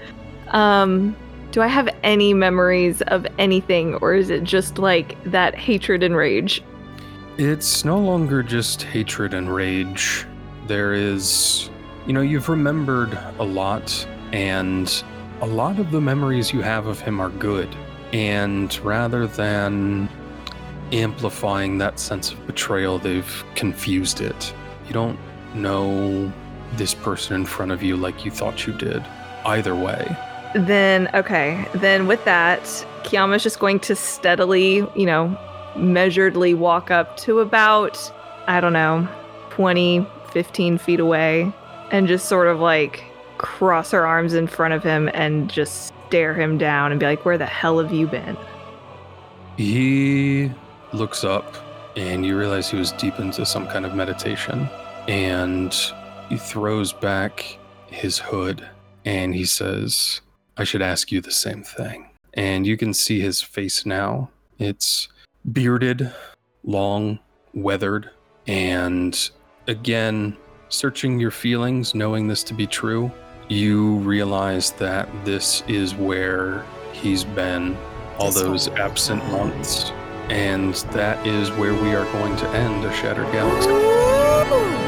um, 0.47 1.15
do 1.51 1.61
I 1.61 1.67
have 1.67 1.87
any 2.01 2.33
memories 2.33 3.03
of 3.03 3.27
anything, 3.37 3.93
or 3.95 4.15
is 4.15 4.31
it 4.31 4.43
just 4.43 4.79
like 4.79 5.23
that 5.25 5.53
hatred 5.53 6.01
and 6.01 6.15
rage? 6.15 6.63
It's 7.37 7.85
no 7.85 7.99
longer 7.99 8.41
just 8.41 8.81
hatred 8.81 9.35
and 9.35 9.53
rage. 9.53 10.25
There 10.65 10.93
is, 10.93 11.69
you 12.07 12.13
know, 12.13 12.21
you've 12.21 12.49
remembered 12.49 13.17
a 13.37 13.43
lot, 13.43 14.07
and 14.33 15.03
a 15.41 15.45
lot 15.45 15.79
of 15.79 15.91
the 15.91 16.01
memories 16.01 16.51
you 16.51 16.61
have 16.61 16.87
of 16.87 16.99
him 16.99 17.21
are 17.21 17.29
good. 17.29 17.69
And 18.11 18.75
rather 18.79 19.27
than 19.27 20.09
amplifying 20.91 21.77
that 21.77 21.99
sense 21.99 22.31
of 22.31 22.45
betrayal, 22.45 22.97
they've 22.97 23.43
confused 23.55 24.21
it. 24.21 24.53
You 24.87 24.93
don't 24.93 25.19
know 25.53 26.33
this 26.73 26.93
person 26.93 27.35
in 27.35 27.45
front 27.45 27.71
of 27.71 27.83
you 27.83 27.95
like 27.95 28.25
you 28.25 28.31
thought 28.31 28.67
you 28.67 28.73
did. 28.73 29.05
Either 29.45 29.75
way. 29.75 30.17
Then 30.55 31.09
okay, 31.13 31.67
then 31.75 32.07
with 32.07 32.23
that, 32.25 32.63
Kiyama's 33.03 33.43
just 33.43 33.59
going 33.59 33.79
to 33.81 33.95
steadily, 33.95 34.77
you 34.95 35.05
know, 35.05 35.37
measuredly 35.75 36.55
walk 36.55 36.91
up 36.91 37.17
to 37.17 37.39
about, 37.39 37.99
I 38.47 38.61
don't 38.61 38.73
know, 38.73 39.07
20, 39.49 40.07
15 40.31 40.77
feet 40.77 40.99
away, 40.99 41.51
and 41.91 42.07
just 42.07 42.27
sort 42.27 42.47
of 42.47 42.59
like 42.59 43.03
cross 43.43 43.91
her 43.91 44.07
arms 44.07 44.33
in 44.33 44.47
front 44.47 44.73
of 44.73 44.81
him 44.81 45.09
and 45.13 45.49
just 45.49 45.93
stare 46.07 46.33
him 46.33 46.57
down 46.57 46.91
and 46.91 46.99
be 46.99 47.05
like, 47.05 47.25
Where 47.25 47.37
the 47.37 47.45
hell 47.45 47.77
have 47.79 47.93
you 47.93 48.07
been? 48.07 48.35
He 49.57 50.49
looks 50.93 51.23
up 51.23 51.55
and 51.95 52.25
you 52.25 52.37
realize 52.37 52.71
he 52.71 52.77
was 52.77 52.91
deep 52.93 53.19
into 53.19 53.45
some 53.45 53.67
kind 53.67 53.85
of 53.85 53.93
meditation. 53.93 54.67
And 55.07 55.75
he 56.29 56.37
throws 56.37 56.93
back 56.93 57.59
his 57.87 58.17
hood 58.17 58.67
and 59.05 59.35
he 59.35 59.45
says, 59.45 60.21
I 60.57 60.63
should 60.63 60.81
ask 60.81 61.11
you 61.11 61.21
the 61.21 61.31
same 61.31 61.63
thing. 61.63 62.09
And 62.33 62.65
you 62.65 62.77
can 62.77 62.93
see 62.93 63.19
his 63.19 63.41
face 63.41 63.85
now. 63.85 64.29
It's 64.57 65.09
bearded, 65.51 66.11
long, 66.63 67.19
weathered, 67.53 68.09
and 68.47 69.29
again, 69.67 70.37
searching 70.69 71.19
your 71.19 71.31
feelings, 71.31 71.93
knowing 71.93 72.27
this 72.27 72.43
to 72.45 72.53
be 72.53 72.65
true, 72.65 73.11
you 73.49 73.95
realize 73.97 74.71
that 74.73 75.07
this 75.25 75.63
is 75.67 75.95
where 75.95 76.65
he's 76.93 77.23
been 77.23 77.77
all 78.17 78.31
This 78.31 78.41
those 78.41 78.67
absent 78.69 79.25
months. 79.31 79.91
And 80.29 80.73
that 80.93 81.25
is 81.27 81.51
where 81.51 81.73
we 81.73 81.93
are 81.95 82.05
going 82.13 82.35
to 82.37 82.49
end 82.49 82.85
a 82.85 82.93
Shattered 82.93 83.31
Galaxy. 83.31 83.69
Hello? 83.69 84.82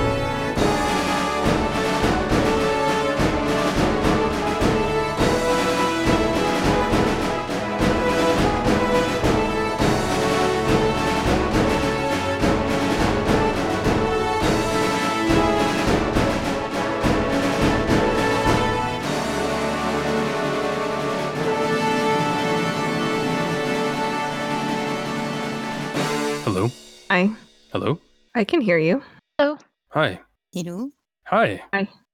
Hello? 27.75 27.99
I 28.35 28.45
can 28.45 28.61
hear 28.61 28.77
you. 28.77 29.03
Hello. 29.37 29.57
Hi. 29.89 30.21
You 30.53 30.63
know? 30.63 30.91
Hi. 31.25 31.61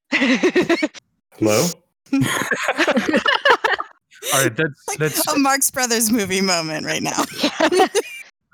Hello? 0.11 1.67
All 2.13 2.19
right, 4.33 4.55
that's 4.55 4.87
Like 4.87 4.97
that's 4.97 5.27
a 5.27 5.37
Marx 5.37 5.69
Brothers 5.69 6.11
movie 6.11 6.41
moment 6.41 6.87
right 6.87 7.03
now. 7.03 7.23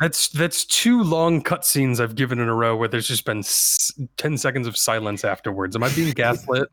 that's 0.01 0.27
that's 0.27 0.65
two 0.65 1.01
long 1.01 1.41
cutscenes 1.41 2.01
I've 2.01 2.15
given 2.15 2.39
in 2.39 2.49
a 2.49 2.53
row 2.53 2.75
where 2.75 2.89
there's 2.89 3.07
just 3.07 3.23
been 3.23 3.37
s- 3.39 3.89
10 4.17 4.37
seconds 4.37 4.67
of 4.67 4.75
silence 4.75 5.23
afterwards. 5.23 5.77
Am 5.77 5.83
I 5.83 5.89
being 5.95 6.11
gaslit? 6.11 6.67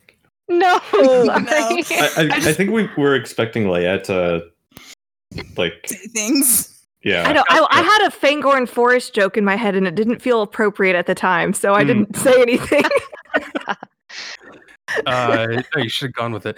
No, 0.48 0.81
No. 0.93 1.39
I, 1.44 2.11
I, 2.16 2.28
I 2.32 2.52
think 2.52 2.73
we 2.73 2.89
were 2.98 3.15
expecting 3.15 3.66
Leia 3.66 4.02
to, 4.06 4.43
like, 5.56 5.74
Say 5.86 6.09
things. 6.09 6.73
Yeah. 7.05 7.28
I 7.28 7.32
know. 7.32 7.44
I, 7.48 7.66
I 7.70 7.82
had 7.82 8.09
a 8.09 8.10
Fangorn 8.10 8.68
Forest 8.68 9.14
joke 9.14 9.36
in 9.36 9.44
my 9.44 9.56
head, 9.56 9.74
and 9.76 9.86
it 9.86 9.94
didn't 9.94 10.20
feel 10.20 10.43
appropriate 10.43 10.97
at 10.97 11.06
the 11.06 11.14
time, 11.14 11.52
so 11.52 11.74
I 11.74 11.82
Hmm. 11.82 11.89
didn't 11.89 12.16
say 12.16 12.40
anything. 12.43 12.85
Uh, 15.06 15.47
no, 15.74 15.82
you 15.82 15.89
should 15.89 16.09
have 16.09 16.14
gone 16.14 16.31
with 16.32 16.47
it. 16.47 16.52